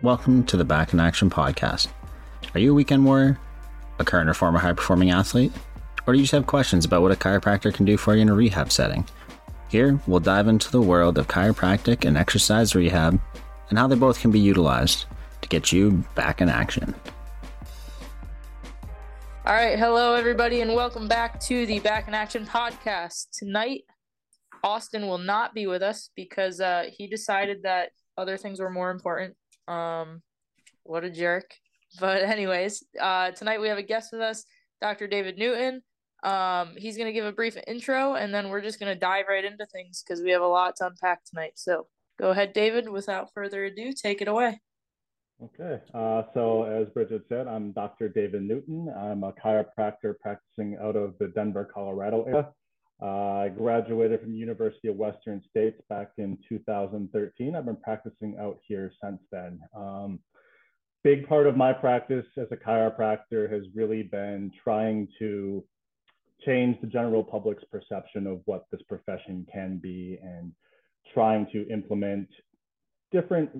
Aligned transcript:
Welcome 0.00 0.44
to 0.44 0.56
the 0.56 0.64
Back 0.64 0.92
in 0.92 1.00
Action 1.00 1.28
podcast. 1.28 1.88
Are 2.54 2.60
you 2.60 2.70
a 2.70 2.74
weekend 2.74 3.04
warrior, 3.04 3.36
a 3.98 4.04
current 4.04 4.30
or 4.30 4.34
former 4.34 4.60
high 4.60 4.72
performing 4.72 5.10
athlete, 5.10 5.50
or 6.06 6.12
do 6.12 6.20
you 6.20 6.22
just 6.22 6.32
have 6.34 6.46
questions 6.46 6.84
about 6.84 7.02
what 7.02 7.10
a 7.10 7.16
chiropractor 7.16 7.74
can 7.74 7.84
do 7.84 7.96
for 7.96 8.14
you 8.14 8.22
in 8.22 8.28
a 8.28 8.34
rehab 8.34 8.70
setting? 8.70 9.04
Here, 9.68 10.00
we'll 10.06 10.20
dive 10.20 10.46
into 10.46 10.70
the 10.70 10.80
world 10.80 11.18
of 11.18 11.26
chiropractic 11.26 12.04
and 12.06 12.16
exercise 12.16 12.76
rehab 12.76 13.20
and 13.70 13.78
how 13.78 13.88
they 13.88 13.96
both 13.96 14.20
can 14.20 14.30
be 14.30 14.38
utilized 14.38 15.06
to 15.42 15.48
get 15.48 15.72
you 15.72 16.04
back 16.14 16.40
in 16.40 16.48
action. 16.48 16.94
All 19.44 19.54
right, 19.54 19.76
hello 19.76 20.14
everybody, 20.14 20.60
and 20.60 20.76
welcome 20.76 21.08
back 21.08 21.40
to 21.40 21.66
the 21.66 21.80
Back 21.80 22.06
in 22.06 22.14
Action 22.14 22.46
podcast. 22.46 23.30
Tonight, 23.36 23.82
Austin 24.62 25.08
will 25.08 25.18
not 25.18 25.54
be 25.54 25.66
with 25.66 25.82
us 25.82 26.10
because 26.14 26.60
uh, 26.60 26.84
he 26.96 27.08
decided 27.08 27.64
that 27.64 27.90
other 28.16 28.36
things 28.36 28.60
were 28.60 28.70
more 28.70 28.92
important. 28.92 29.34
Um, 29.68 30.22
what 30.82 31.04
a 31.04 31.10
jerk! 31.10 31.54
But 32.00 32.22
anyways, 32.22 32.84
uh, 33.00 33.30
tonight 33.32 33.60
we 33.60 33.68
have 33.68 33.78
a 33.78 33.82
guest 33.82 34.10
with 34.12 34.22
us, 34.22 34.44
Dr. 34.80 35.06
David 35.06 35.38
Newton. 35.38 35.82
Um, 36.22 36.74
he's 36.76 36.96
gonna 36.96 37.12
give 37.12 37.26
a 37.26 37.32
brief 37.32 37.56
intro, 37.66 38.14
and 38.14 38.34
then 38.34 38.48
we're 38.48 38.62
just 38.62 38.80
gonna 38.80 38.96
dive 38.96 39.26
right 39.28 39.44
into 39.44 39.66
things 39.66 40.02
because 40.02 40.22
we 40.22 40.30
have 40.30 40.42
a 40.42 40.46
lot 40.46 40.76
to 40.76 40.86
unpack 40.86 41.24
tonight. 41.24 41.52
So 41.56 41.86
go 42.18 42.30
ahead, 42.30 42.52
David. 42.52 42.88
Without 42.88 43.32
further 43.34 43.66
ado, 43.66 43.92
take 43.92 44.22
it 44.22 44.28
away. 44.28 44.60
Okay, 45.40 45.80
uh, 45.94 46.22
so 46.34 46.64
as 46.64 46.88
Bridget 46.88 47.22
said, 47.28 47.46
I'm 47.46 47.70
Dr. 47.70 48.08
David 48.08 48.42
Newton. 48.42 48.92
I'm 48.96 49.22
a 49.22 49.32
chiropractor 49.32 50.18
practicing 50.20 50.76
out 50.82 50.96
of 50.96 51.14
the 51.20 51.28
Denver, 51.28 51.64
Colorado 51.72 52.24
area. 52.24 52.52
Uh, 53.00 53.44
I 53.44 53.48
graduated 53.48 54.20
from 54.20 54.32
the 54.32 54.38
University 54.38 54.88
of 54.88 54.96
Western 54.96 55.42
States 55.48 55.80
back 55.88 56.10
in 56.18 56.36
2013. 56.48 57.54
I've 57.54 57.64
been 57.64 57.76
practicing 57.76 58.36
out 58.40 58.58
here 58.66 58.92
since 59.02 59.20
then. 59.30 59.60
Um, 59.76 60.18
big 61.04 61.28
part 61.28 61.46
of 61.46 61.56
my 61.56 61.72
practice 61.72 62.26
as 62.36 62.48
a 62.50 62.56
chiropractor 62.56 63.50
has 63.52 63.62
really 63.74 64.02
been 64.02 64.50
trying 64.64 65.06
to 65.20 65.64
change 66.44 66.80
the 66.80 66.88
general 66.88 67.22
public's 67.22 67.64
perception 67.70 68.26
of 68.26 68.40
what 68.46 68.64
this 68.72 68.82
profession 68.88 69.46
can 69.52 69.78
be 69.78 70.18
and 70.22 70.52
trying 71.14 71.46
to 71.52 71.68
implement 71.68 72.28
different 73.12 73.50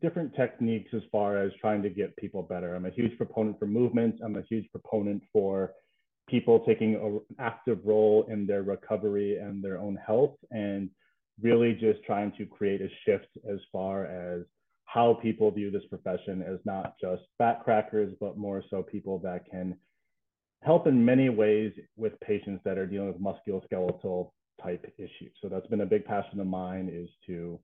different 0.00 0.34
techniques 0.36 0.90
as 0.94 1.02
far 1.10 1.36
as 1.36 1.50
trying 1.60 1.82
to 1.82 1.90
get 1.90 2.16
people 2.16 2.42
better. 2.42 2.74
I'm 2.76 2.86
a 2.86 2.90
huge 2.90 3.16
proponent 3.16 3.58
for 3.58 3.66
movement. 3.66 4.20
I'm 4.24 4.36
a 4.36 4.42
huge 4.48 4.70
proponent 4.70 5.22
for 5.32 5.72
people 6.30 6.60
taking 6.60 6.94
an 6.94 7.20
active 7.38 7.78
role 7.84 8.26
in 8.30 8.46
their 8.46 8.62
recovery 8.62 9.38
and 9.38 9.62
their 9.62 9.78
own 9.78 9.96
health 9.96 10.36
and 10.50 10.90
really 11.42 11.72
just 11.72 12.02
trying 12.04 12.32
to 12.38 12.46
create 12.46 12.80
a 12.80 12.88
shift 13.04 13.28
as 13.50 13.58
far 13.72 14.06
as 14.06 14.42
how 14.84 15.14
people 15.14 15.50
view 15.50 15.70
this 15.70 15.84
profession 15.88 16.42
as 16.42 16.58
not 16.64 16.94
just 17.00 17.22
back 17.38 17.64
crackers, 17.64 18.12
but 18.20 18.36
more 18.36 18.62
so 18.70 18.82
people 18.82 19.18
that 19.20 19.48
can 19.50 19.76
help 20.62 20.86
in 20.86 21.04
many 21.04 21.28
ways 21.28 21.72
with 21.96 22.18
patients 22.20 22.60
that 22.64 22.76
are 22.76 22.86
dealing 22.86 23.08
with 23.08 23.22
musculoskeletal 23.22 24.30
type 24.62 24.92
issues. 24.98 25.32
So 25.40 25.48
that's 25.48 25.66
been 25.68 25.80
a 25.80 25.86
big 25.86 26.04
passion 26.04 26.40
of 26.40 26.46
mine 26.46 26.90
is 26.92 27.08
to 27.26 27.58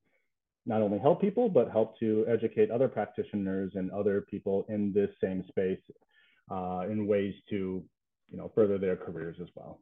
not 0.67 0.83
only 0.83 0.98
help 0.98 1.20
people, 1.20 1.48
but 1.48 1.70
help 1.70 1.98
to 2.01 2.25
educate 2.28 2.70
other 2.70 2.89
practitioners 2.89 3.73
and 3.75 3.91
other 3.91 4.23
people 4.23 4.64
in 4.69 4.92
this 4.92 5.11
same 5.23 5.45
space 5.48 5.80
uh, 6.51 6.86
in 6.91 7.06
ways 7.06 7.34
to, 7.51 7.84
you 8.29 8.39
know, 8.39 8.51
further 8.55 8.79
their 8.79 8.97
careers 8.97 9.37
as 9.41 9.49
well. 9.55 9.81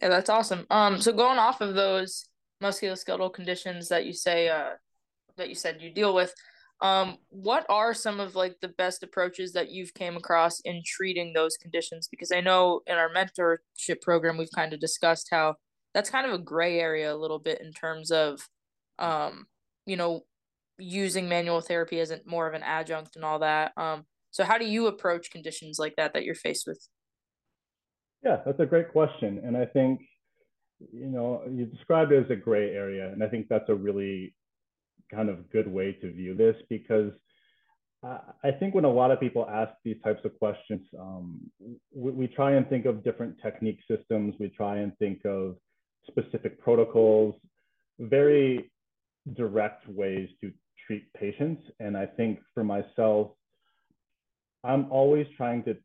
Yeah, 0.00 0.08
that's 0.08 0.30
awesome. 0.30 0.66
Um, 0.70 1.00
so 1.00 1.12
going 1.12 1.38
off 1.38 1.60
of 1.60 1.74
those 1.74 2.26
musculoskeletal 2.62 3.32
conditions 3.32 3.88
that 3.88 4.06
you 4.06 4.12
say, 4.12 4.48
uh, 4.48 4.70
that 5.36 5.48
you 5.48 5.54
said 5.54 5.80
you 5.80 5.90
deal 5.90 6.14
with, 6.14 6.34
um, 6.80 7.18
what 7.28 7.64
are 7.68 7.94
some 7.94 8.20
of 8.20 8.34
like 8.34 8.56
the 8.60 8.68
best 8.68 9.02
approaches 9.02 9.52
that 9.52 9.70
you've 9.70 9.94
came 9.94 10.16
across 10.16 10.60
in 10.60 10.82
treating 10.84 11.32
those 11.32 11.56
conditions? 11.56 12.08
Because 12.08 12.32
I 12.32 12.40
know 12.40 12.80
in 12.86 12.96
our 12.96 13.10
mentorship 13.10 14.00
program 14.02 14.36
we've 14.36 14.48
kind 14.54 14.72
of 14.72 14.80
discussed 14.80 15.28
how 15.30 15.54
that's 15.94 16.10
kind 16.10 16.26
of 16.26 16.32
a 16.32 16.42
gray 16.42 16.80
area 16.80 17.14
a 17.14 17.16
little 17.16 17.38
bit 17.38 17.60
in 17.60 17.72
terms 17.72 18.10
of 18.10 18.40
um, 18.98 19.46
you 19.86 19.96
know, 19.96 20.22
using 20.78 21.28
manual 21.28 21.60
therapy 21.60 22.00
as 22.00 22.12
more 22.26 22.46
of 22.46 22.54
an 22.54 22.62
adjunct 22.62 23.16
and 23.16 23.24
all 23.24 23.38
that. 23.40 23.72
Um, 23.76 24.04
so 24.30 24.44
how 24.44 24.58
do 24.58 24.64
you 24.64 24.86
approach 24.86 25.30
conditions 25.30 25.78
like 25.78 25.94
that 25.96 26.14
that 26.14 26.24
you're 26.24 26.34
faced 26.34 26.66
with? 26.66 26.86
Yeah, 28.24 28.38
that's 28.44 28.60
a 28.60 28.66
great 28.66 28.90
question, 28.90 29.42
and 29.44 29.56
I 29.56 29.66
think 29.66 30.00
you 30.92 31.06
know 31.06 31.42
you 31.50 31.66
described 31.66 32.12
it 32.12 32.24
as 32.24 32.30
a 32.30 32.36
gray 32.36 32.70
area, 32.74 33.12
and 33.12 33.22
I 33.22 33.28
think 33.28 33.48
that's 33.48 33.68
a 33.68 33.74
really 33.74 34.34
kind 35.12 35.28
of 35.28 35.50
good 35.50 35.68
way 35.68 35.92
to 36.00 36.10
view 36.10 36.34
this 36.34 36.56
because 36.68 37.12
I 38.42 38.50
think 38.50 38.74
when 38.74 38.84
a 38.84 38.90
lot 38.90 39.10
of 39.10 39.18
people 39.18 39.48
ask 39.48 39.72
these 39.82 39.96
types 40.04 40.20
of 40.24 40.38
questions, 40.38 40.82
um, 40.98 41.40
we, 41.94 42.10
we, 42.10 42.26
try 42.26 42.52
and 42.52 42.68
think 42.68 42.84
of 42.84 43.02
different 43.02 43.36
technique 43.42 43.80
systems. 43.88 44.34
We 44.38 44.50
try 44.50 44.78
and 44.78 44.96
think 44.98 45.24
of 45.24 45.56
specific 46.06 46.60
protocols, 46.60 47.34
very 47.98 48.70
direct 49.34 49.88
ways 49.88 50.28
to 50.42 50.52
treat 50.86 51.10
patients. 51.14 51.62
And 51.80 51.96
I 51.96 52.04
think 52.04 52.40
for 52.52 52.62
myself, 52.62 53.30
I'm 54.64 54.92
always 54.92 55.26
trying 55.38 55.64
to 55.64 55.76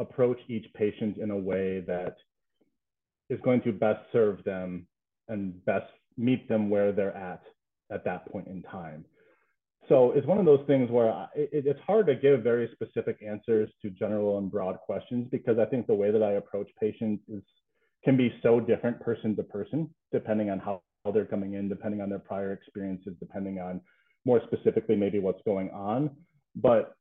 approach 0.00 0.38
each 0.48 0.66
patient 0.74 1.18
in 1.18 1.30
a 1.30 1.36
way 1.36 1.80
that 1.86 2.16
is 3.28 3.38
going 3.42 3.60
to 3.62 3.72
best 3.72 4.00
serve 4.12 4.42
them 4.44 4.86
and 5.28 5.64
best 5.64 5.86
meet 6.16 6.48
them 6.48 6.68
where 6.68 6.90
they're 6.90 7.16
at 7.16 7.42
at 7.92 8.04
that 8.04 8.30
point 8.32 8.48
in 8.48 8.62
time. 8.62 9.04
So 9.88 10.12
it's 10.12 10.26
one 10.26 10.38
of 10.38 10.44
those 10.44 10.64
things 10.66 10.90
where 10.90 11.12
I, 11.12 11.26
it, 11.34 11.66
it's 11.66 11.80
hard 11.86 12.06
to 12.06 12.14
give 12.14 12.42
very 12.42 12.68
specific 12.72 13.18
answers 13.26 13.68
to 13.82 13.90
general 13.90 14.38
and 14.38 14.50
broad 14.50 14.78
questions 14.78 15.28
because 15.30 15.58
I 15.58 15.64
think 15.64 15.86
the 15.86 15.94
way 15.94 16.10
that 16.10 16.22
I 16.22 16.32
approach 16.32 16.68
patients 16.80 17.22
is 17.28 17.42
can 18.04 18.16
be 18.16 18.32
so 18.42 18.60
different 18.60 19.00
person 19.00 19.36
to 19.36 19.42
person 19.42 19.90
depending 20.12 20.48
on 20.48 20.58
how 20.58 20.80
they're 21.12 21.26
coming 21.26 21.54
in, 21.54 21.68
depending 21.68 22.00
on 22.00 22.08
their 22.08 22.18
prior 22.18 22.52
experiences, 22.52 23.14
depending 23.20 23.58
on 23.58 23.80
more 24.24 24.40
specifically 24.46 24.96
maybe 24.96 25.18
what's 25.18 25.42
going 25.44 25.70
on. 25.70 26.10
But 26.56 26.94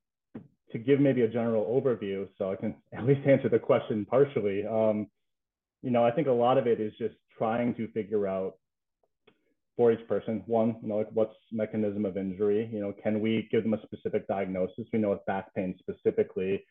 to 0.71 0.77
give 0.77 0.99
maybe 0.99 1.21
a 1.21 1.27
general 1.27 1.65
overview, 1.65 2.27
so 2.37 2.51
I 2.51 2.55
can 2.55 2.75
at 2.93 3.05
least 3.05 3.27
answer 3.27 3.49
the 3.49 3.59
question 3.59 4.05
partially, 4.05 4.65
um, 4.65 5.07
you 5.81 5.91
know, 5.91 6.03
I 6.03 6.11
think 6.11 6.27
a 6.27 6.31
lot 6.31 6.57
of 6.57 6.67
it 6.67 6.79
is 6.79 6.93
just 6.97 7.15
trying 7.37 7.73
to 7.75 7.87
figure 7.89 8.27
out 8.27 8.55
for 9.77 9.93
each 9.93 10.05
person, 10.09 10.43
one, 10.45 10.75
you 10.81 10.89
know, 10.89 10.97
like 10.97 11.07
what's 11.13 11.35
mechanism 11.53 12.03
of 12.03 12.17
injury? 12.17 12.69
You 12.71 12.81
know, 12.81 12.93
can 13.01 13.21
we 13.21 13.47
give 13.49 13.63
them 13.63 13.73
a 13.73 13.81
specific 13.81 14.27
diagnosis? 14.27 14.87
We 14.91 14.99
know 14.99 15.11
with 15.11 15.25
back 15.25 15.53
pain 15.55 15.73
specifically, 15.79 16.65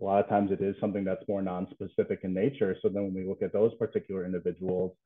a 0.00 0.04
lot 0.04 0.24
of 0.24 0.30
times 0.30 0.50
it 0.50 0.62
is 0.62 0.74
something 0.80 1.04
that's 1.04 1.28
more 1.28 1.42
non-specific 1.42 2.20
in 2.22 2.32
nature. 2.32 2.74
So 2.80 2.88
then 2.88 3.02
when 3.04 3.14
we 3.14 3.26
look 3.26 3.42
at 3.42 3.52
those 3.52 3.74
particular 3.74 4.24
individuals, 4.24 4.96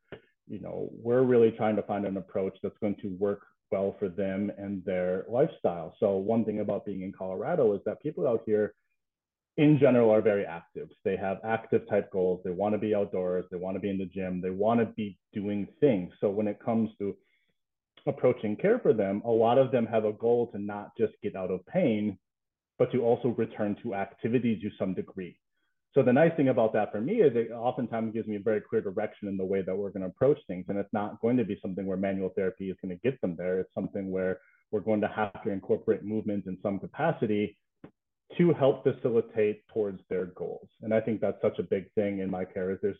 you 0.46 0.60
know, 0.60 0.88
we're 0.92 1.22
really 1.22 1.50
trying 1.50 1.74
to 1.76 1.82
find 1.82 2.06
an 2.06 2.16
approach 2.16 2.56
that's 2.62 2.78
going 2.80 2.94
to 3.02 3.08
work 3.18 3.40
well 3.70 3.96
for 3.98 4.08
them 4.08 4.50
and 4.56 4.84
their 4.84 5.24
lifestyle. 5.28 5.94
So 6.00 6.16
one 6.16 6.44
thing 6.44 6.60
about 6.60 6.84
being 6.84 7.02
in 7.02 7.12
Colorado 7.12 7.74
is 7.74 7.80
that 7.86 8.02
people 8.02 8.26
out 8.26 8.42
here 8.46 8.74
in 9.56 9.78
general 9.78 10.10
are 10.10 10.22
very 10.22 10.46
active. 10.46 10.88
They 11.04 11.16
have 11.16 11.38
active 11.44 11.88
type 11.88 12.10
goals. 12.12 12.40
They 12.44 12.50
want 12.50 12.74
to 12.74 12.78
be 12.78 12.94
outdoors. 12.94 13.44
They 13.50 13.56
want 13.56 13.76
to 13.76 13.80
be 13.80 13.90
in 13.90 13.98
the 13.98 14.06
gym. 14.06 14.40
They 14.40 14.50
want 14.50 14.80
to 14.80 14.86
be 14.86 15.18
doing 15.32 15.66
things. 15.80 16.12
So 16.20 16.30
when 16.30 16.46
it 16.46 16.60
comes 16.64 16.90
to 16.98 17.16
approaching 18.06 18.56
care 18.56 18.78
for 18.78 18.92
them, 18.92 19.20
a 19.24 19.30
lot 19.30 19.58
of 19.58 19.72
them 19.72 19.86
have 19.86 20.04
a 20.04 20.12
goal 20.12 20.46
to 20.52 20.58
not 20.58 20.92
just 20.96 21.14
get 21.22 21.34
out 21.34 21.50
of 21.50 21.66
pain, 21.66 22.18
but 22.78 22.92
to 22.92 23.02
also 23.02 23.28
return 23.30 23.76
to 23.82 23.94
activity 23.94 24.58
to 24.62 24.70
some 24.78 24.94
degree. 24.94 25.36
So 25.94 26.02
the 26.02 26.12
nice 26.12 26.32
thing 26.36 26.48
about 26.48 26.72
that 26.74 26.92
for 26.92 27.00
me 27.00 27.14
is 27.14 27.32
it 27.34 27.50
oftentimes 27.50 28.12
gives 28.12 28.28
me 28.28 28.36
a 28.36 28.40
very 28.40 28.60
clear 28.60 28.82
direction 28.82 29.26
in 29.26 29.36
the 29.36 29.44
way 29.44 29.62
that 29.62 29.74
we're 29.74 29.90
going 29.90 30.02
to 30.02 30.08
approach 30.08 30.38
things. 30.46 30.66
And 30.68 30.78
it's 30.78 30.92
not 30.92 31.20
going 31.20 31.36
to 31.38 31.44
be 31.44 31.58
something 31.62 31.86
where 31.86 31.96
manual 31.96 32.30
therapy 32.36 32.70
is 32.70 32.76
going 32.82 32.94
to 32.94 33.00
get 33.02 33.20
them 33.20 33.34
there. 33.36 33.60
It's 33.60 33.74
something 33.74 34.10
where 34.10 34.38
we're 34.70 34.80
going 34.80 35.00
to 35.00 35.08
have 35.08 35.42
to 35.44 35.50
incorporate 35.50 36.04
movement 36.04 36.46
in 36.46 36.58
some 36.62 36.78
capacity 36.78 37.56
to 38.36 38.52
help 38.52 38.84
facilitate 38.84 39.66
towards 39.72 40.00
their 40.10 40.26
goals. 40.26 40.68
And 40.82 40.92
I 40.92 41.00
think 41.00 41.20
that's 41.20 41.40
such 41.40 41.58
a 41.58 41.62
big 41.62 41.90
thing 41.94 42.18
in 42.18 42.30
my 42.30 42.44
care 42.44 42.70
is 42.70 42.78
there's 42.82 42.98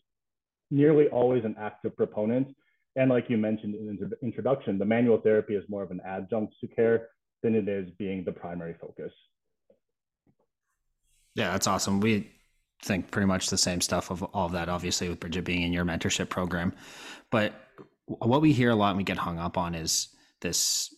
nearly 0.71 1.07
always 1.09 1.45
an 1.45 1.55
active 1.59 1.95
proponent. 1.95 2.55
And 2.95 3.11
like 3.11 3.29
you 3.29 3.37
mentioned 3.37 3.75
in 3.75 3.97
the 3.97 4.17
introduction, 4.25 4.79
the 4.79 4.85
manual 4.85 5.19
therapy 5.19 5.55
is 5.55 5.63
more 5.69 5.83
of 5.83 5.91
an 5.91 6.01
adjunct 6.03 6.55
to 6.61 6.67
care 6.67 7.09
than 7.43 7.53
it 7.53 7.67
is 7.67 7.87
being 7.99 8.23
the 8.23 8.31
primary 8.31 8.75
focus. 8.81 9.11
Yeah, 11.35 11.51
that's 11.51 11.67
awesome. 11.67 11.99
We 11.99 12.31
think 12.81 13.11
pretty 13.11 13.27
much 13.27 13.49
the 13.49 13.57
same 13.57 13.81
stuff 13.81 14.11
of 14.11 14.23
all 14.23 14.45
of 14.45 14.53
that, 14.53 14.69
obviously, 14.69 15.09
with 15.09 15.19
Bridget 15.19 15.45
being 15.45 15.63
in 15.63 15.73
your 15.73 15.85
mentorship 15.85 16.29
program. 16.29 16.73
But 17.29 17.53
what 18.05 18.41
we 18.41 18.53
hear 18.53 18.71
a 18.71 18.75
lot 18.75 18.89
and 18.89 18.97
we 18.97 19.03
get 19.03 19.17
hung 19.17 19.37
up 19.39 19.57
on 19.57 19.75
is 19.75 20.09
this 20.41 20.93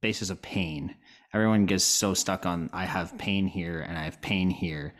basis 0.00 0.30
of 0.30 0.40
pain. 0.40 0.94
Everyone 1.32 1.66
gets 1.66 1.84
so 1.84 2.14
stuck 2.14 2.46
on, 2.46 2.70
I 2.72 2.84
have 2.84 3.18
pain 3.18 3.46
here 3.46 3.80
and 3.80 3.98
I 3.98 4.04
have 4.04 4.22
pain 4.22 4.48
here. 4.48 4.94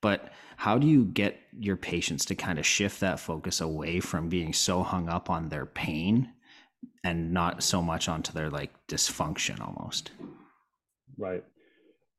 But 0.00 0.32
how 0.56 0.78
do 0.78 0.86
you 0.86 1.04
get 1.04 1.38
your 1.58 1.76
patients 1.76 2.24
to 2.26 2.34
kind 2.34 2.58
of 2.58 2.66
shift 2.66 3.00
that 3.00 3.20
focus 3.20 3.60
away 3.60 4.00
from 4.00 4.28
being 4.28 4.52
so 4.52 4.82
hung 4.82 5.08
up 5.08 5.30
on 5.30 5.48
their 5.48 5.66
pain 5.66 6.32
and 7.04 7.32
not 7.32 7.62
so 7.62 7.82
much 7.82 8.08
onto 8.08 8.32
their 8.32 8.50
like 8.50 8.70
dysfunction 8.88 9.60
almost 9.60 10.10
right 11.18 11.44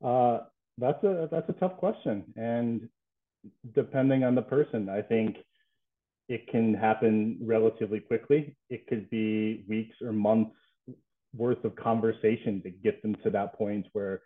uh, 0.04 0.38
that's 0.78 1.02
a 1.04 1.28
that's 1.30 1.48
a 1.48 1.52
tough 1.54 1.76
question 1.76 2.24
and 2.36 2.88
depending 3.74 4.24
on 4.24 4.34
the 4.34 4.42
person. 4.42 4.88
I 4.88 5.02
think 5.02 5.36
it 6.28 6.46
can 6.48 6.74
happen 6.74 7.38
relatively 7.42 8.00
quickly. 8.00 8.56
It 8.70 8.86
could 8.86 9.08
be 9.10 9.64
weeks 9.68 9.96
or 10.02 10.12
months 10.12 10.56
worth 11.34 11.64
of 11.64 11.76
conversation 11.76 12.62
to 12.62 12.70
get 12.70 13.02
them 13.02 13.14
to 13.22 13.30
that 13.30 13.54
point 13.54 13.86
where 13.92 14.22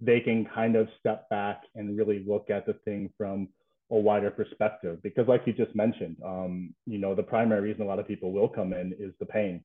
they 0.00 0.20
can 0.20 0.46
kind 0.54 0.76
of 0.76 0.88
step 0.98 1.28
back 1.28 1.62
and 1.74 1.96
really 1.96 2.24
look 2.26 2.50
at 2.50 2.66
the 2.66 2.74
thing 2.84 3.10
from 3.16 3.48
a 3.90 3.96
wider 3.96 4.30
perspective. 4.30 5.02
Because 5.02 5.28
like 5.28 5.42
you 5.46 5.52
just 5.52 5.74
mentioned 5.74 6.16
um, 6.24 6.74
you 6.86 6.98
know 6.98 7.14
the 7.14 7.22
primary 7.22 7.60
reason 7.68 7.82
a 7.82 7.86
lot 7.86 7.98
of 7.98 8.08
people 8.08 8.32
will 8.32 8.48
come 8.48 8.72
in 8.72 8.92
is 8.98 9.12
the 9.20 9.26
pain 9.26 9.64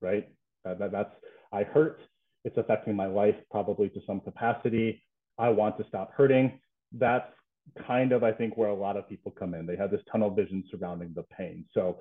right? 0.00 0.28
That, 0.64 0.78
that, 0.78 0.92
that's 0.92 1.14
i 1.52 1.62
hurt. 1.62 2.00
It's 2.44 2.56
affecting 2.56 2.96
my 2.96 3.06
life 3.06 3.34
probably 3.50 3.88
to 3.90 4.00
some 4.06 4.20
capacity. 4.20 5.02
I 5.38 5.50
want 5.50 5.78
to 5.78 5.84
stop 5.88 6.12
hurting. 6.14 6.58
That's 6.92 7.30
kind 7.86 8.12
of 8.12 8.24
i 8.24 8.32
think 8.32 8.56
where 8.56 8.68
a 8.68 8.74
lot 8.74 8.96
of 8.96 9.08
people 9.08 9.32
come 9.32 9.54
in. 9.54 9.66
They 9.66 9.76
have 9.76 9.90
this 9.90 10.02
tunnel 10.10 10.30
vision 10.30 10.64
surrounding 10.70 11.12
the 11.14 11.24
pain. 11.24 11.64
So 11.72 11.98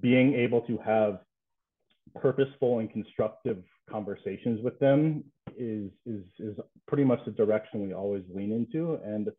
being 0.00 0.34
able 0.34 0.60
to 0.62 0.78
have 0.78 1.20
purposeful 2.14 2.80
and 2.80 2.90
constructive 2.90 3.62
conversations 3.88 4.60
with 4.62 4.78
them 4.78 5.24
is 5.56 5.90
is 6.06 6.24
is 6.38 6.56
pretty 6.86 7.04
much 7.04 7.20
the 7.24 7.32
direction 7.32 7.82
we 7.82 7.94
always 7.94 8.24
lean 8.32 8.52
into. 8.52 8.98
And 9.04 9.30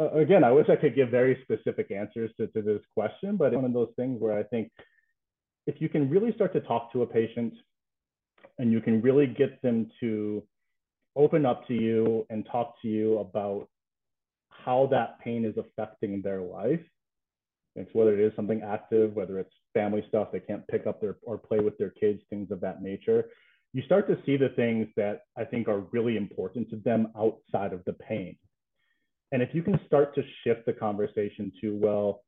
uh, 0.00 0.10
again 0.12 0.42
i 0.42 0.50
wish 0.50 0.68
i 0.70 0.76
could 0.76 0.94
give 0.94 1.10
very 1.10 1.38
specific 1.42 1.90
answers 1.90 2.30
to, 2.38 2.46
to 2.48 2.62
this 2.62 2.80
question 2.94 3.36
but 3.36 3.48
it's 3.48 3.56
one 3.56 3.66
of 3.66 3.72
those 3.74 3.92
things 3.96 4.20
where 4.20 4.38
i 4.38 4.42
think 4.44 4.70
if 5.66 5.80
you 5.80 5.88
can 5.88 6.08
really 6.08 6.32
start 6.32 6.52
to 6.52 6.60
talk 6.60 6.90
to 6.92 7.02
a 7.02 7.06
patient 7.06 7.52
and 8.58 8.72
you 8.72 8.80
can 8.80 9.02
really 9.02 9.26
get 9.26 9.60
them 9.62 9.90
to 10.00 10.42
open 11.16 11.44
up 11.44 11.66
to 11.66 11.74
you 11.74 12.26
and 12.30 12.46
talk 12.50 12.74
to 12.80 12.88
you 12.88 13.18
about 13.18 13.68
how 14.64 14.88
that 14.90 15.20
pain 15.20 15.44
is 15.44 15.56
affecting 15.56 16.22
their 16.22 16.40
life. 16.40 16.80
It's 17.76 17.94
whether 17.94 18.18
it 18.18 18.20
is 18.20 18.32
something 18.34 18.62
active 18.62 19.14
whether 19.14 19.38
it's 19.38 19.54
family 19.74 20.04
stuff 20.08 20.28
they 20.32 20.40
can't 20.40 20.66
pick 20.68 20.86
up 20.86 21.00
their 21.00 21.16
or 21.22 21.38
play 21.38 21.60
with 21.60 21.78
their 21.78 21.90
kids 21.90 22.20
things 22.28 22.50
of 22.50 22.60
that 22.60 22.82
nature. 22.82 23.26
You 23.72 23.82
start 23.82 24.08
to 24.08 24.18
see 24.26 24.36
the 24.36 24.48
things 24.50 24.88
that 24.96 25.22
i 25.36 25.44
think 25.44 25.68
are 25.68 25.80
really 25.92 26.16
important 26.16 26.68
to 26.70 26.76
them 26.76 27.08
outside 27.16 27.72
of 27.72 27.84
the 27.84 27.92
pain. 27.94 28.36
And 29.32 29.42
if 29.42 29.54
you 29.54 29.62
can 29.62 29.78
start 29.86 30.14
to 30.16 30.22
shift 30.42 30.66
the 30.66 30.72
conversation 30.72 31.52
to 31.60 31.76
well 31.76 32.22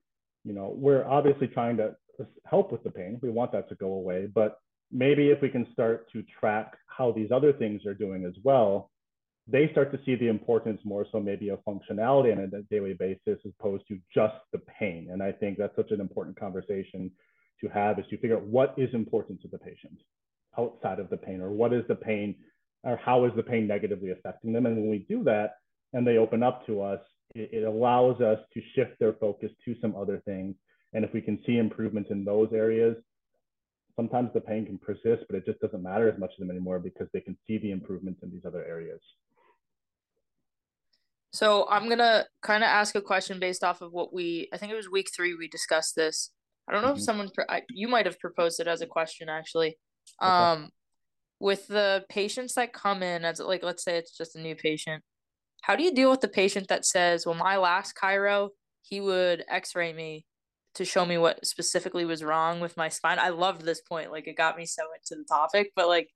you 0.44 0.52
know 0.52 0.74
we're 0.76 1.06
obviously 1.06 1.48
trying 1.48 1.76
to 1.78 1.96
help 2.44 2.70
with 2.70 2.84
the 2.84 2.90
pain. 2.90 3.18
We 3.20 3.30
want 3.30 3.52
that 3.52 3.68
to 3.70 3.74
go 3.74 3.94
away 3.94 4.28
but 4.32 4.58
maybe 4.92 5.30
if 5.30 5.40
we 5.42 5.48
can 5.48 5.66
start 5.72 6.10
to 6.12 6.22
track 6.38 6.76
how 6.86 7.10
these 7.10 7.32
other 7.32 7.52
things 7.52 7.84
are 7.86 7.94
doing 7.94 8.24
as 8.24 8.34
well 8.44 8.91
they 9.52 9.68
start 9.70 9.92
to 9.92 10.00
see 10.04 10.16
the 10.16 10.28
importance 10.28 10.80
more 10.82 11.06
so 11.12 11.20
maybe 11.20 11.50
of 11.50 11.60
functionality 11.64 12.32
on 12.32 12.38
a 12.38 12.62
daily 12.62 12.94
basis 12.94 13.38
as 13.44 13.52
opposed 13.60 13.86
to 13.86 13.98
just 14.12 14.34
the 14.52 14.58
pain. 14.58 15.10
And 15.12 15.22
i 15.22 15.30
think 15.30 15.58
that's 15.58 15.76
such 15.76 15.90
an 15.90 16.00
important 16.00 16.40
conversation 16.40 17.10
to 17.60 17.68
have 17.68 17.98
is 17.98 18.06
to 18.10 18.16
figure 18.16 18.36
out 18.36 18.44
what 18.44 18.74
is 18.78 18.92
important 18.94 19.40
to 19.42 19.48
the 19.48 19.58
patient 19.58 19.98
outside 20.58 20.98
of 20.98 21.10
the 21.10 21.16
pain 21.16 21.40
or 21.40 21.50
what 21.50 21.72
is 21.72 21.84
the 21.86 21.94
pain 21.94 22.34
or 22.82 22.96
how 22.96 23.24
is 23.26 23.32
the 23.36 23.42
pain 23.42 23.66
negatively 23.66 24.10
affecting 24.10 24.52
them. 24.52 24.66
And 24.66 24.76
when 24.76 24.90
we 24.90 25.06
do 25.08 25.22
that 25.24 25.52
and 25.92 26.06
they 26.06 26.16
open 26.16 26.42
up 26.42 26.66
to 26.66 26.80
us 26.80 27.00
it, 27.34 27.50
it 27.52 27.64
allows 27.64 28.20
us 28.20 28.38
to 28.54 28.60
shift 28.74 28.98
their 28.98 29.12
focus 29.14 29.50
to 29.64 29.76
some 29.80 29.94
other 29.94 30.20
things. 30.24 30.54
And 30.94 31.04
if 31.04 31.12
we 31.12 31.20
can 31.20 31.38
see 31.46 31.58
improvements 31.58 32.10
in 32.10 32.24
those 32.24 32.48
areas 32.52 32.96
sometimes 33.96 34.30
the 34.32 34.40
pain 34.40 34.64
can 34.64 34.78
persist 34.78 35.24
but 35.28 35.36
it 35.36 35.44
just 35.44 35.60
doesn't 35.60 35.82
matter 35.82 36.08
as 36.08 36.18
much 36.18 36.34
to 36.34 36.40
them 36.40 36.50
anymore 36.50 36.78
because 36.78 37.08
they 37.12 37.20
can 37.20 37.36
see 37.46 37.58
the 37.58 37.70
improvements 37.70 38.20
in 38.22 38.30
these 38.30 38.44
other 38.46 38.64
areas 38.64 39.00
so 41.32 41.66
i'm 41.70 41.86
going 41.86 41.98
to 41.98 42.24
kind 42.42 42.62
of 42.62 42.68
ask 42.68 42.94
a 42.94 43.00
question 43.00 43.38
based 43.38 43.64
off 43.64 43.80
of 43.80 43.92
what 43.92 44.12
we 44.12 44.48
i 44.52 44.56
think 44.56 44.72
it 44.72 44.76
was 44.76 44.90
week 44.90 45.10
three 45.14 45.34
we 45.34 45.48
discussed 45.48 45.94
this 45.96 46.30
i 46.68 46.72
don't 46.72 46.82
know 46.82 46.88
mm-hmm. 46.88 46.98
if 46.98 47.02
someone 47.02 47.30
you 47.70 47.88
might 47.88 48.06
have 48.06 48.18
proposed 48.20 48.60
it 48.60 48.66
as 48.66 48.80
a 48.80 48.86
question 48.86 49.28
actually 49.28 49.76
Okay. 50.20 50.30
Um, 50.30 50.70
with 51.40 51.66
the 51.66 52.04
patients 52.08 52.54
that 52.54 52.72
come 52.72 53.02
in 53.02 53.24
as 53.24 53.40
like 53.40 53.62
let's 53.62 53.82
say 53.82 53.96
it's 53.96 54.16
just 54.16 54.36
a 54.36 54.40
new 54.40 54.54
patient, 54.54 55.02
how 55.62 55.76
do 55.76 55.82
you 55.82 55.92
deal 55.92 56.10
with 56.10 56.20
the 56.20 56.28
patient 56.28 56.68
that 56.68 56.84
says, 56.84 57.26
"Well, 57.26 57.34
my 57.34 57.56
last 57.56 57.94
chiro, 57.96 58.50
he 58.82 59.00
would 59.00 59.44
X-ray 59.48 59.92
me 59.92 60.26
to 60.74 60.84
show 60.84 61.04
me 61.04 61.18
what 61.18 61.44
specifically 61.46 62.04
was 62.04 62.22
wrong 62.22 62.60
with 62.60 62.76
my 62.76 62.88
spine." 62.88 63.18
I 63.18 63.30
loved 63.30 63.62
this 63.62 63.80
point; 63.80 64.12
like 64.12 64.28
it 64.28 64.36
got 64.36 64.56
me 64.56 64.66
so 64.66 64.82
into 64.94 65.20
the 65.20 65.26
topic. 65.28 65.72
But 65.74 65.88
like, 65.88 66.08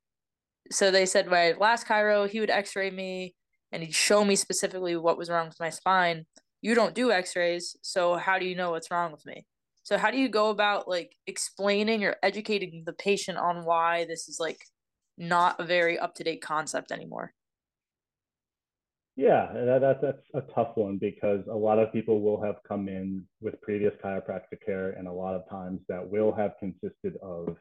so 0.71 0.91
they 0.91 1.05
said 1.05 1.27
my 1.27 1.53
last 1.59 1.87
chiro, 1.87 2.29
he 2.29 2.39
would 2.39 2.49
X-ray 2.49 2.91
me 2.91 3.35
and 3.71 3.83
he'd 3.83 3.93
show 3.93 4.23
me 4.23 4.35
specifically 4.35 4.95
what 4.95 5.17
was 5.17 5.29
wrong 5.29 5.47
with 5.47 5.59
my 5.59 5.69
spine. 5.69 6.25
You 6.61 6.73
don't 6.75 6.95
do 6.95 7.11
X-rays, 7.11 7.75
so 7.81 8.15
how 8.15 8.39
do 8.39 8.45
you 8.45 8.55
know 8.55 8.71
what's 8.71 8.91
wrong 8.91 9.11
with 9.11 9.25
me? 9.25 9.45
So 9.83 9.97
how 9.97 10.11
do 10.11 10.17
you 10.17 10.27
go 10.27 10.49
about 10.49 10.87
like 10.87 11.15
explaining 11.27 12.03
or 12.03 12.15
educating 12.21 12.83
the 12.85 12.93
patient 12.93 13.37
on 13.37 13.63
why 13.63 14.05
this 14.05 14.27
is 14.27 14.37
like 14.39 14.59
not 15.17 15.59
a 15.59 15.63
very 15.63 15.97
up 15.97 16.15
to 16.15 16.23
date 16.23 16.41
concept 16.41 16.91
anymore? 16.91 17.33
Yeah, 19.15 19.51
that, 19.51 19.79
that, 19.81 20.01
that's 20.01 20.27
a 20.35 20.53
tough 20.53 20.75
one 20.75 20.97
because 20.99 21.41
a 21.49 21.55
lot 21.55 21.79
of 21.79 21.91
people 21.91 22.21
will 22.21 22.39
have 22.43 22.57
come 22.67 22.87
in 22.87 23.23
with 23.41 23.59
previous 23.61 23.93
chiropractic 24.03 24.63
care, 24.63 24.91
and 24.91 25.07
a 25.07 25.11
lot 25.11 25.33
of 25.33 25.49
times 25.49 25.79
that 25.89 26.07
will 26.07 26.31
have 26.33 26.51
consisted 26.59 27.15
of 27.23 27.55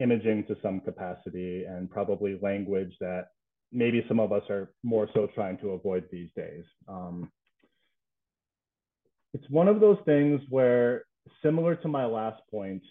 imaging 0.00 0.44
to 0.46 0.56
some 0.62 0.80
capacity 0.80 1.64
and 1.64 1.90
probably 1.90 2.38
language 2.40 2.94
that 3.00 3.26
maybe 3.72 4.04
some 4.08 4.20
of 4.20 4.32
us 4.32 4.42
are 4.50 4.70
more 4.82 5.08
so 5.14 5.28
trying 5.34 5.58
to 5.58 5.70
avoid 5.70 6.04
these 6.10 6.28
days. 6.36 6.64
Um, 6.88 7.30
it's 9.32 9.48
one 9.50 9.68
of 9.68 9.80
those 9.80 9.98
things 10.04 10.40
where 10.48 11.04
similar 11.42 11.74
to 11.76 11.88
my 11.88 12.04
last 12.04 12.40
point, 12.50 12.82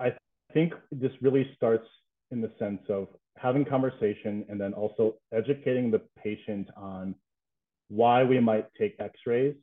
I 0.00 0.12
think 0.52 0.74
this 0.90 1.12
really 1.20 1.48
starts 1.56 1.86
in 2.30 2.40
the 2.40 2.50
sense 2.58 2.82
of 2.88 3.08
having 3.36 3.64
conversation 3.64 4.44
and 4.48 4.60
then 4.60 4.72
also 4.72 5.14
educating 5.32 5.90
the 5.90 6.00
patient 6.22 6.68
on 6.76 7.14
why 7.88 8.22
we 8.24 8.40
might 8.40 8.66
take 8.78 8.96
x-rays 8.98 9.54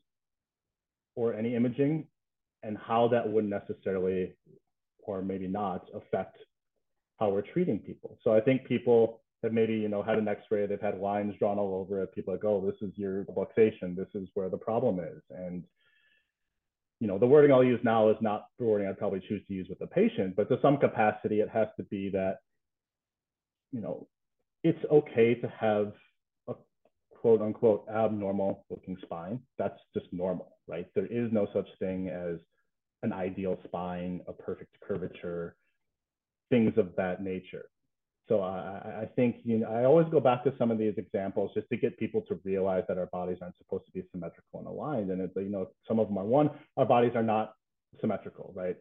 or 1.16 1.34
any 1.34 1.56
imaging 1.56 2.06
and 2.64 2.78
how 2.78 3.08
that 3.10 3.28
wouldn't 3.28 3.52
necessarily 3.52 4.34
or 5.00 5.22
maybe 5.22 5.48
not 5.48 5.88
affect 5.96 6.38
how 7.20 7.30
we're 7.30 7.42
treating 7.42 7.80
people. 7.80 8.18
So 8.24 8.34
I 8.34 8.42
think 8.42 8.66
people 8.66 9.22
have 9.44 9.54
maybe 9.54 9.74
you 9.74 9.90
know 9.90 10.02
had 10.02 10.18
an 10.18 10.28
x-ray, 10.28 10.66
they've 10.66 10.82
had 10.82 11.00
lines 11.00 11.36
drawn 11.40 11.60
all 11.60 11.76
over 11.76 12.02
it. 12.02 12.14
People 12.14 12.34
are 12.34 12.38
like, 12.38 12.46
oh, 12.46 12.66
this 12.66 12.82
is 12.82 12.98
your 12.98 13.26
luxation, 13.26 13.96
this 13.96 14.08
is 14.14 14.28
where 14.34 14.50
the 14.50 14.58
problem 14.58 15.00
is. 15.00 15.22
And 15.30 15.64
you 17.00 17.08
know, 17.08 17.20
the 17.20 17.28
wording 17.28 17.52
I'll 17.52 17.64
use 17.64 17.80
now 17.84 18.10
is 18.10 18.18
not 18.22 18.48
the 18.58 18.66
wording 18.66 18.88
I'd 18.88 18.98
probably 18.98 19.22
choose 19.28 19.46
to 19.48 19.54
use 19.54 19.68
with 19.70 19.80
the 19.80 19.88
patient, 19.88 20.36
but 20.36 20.50
to 20.50 20.58
some 20.62 20.78
capacity, 20.78 21.42
it 21.42 21.50
has 21.50 21.68
to 21.78 21.84
be 21.84 22.10
that, 22.10 22.38
you 23.72 23.82
know, 23.82 24.08
it's 24.64 24.84
okay 24.92 25.36
to 25.36 25.48
have 25.48 25.94
a 26.48 26.56
quote 27.12 27.42
unquote 27.42 27.86
abnormal 27.94 28.66
looking 28.72 28.98
spine. 29.04 29.40
That's 29.60 29.80
just 29.94 30.08
normal, 30.12 30.58
right? 30.68 30.88
There 30.96 31.06
is 31.06 31.32
no 31.32 31.48
such 31.54 31.68
thing 31.78 32.10
as 32.10 32.40
an 33.04 33.14
ideal 33.14 33.60
spine, 33.66 34.22
a 34.28 34.34
perfect 34.34 34.76
curvature, 34.82 35.56
things 36.50 36.74
of 36.78 36.96
that 36.98 37.24
nature. 37.24 37.66
So 38.28 38.42
I, 38.42 39.04
I 39.04 39.10
think 39.16 39.38
you 39.44 39.60
know, 39.60 39.68
I 39.68 39.86
always 39.86 40.08
go 40.12 40.20
back 40.20 40.44
to 40.44 40.54
some 40.58 40.70
of 40.70 40.78
these 40.78 40.96
examples 40.98 41.52
just 41.54 41.70
to 41.70 41.78
get 41.78 41.98
people 41.98 42.22
to 42.28 42.40
realize 42.44 42.84
that 42.88 42.98
our 42.98 43.06
bodies 43.08 43.38
aren't 43.42 43.58
supposed 43.58 43.86
to 43.86 43.92
be 43.92 44.04
symmetrical 44.12 44.60
and 44.60 44.68
aligned. 44.68 45.12
And 45.12 45.22
it's 45.22 45.34
you 45.36 45.50
know 45.50 45.68
some 45.88 46.00
of 46.00 46.08
them 46.08 46.18
are 46.18 46.26
one, 46.26 46.50
our 46.76 46.86
bodies 46.86 47.14
are 47.16 47.24
not 47.24 47.54
symmetrical, 48.02 48.52
right? 48.56 48.76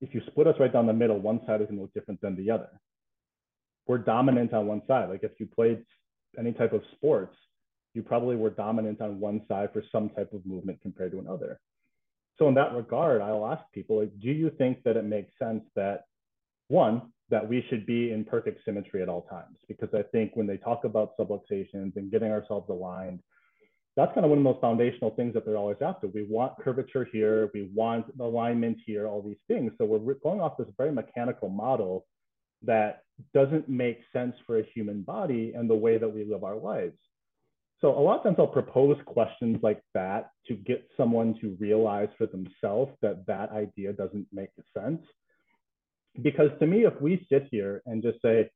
If 0.00 0.14
you 0.14 0.20
split 0.26 0.46
us 0.46 0.56
right 0.60 0.72
down 0.72 0.86
the 0.86 0.92
middle, 0.92 1.18
one 1.18 1.40
side 1.46 1.62
is 1.62 1.66
going 1.66 1.76
to 1.76 1.82
look 1.82 1.94
different 1.94 2.20
than 2.20 2.36
the 2.36 2.50
other. 2.50 2.68
We're 3.86 3.98
dominant 3.98 4.52
on 4.52 4.66
one 4.66 4.82
side. 4.86 5.08
Like 5.08 5.22
if 5.22 5.32
you 5.38 5.46
played 5.46 5.82
any 6.38 6.52
type 6.52 6.72
of 6.72 6.82
sports, 6.92 7.36
you 7.94 8.02
probably 8.02 8.36
were 8.36 8.50
dominant 8.50 9.00
on 9.00 9.20
one 9.20 9.42
side 9.48 9.70
for 9.72 9.82
some 9.90 10.10
type 10.10 10.32
of 10.32 10.44
movement 10.44 10.80
compared 10.82 11.12
to 11.12 11.20
another. 11.20 11.58
So 12.38 12.48
in 12.48 12.54
that 12.54 12.74
regard, 12.74 13.22
I'll 13.22 13.46
ask 13.46 13.62
people, 13.72 14.00
like, 14.00 14.10
do 14.20 14.30
you 14.30 14.50
think 14.58 14.82
that 14.82 14.96
it 14.96 15.04
makes 15.04 15.32
sense 15.38 15.62
that 15.76 16.04
one, 16.68 17.12
that 17.30 17.48
we 17.48 17.64
should 17.68 17.86
be 17.86 18.12
in 18.12 18.24
perfect 18.24 18.64
symmetry 18.64 19.02
at 19.02 19.08
all 19.08 19.22
times. 19.22 19.56
Because 19.68 19.88
I 19.94 20.02
think 20.02 20.32
when 20.34 20.46
they 20.46 20.56
talk 20.56 20.84
about 20.84 21.16
subluxations 21.18 21.96
and 21.96 22.10
getting 22.10 22.30
ourselves 22.30 22.68
aligned, 22.68 23.20
that's 23.96 24.12
kind 24.12 24.24
of 24.24 24.30
one 24.30 24.38
of 24.38 24.44
the 24.44 24.50
most 24.50 24.60
foundational 24.60 25.10
things 25.10 25.34
that 25.34 25.46
they're 25.46 25.56
always 25.56 25.76
after. 25.80 26.08
We 26.08 26.24
want 26.28 26.58
curvature 26.58 27.08
here, 27.10 27.50
we 27.54 27.70
want 27.74 28.06
alignment 28.20 28.78
here, 28.84 29.06
all 29.06 29.22
these 29.22 29.38
things. 29.46 29.72
So 29.78 29.84
we're 29.84 30.14
going 30.14 30.40
off 30.40 30.56
this 30.58 30.66
very 30.76 30.92
mechanical 30.92 31.48
model 31.48 32.04
that 32.62 33.02
doesn't 33.32 33.68
make 33.68 34.00
sense 34.12 34.34
for 34.46 34.58
a 34.58 34.64
human 34.74 35.02
body 35.02 35.52
and 35.56 35.70
the 35.70 35.74
way 35.74 35.96
that 35.98 36.08
we 36.08 36.24
live 36.24 36.42
our 36.42 36.56
lives. 36.56 36.96
So 37.80 37.96
a 37.96 38.00
lot 38.00 38.18
of 38.18 38.22
times 38.24 38.36
I'll 38.38 38.46
propose 38.46 38.96
questions 39.04 39.58
like 39.62 39.82
that 39.94 40.30
to 40.48 40.54
get 40.54 40.88
someone 40.96 41.38
to 41.40 41.56
realize 41.60 42.08
for 42.16 42.26
themselves 42.26 42.92
that 43.02 43.26
that 43.26 43.50
idea 43.52 43.92
doesn't 43.92 44.26
make 44.32 44.50
sense 44.76 45.02
Because 46.22 46.50
to 46.60 46.66
me, 46.66 46.84
if 46.84 47.00
we 47.00 47.26
sit 47.30 47.48
here 47.50 47.82
and 47.86 48.02
just 48.02 48.22
say, 48.22 48.50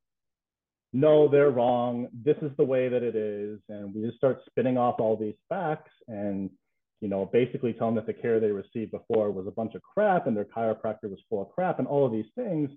no, 0.93 1.29
they're 1.29 1.51
wrong, 1.51 2.09
this 2.25 2.37
is 2.41 2.51
the 2.57 2.65
way 2.65 2.89
that 2.89 3.03
it 3.03 3.15
is, 3.15 3.59
and 3.69 3.95
we 3.95 4.03
just 4.03 4.17
start 4.17 4.41
spinning 4.49 4.79
off 4.79 5.01
all 5.01 5.17
these 5.17 5.35
facts 5.49 5.93
and 6.07 6.51
you 7.01 7.09
know, 7.09 7.29
basically 7.33 7.73
tell 7.73 7.89
them 7.89 7.95
that 7.97 8.07
the 8.07 8.13
care 8.13 8.41
they 8.41 8.51
received 8.51 8.91
before 8.91 9.31
was 9.31 9.47
a 9.47 9.53
bunch 9.53 9.75
of 9.75 9.83
crap 9.83 10.27
and 10.27 10.37
their 10.37 10.45
chiropractor 10.45 11.05
was 11.05 11.21
full 11.29 11.43
of 11.43 11.51
crap 11.51 11.79
and 11.79 11.87
all 11.87 12.05
of 12.05 12.13
these 12.13 12.27
things, 12.35 12.71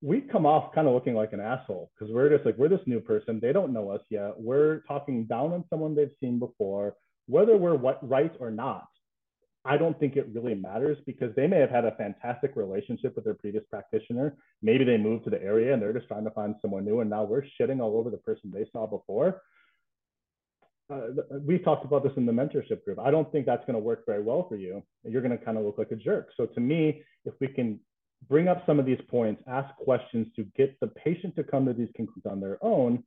we 0.00 0.20
come 0.20 0.46
off 0.46 0.74
kind 0.74 0.88
of 0.88 0.94
looking 0.94 1.14
like 1.14 1.32
an 1.32 1.40
asshole 1.40 1.90
because 1.94 2.12
we're 2.12 2.28
just 2.28 2.44
like, 2.44 2.56
we're 2.56 2.68
this 2.68 2.80
new 2.86 2.98
person. 2.98 3.38
They 3.40 3.52
don't 3.52 3.72
know 3.72 3.90
us 3.90 4.00
yet. 4.10 4.32
We're 4.36 4.80
talking 4.88 5.24
down 5.26 5.52
on 5.52 5.64
someone 5.70 5.94
they've 5.94 6.10
seen 6.18 6.40
before, 6.40 6.96
whether 7.26 7.56
we're 7.56 7.76
what, 7.76 8.06
right 8.08 8.34
or 8.40 8.50
not. 8.50 8.88
I 9.64 9.76
don't 9.76 9.98
think 10.00 10.16
it 10.16 10.28
really 10.32 10.54
matters 10.54 10.98
because 11.06 11.34
they 11.36 11.46
may 11.46 11.58
have 11.58 11.70
had 11.70 11.84
a 11.84 11.94
fantastic 11.96 12.56
relationship 12.56 13.14
with 13.14 13.24
their 13.24 13.34
previous 13.34 13.62
practitioner. 13.70 14.36
Maybe 14.60 14.84
they 14.84 14.96
moved 14.96 15.24
to 15.24 15.30
the 15.30 15.40
area 15.40 15.72
and 15.72 15.80
they're 15.80 15.92
just 15.92 16.08
trying 16.08 16.24
to 16.24 16.32
find 16.32 16.56
someone 16.60 16.84
new. 16.84 17.00
And 17.00 17.10
now 17.10 17.22
we're 17.22 17.44
shitting 17.60 17.80
all 17.80 17.96
over 17.96 18.10
the 18.10 18.16
person 18.16 18.50
they 18.52 18.66
saw 18.72 18.86
before 18.86 19.40
uh, 20.92 21.08
we've 21.46 21.64
talked 21.64 21.84
about 21.84 22.02
this 22.02 22.12
in 22.16 22.26
the 22.26 22.32
mentorship 22.32 22.84
group. 22.84 22.98
I 22.98 23.10
don't 23.10 23.30
think 23.32 23.46
that's 23.46 23.64
going 23.64 23.74
to 23.74 23.80
work 23.80 24.04
very 24.06 24.22
well 24.22 24.46
for 24.48 24.56
you. 24.56 24.82
You're 25.04 25.22
going 25.22 25.36
to 25.36 25.44
kind 25.44 25.58
of 25.58 25.64
look 25.64 25.78
like 25.78 25.90
a 25.90 25.96
jerk. 25.96 26.30
So 26.36 26.46
to 26.46 26.60
me, 26.60 27.02
if 27.24 27.34
we 27.40 27.48
can 27.48 27.80
bring 28.28 28.48
up 28.48 28.64
some 28.66 28.78
of 28.78 28.86
these 28.86 29.00
points, 29.08 29.42
ask 29.46 29.74
questions 29.76 30.26
to 30.36 30.44
get 30.56 30.78
the 30.80 30.88
patient 30.88 31.36
to 31.36 31.44
come 31.44 31.66
to 31.66 31.72
these 31.72 31.88
conclusions 31.96 32.26
on 32.30 32.40
their 32.40 32.58
own, 32.62 33.02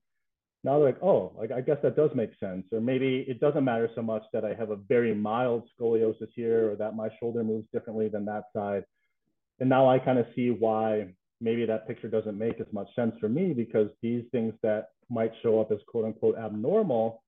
now 0.66 0.80
they're 0.80 0.90
like, 0.90 1.04
oh, 1.04 1.32
like 1.38 1.52
I 1.52 1.62
guess 1.62 1.78
that 1.84 1.96
does 1.96 2.10
make 2.16 2.32
sense. 2.40 2.66
Or 2.72 2.82
maybe 2.82 3.24
it 3.28 3.40
doesn't 3.40 3.64
matter 3.64 3.90
so 3.94 4.02
much 4.02 4.24
that 4.34 4.44
I 4.44 4.54
have 4.56 4.72
a 4.72 4.76
very 4.76 5.14
mild 5.14 5.64
scoliosis 5.80 6.30
here 6.36 6.72
or 6.72 6.76
that 6.78 6.96
my 6.96 7.10
shoulder 7.20 7.44
moves 7.44 7.68
differently 7.72 8.10
than 8.10 8.26
that 8.26 8.46
side. 8.54 8.84
And 9.60 9.70
now 9.70 9.88
I 9.88 10.00
kind 10.00 10.18
of 10.18 10.26
see 10.36 10.50
why 10.50 11.14
maybe 11.40 11.66
that 11.68 11.88
picture 11.88 12.08
doesn't 12.08 12.38
make 12.38 12.60
as 12.60 12.68
much 12.74 12.88
sense 12.96 13.14
for 13.20 13.30
me 13.30 13.54
because 13.54 13.90
these 14.02 14.24
things 14.32 14.54
that 14.64 14.88
might 15.10 15.32
show 15.44 15.62
up 15.62 15.72
as 15.72 15.78
quote 15.88 16.06
unquote 16.06 16.38
abnormal 16.38 17.22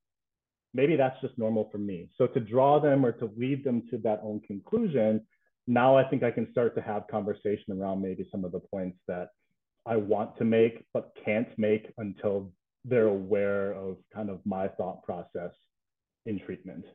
maybe 0.73 0.95
that's 0.95 1.19
just 1.21 1.37
normal 1.37 1.69
for 1.71 1.79
me. 1.79 2.09
So 2.17 2.27
to 2.27 2.39
draw 2.39 2.79
them 2.79 3.05
or 3.05 3.11
to 3.13 3.31
lead 3.37 3.63
them 3.63 3.83
to 3.89 3.97
that 3.99 4.19
own 4.23 4.41
conclusion, 4.41 5.25
now 5.65 5.97
I 5.97 6.03
think 6.03 6.23
I 6.23 6.31
can 6.31 6.49
start 6.51 6.75
to 6.75 6.81
have 6.81 7.07
conversation 7.09 7.79
around 7.79 8.01
maybe 8.01 8.27
some 8.31 8.45
of 8.45 8.51
the 8.51 8.59
points 8.59 8.97
that 9.07 9.29
I 9.85 9.95
want 9.95 10.37
to 10.37 10.45
make 10.45 10.85
but 10.93 11.11
can't 11.23 11.47
make 11.57 11.91
until 11.97 12.51
they're 12.85 13.07
aware 13.07 13.73
of 13.73 13.97
kind 14.13 14.29
of 14.29 14.39
my 14.45 14.67
thought 14.67 15.03
process 15.03 15.51
in 16.25 16.39
treatment. 16.39 16.85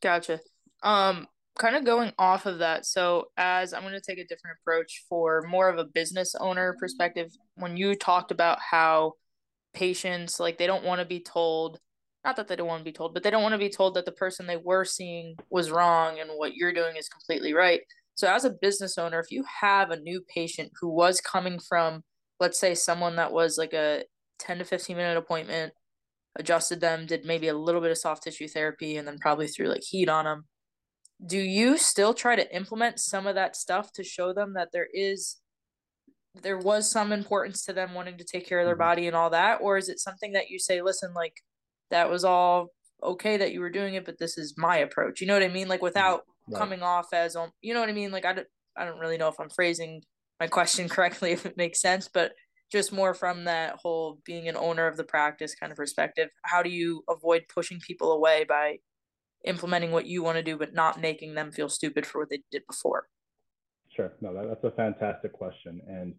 Gotcha. 0.00 0.40
Um, 0.82 1.26
kind 1.58 1.76
of 1.76 1.84
going 1.84 2.12
off 2.18 2.46
of 2.46 2.58
that. 2.58 2.86
So, 2.86 3.28
as 3.36 3.72
I'm 3.72 3.82
going 3.82 3.94
to 3.94 4.00
take 4.00 4.18
a 4.18 4.26
different 4.26 4.58
approach 4.60 5.04
for 5.08 5.42
more 5.48 5.68
of 5.68 5.78
a 5.78 5.84
business 5.84 6.34
owner 6.38 6.76
perspective, 6.78 7.30
when 7.54 7.76
you 7.76 7.94
talked 7.94 8.30
about 8.30 8.58
how 8.60 9.14
patients 9.72 10.38
like 10.38 10.58
they 10.58 10.66
don't 10.66 10.84
want 10.84 11.00
to 11.00 11.04
be 11.04 11.20
told 11.20 11.80
not 12.24 12.36
that 12.36 12.48
they 12.48 12.56
don't 12.56 12.66
want 12.66 12.80
to 12.80 12.84
be 12.84 12.92
told, 12.92 13.12
but 13.12 13.22
they 13.22 13.30
don't 13.30 13.42
want 13.42 13.52
to 13.52 13.58
be 13.58 13.68
told 13.68 13.94
that 13.94 14.06
the 14.06 14.12
person 14.12 14.46
they 14.46 14.56
were 14.56 14.84
seeing 14.84 15.36
was 15.50 15.70
wrong 15.70 16.18
and 16.18 16.30
what 16.36 16.54
you're 16.54 16.72
doing 16.72 16.96
is 16.96 17.08
completely 17.08 17.52
right. 17.52 17.82
So, 18.14 18.32
as 18.32 18.44
a 18.44 18.50
business 18.50 18.96
owner, 18.96 19.20
if 19.20 19.30
you 19.30 19.44
have 19.60 19.90
a 19.90 20.00
new 20.00 20.22
patient 20.34 20.72
who 20.80 20.88
was 20.88 21.20
coming 21.20 21.58
from, 21.58 22.02
let's 22.40 22.58
say, 22.58 22.74
someone 22.74 23.16
that 23.16 23.32
was 23.32 23.58
like 23.58 23.74
a 23.74 24.04
10 24.38 24.58
to 24.58 24.64
15 24.64 24.96
minute 24.96 25.16
appointment, 25.16 25.72
adjusted 26.36 26.80
them, 26.80 27.06
did 27.06 27.24
maybe 27.24 27.48
a 27.48 27.56
little 27.56 27.80
bit 27.80 27.90
of 27.90 27.98
soft 27.98 28.24
tissue 28.24 28.48
therapy, 28.48 28.96
and 28.96 29.06
then 29.06 29.18
probably 29.18 29.46
threw 29.46 29.68
like 29.68 29.82
heat 29.82 30.08
on 30.08 30.24
them, 30.24 30.44
do 31.24 31.38
you 31.38 31.78
still 31.78 32.14
try 32.14 32.36
to 32.36 32.54
implement 32.54 32.98
some 32.98 33.26
of 33.26 33.34
that 33.36 33.56
stuff 33.56 33.92
to 33.92 34.02
show 34.02 34.32
them 34.32 34.54
that 34.54 34.70
there 34.72 34.88
is 34.92 35.36
there 36.42 36.58
was 36.58 36.90
some 36.90 37.12
importance 37.12 37.64
to 37.64 37.72
them 37.72 37.94
wanting 37.94 38.18
to 38.18 38.24
take 38.24 38.44
care 38.44 38.58
of 38.58 38.66
their 38.66 38.74
mm-hmm. 38.74 38.80
body 38.82 39.06
and 39.06 39.14
all 39.14 39.30
that 39.30 39.60
or 39.60 39.76
is 39.78 39.88
it 39.88 40.00
something 40.00 40.32
that 40.32 40.50
you 40.50 40.58
say 40.58 40.82
listen 40.82 41.14
like 41.14 41.34
that 41.90 42.10
was 42.10 42.24
all 42.24 42.70
okay 43.02 43.36
that 43.36 43.52
you 43.52 43.60
were 43.60 43.70
doing 43.70 43.94
it, 43.94 44.04
but 44.04 44.18
this 44.18 44.38
is 44.38 44.54
my 44.56 44.78
approach. 44.78 45.20
You 45.20 45.26
know 45.26 45.34
what 45.34 45.42
I 45.42 45.48
mean? 45.48 45.68
Like 45.68 45.82
without 45.82 46.22
right. 46.48 46.58
coming 46.58 46.82
off 46.82 47.12
as, 47.12 47.36
um, 47.36 47.50
you 47.60 47.74
know 47.74 47.80
what 47.80 47.88
I 47.88 47.92
mean? 47.92 48.10
Like 48.10 48.24
I 48.24 48.32
don't, 48.32 48.46
I 48.76 48.84
don't 48.84 48.98
really 48.98 49.18
know 49.18 49.28
if 49.28 49.38
I'm 49.38 49.50
phrasing 49.50 50.02
my 50.40 50.46
question 50.46 50.88
correctly, 50.90 51.32
if 51.32 51.46
it 51.46 51.56
makes 51.56 51.80
sense, 51.80 52.08
but 52.12 52.32
just 52.74 52.92
more 52.92 53.14
from 53.14 53.44
that 53.44 53.76
whole 53.80 54.18
being 54.24 54.48
an 54.48 54.56
owner 54.56 54.88
of 54.88 54.96
the 54.96 55.04
practice 55.04 55.54
kind 55.54 55.70
of 55.70 55.76
perspective. 55.76 56.28
How 56.42 56.60
do 56.60 56.70
you 56.70 57.04
avoid 57.08 57.44
pushing 57.48 57.78
people 57.78 58.10
away 58.10 58.44
by 58.48 58.78
implementing 59.44 59.92
what 59.92 60.06
you 60.06 60.24
want 60.24 60.38
to 60.38 60.42
do, 60.42 60.58
but 60.58 60.74
not 60.74 61.00
making 61.00 61.34
them 61.34 61.52
feel 61.52 61.68
stupid 61.68 62.04
for 62.04 62.18
what 62.18 62.30
they 62.30 62.42
did 62.50 62.62
before? 62.68 63.06
Sure. 63.94 64.12
No, 64.20 64.34
that, 64.34 64.48
that's 64.48 64.64
a 64.64 64.76
fantastic 64.76 65.32
question. 65.32 65.80
And 65.86 66.16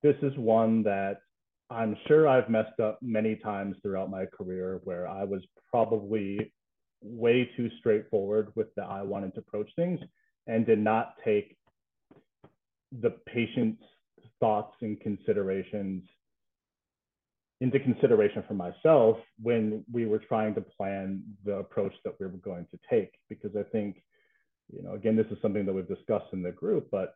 this 0.00 0.14
is 0.22 0.32
one 0.36 0.84
that 0.84 1.22
I'm 1.70 1.96
sure 2.06 2.28
I've 2.28 2.48
messed 2.48 2.78
up 2.78 3.00
many 3.02 3.34
times 3.34 3.74
throughout 3.82 4.10
my 4.10 4.26
career 4.26 4.80
where 4.84 5.08
I 5.08 5.24
was 5.24 5.42
probably 5.68 6.52
way 7.02 7.50
too 7.56 7.68
straightforward 7.80 8.52
with 8.54 8.72
the 8.76 8.82
I 8.82 9.02
wanted 9.02 9.34
to 9.34 9.40
approach 9.40 9.70
things 9.74 9.98
and 10.46 10.64
did 10.64 10.78
not 10.78 11.14
take 11.24 11.56
the 12.92 13.10
patient's 13.26 13.82
thoughts 14.40 14.74
and 14.80 15.00
considerations 15.00 16.02
into 17.60 17.78
consideration 17.78 18.42
for 18.48 18.54
myself 18.54 19.18
when 19.40 19.84
we 19.92 20.06
were 20.06 20.18
trying 20.18 20.54
to 20.54 20.62
plan 20.62 21.22
the 21.44 21.56
approach 21.56 21.92
that 22.04 22.14
we 22.18 22.26
were 22.26 22.38
going 22.38 22.66
to 22.70 22.78
take. 22.88 23.12
Because 23.28 23.54
i 23.56 23.62
think 23.70 24.02
you 24.72 24.82
know 24.82 24.94
again 24.94 25.16
this 25.16 25.26
is 25.30 25.38
something 25.42 25.66
that 25.66 25.72
we've 25.72 25.88
discussed 25.88 26.32
in 26.32 26.42
the 26.42 26.52
group 26.52 26.88
but 26.90 27.14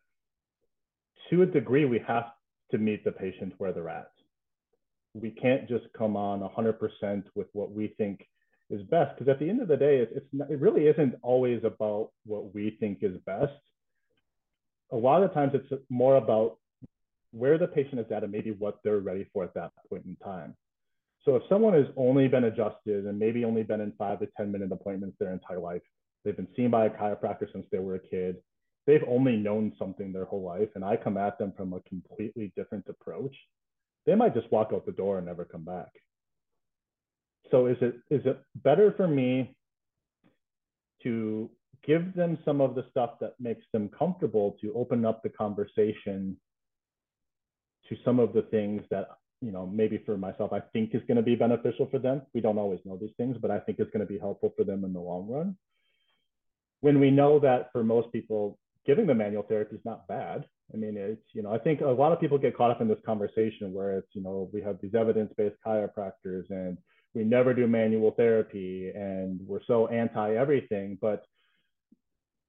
to 1.31 1.43
a 1.43 1.47
degree 1.47 1.85
we 1.85 2.01
have 2.07 2.27
to 2.71 2.79
meet 2.79 3.05
the 3.05 3.13
patient 3.13 3.53
where 3.59 3.73
they're 3.73 3.89
at. 3.89 4.11
We 5.15 5.31
can't 5.31 5.69
just 5.69 5.85
come 5.97 6.17
on 6.17 6.41
100% 6.41 7.23
with 7.35 7.47
what 7.53 7.71
we 7.71 7.95
think 7.97 8.27
is 8.71 8.83
best 8.83 9.17
because 9.17 9.31
at 9.31 9.39
the 9.39 9.49
end 9.49 9.61
of 9.61 9.69
the 9.69 9.77
day 9.77 9.99
it's, 9.99 10.13
it's 10.17 10.27
not, 10.33 10.51
it 10.51 10.61
really 10.61 10.87
isn't 10.87 11.15
always 11.23 11.63
about 11.65 12.11
what 12.25 12.55
we 12.55 12.77
think 12.81 12.99
is 13.03 13.17
best. 13.27 13.53
A 14.93 14.97
lot 14.97 15.23
of 15.23 15.33
times 15.33 15.53
it's 15.55 15.83
more 15.89 16.17
about 16.17 16.59
where 17.35 17.59
the 17.59 17.67
patient 17.67 18.01
is 18.01 18.11
at 18.11 18.23
and 18.23 18.33
maybe 18.33 18.53
what 18.53 18.79
they're 18.85 19.01
ready 19.01 19.27
for 19.33 19.45
at 19.45 19.55
that 19.55 19.71
point 19.89 20.05
in 20.07 20.17
time 20.25 20.55
so 21.25 21.37
if 21.37 21.43
someone 21.49 21.73
has 21.73 21.87
only 21.97 22.29
been 22.29 22.45
adjusted 22.45 23.07
and 23.07 23.19
maybe 23.19 23.45
only 23.45 23.63
been 23.63 23.81
in 23.81 23.93
five 23.99 24.19
to 24.21 24.29
10 24.37 24.53
minute 24.53 24.71
appointments 24.73 25.17
their 25.19 25.33
entire 25.33 25.61
life 25.61 25.83
they've 26.25 26.37
been 26.37 26.49
seen 26.57 26.71
by 26.71 26.87
a 26.87 26.91
chiropractor 26.91 27.51
since 27.53 27.67
they 27.71 27.79
were 27.79 27.97
a 27.97 27.99
kid 27.99 28.37
they've 28.87 29.05
only 29.09 29.37
known 29.37 29.73
something 29.79 30.13
their 30.13 30.25
whole 30.25 30.43
life 30.43 30.69
and 30.75 30.85
i 30.85 30.97
come 30.97 31.17
at 31.17 31.39
them 31.39 31.53
from 31.57 31.73
a 31.73 31.81
completely 31.81 32.53
different 32.57 32.85
approach 32.89 33.35
they 34.07 34.15
might 34.15 34.35
just 34.35 34.51
walk 34.53 34.71
out 34.73 34.87
the 34.87 34.93
door 34.93 35.19
and 35.19 35.27
never 35.27 35.45
come 35.45 35.65
back. 35.65 35.91
So 37.51 37.67
is 37.67 37.77
it 37.81 37.97
is 38.11 38.23
it 38.25 38.41
better 38.57 38.93
for 38.97 39.07
me 39.07 39.55
to 41.03 41.51
give 41.87 42.15
them 42.15 42.39
some 42.45 42.61
of 42.61 42.75
the 42.75 42.87
stuff 42.91 43.19
that 43.21 43.35
makes 43.39 43.65
them 43.73 43.91
comfortable 43.97 44.57
to 44.61 44.73
open 44.75 45.05
up 45.05 45.23
the 45.23 45.29
conversation 45.29 46.37
to 47.89 47.97
some 48.05 48.19
of 48.19 48.33
the 48.33 48.43
things 48.43 48.83
that 48.91 49.09
you 49.41 49.53
know 49.53 49.67
maybe 49.67 50.03
for 50.07 50.17
myself 50.17 50.53
I 50.53 50.61
think 50.73 50.95
is 50.95 51.03
going 51.07 51.17
to 51.17 51.23
be 51.23 51.35
beneficial 51.35 51.89
for 51.91 51.99
them. 51.99 52.23
We 52.35 52.41
don't 52.41 52.59
always 52.59 52.81
know 52.85 52.97
these 52.97 53.15
things, 53.17 53.37
but 53.41 53.51
I 53.51 53.61
think 53.61 53.79
it's 53.79 53.91
going 53.91 54.07
to 54.07 54.13
be 54.13 54.19
helpful 54.19 54.53
for 54.57 54.65
them 54.65 54.85
in 54.85 54.93
the 54.93 55.01
long 55.01 55.29
run. 55.29 55.57
When 56.81 57.01
we 57.01 57.11
know 57.11 57.39
that 57.41 57.71
for 57.73 57.83
most 57.83 58.13
people, 58.13 58.59
giving 58.87 59.07
the 59.07 59.15
manual 59.15 59.43
therapy 59.43 59.77
is 59.77 59.85
not 59.85 60.07
bad. 60.07 60.45
I 60.73 60.77
mean, 60.77 60.97
it's, 60.97 61.23
you 61.33 61.43
know, 61.43 61.53
I 61.53 61.59
think 61.59 61.81
a 61.81 61.87
lot 61.87 62.13
of 62.13 62.21
people 62.21 62.39
get 62.39 62.57
caught 62.57 62.71
up 62.71 62.81
in 62.81 62.89
this 62.89 62.99
conversation 63.05 63.73
where 63.73 63.99
it's, 63.99 64.09
you 64.13 64.23
know, 64.23 64.49
we 64.53 64.63
have 64.63 64.79
these 64.81 64.95
evidence 64.95 65.33
based 65.37 65.57
chiropractors 65.67 66.49
and 66.51 66.79
we 67.15 67.25
never 67.25 67.55
do 67.55 67.67
manual 67.67 68.13
therapy 68.13 68.91
and 68.95 69.41
we're 69.47 69.65
so 69.67 69.87
anti 69.89 70.35
everything. 70.35 70.99
But 71.01 71.25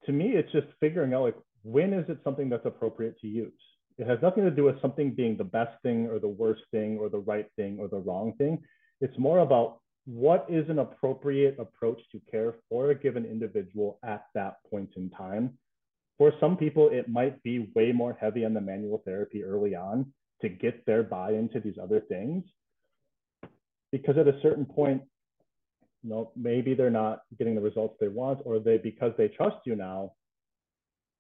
to 0.06 0.12
me, 0.12 0.30
it's 0.30 0.52
just 0.52 0.68
figuring 0.80 1.14
out 1.14 1.24
like, 1.24 1.38
when 1.64 1.94
is 1.94 2.10
it 2.10 2.20
something 2.24 2.50
that's 2.50 2.66
appropriate 2.66 3.20
to 3.22 3.28
use? 3.28 3.52
It 3.98 4.08
has 4.08 4.20
nothing 4.22 4.44
to 4.44 4.52
do 4.52 4.64
with 4.64 4.82
something 4.82 5.14
being 5.14 5.38
the 5.38 5.44
best 5.44 5.82
thing 5.82 6.08
or 6.08 6.20
the 6.20 6.28
worst 6.28 6.62
thing 6.72 6.98
or 7.00 7.10
the 7.10 7.20
right 7.20 7.48
thing 7.56 7.78
or 7.80 7.88
the 7.88 7.98
wrong 7.98 8.34
thing. 8.38 8.62
It's 9.02 9.18
more 9.18 9.40
about 9.40 9.80
what 10.06 10.46
is 10.50 10.70
an 10.70 10.80
appropriate 10.80 11.58
approach 11.60 12.00
to 12.12 12.22
care 12.30 12.56
for 12.70 12.92
a 12.92 12.96
given 12.96 13.26
individual 13.26 14.00
at 14.04 14.26
that 14.36 14.58
point 14.70 14.92
in 14.96 15.10
time 15.10 15.58
for 16.18 16.34
some 16.40 16.56
people, 16.56 16.90
it 16.92 17.10
might 17.10 17.42
be 17.44 17.72
way 17.76 17.92
more 17.92 18.18
heavy 18.20 18.46
on 18.46 18.54
the 18.54 18.62
manual 18.62 19.02
therapy 19.06 19.44
early 19.44 19.76
on 19.76 20.14
to 20.42 20.50
get 20.50 20.86
their 20.86 21.04
buy 21.04 21.34
into 21.34 21.60
these 21.60 21.76
other 21.82 22.00
things. 22.00 22.44
Because 23.92 24.18
at 24.18 24.28
a 24.28 24.40
certain 24.42 24.66
point, 24.66 25.04
you 26.04 26.10
know, 26.10 26.32
maybe 26.36 26.74
they're 26.74 26.90
not 26.90 27.22
getting 27.38 27.56
the 27.56 27.62
results 27.62 27.98
they 28.00 28.08
want, 28.08 28.40
or 28.46 28.60
they 28.60 28.78
because 28.78 29.12
they 29.18 29.28
trust 29.28 29.58
you 29.66 29.76
now, 29.76 30.14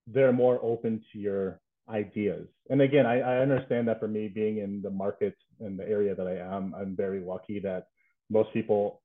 they're 0.07 0.33
more 0.33 0.59
open 0.61 1.03
to 1.11 1.19
your 1.19 1.59
ideas. 1.89 2.47
And 2.69 2.81
again, 2.81 3.05
I, 3.05 3.19
I 3.19 3.37
understand 3.39 3.87
that 3.87 3.99
for 3.99 4.07
me 4.07 4.27
being 4.27 4.57
in 4.57 4.81
the 4.81 4.89
market 4.89 5.35
in 5.59 5.77
the 5.77 5.87
area 5.87 6.15
that 6.15 6.27
I 6.27 6.37
am, 6.37 6.73
I'm 6.75 6.95
very 6.95 7.19
lucky 7.19 7.59
that 7.59 7.87
most 8.29 8.51
people 8.53 9.01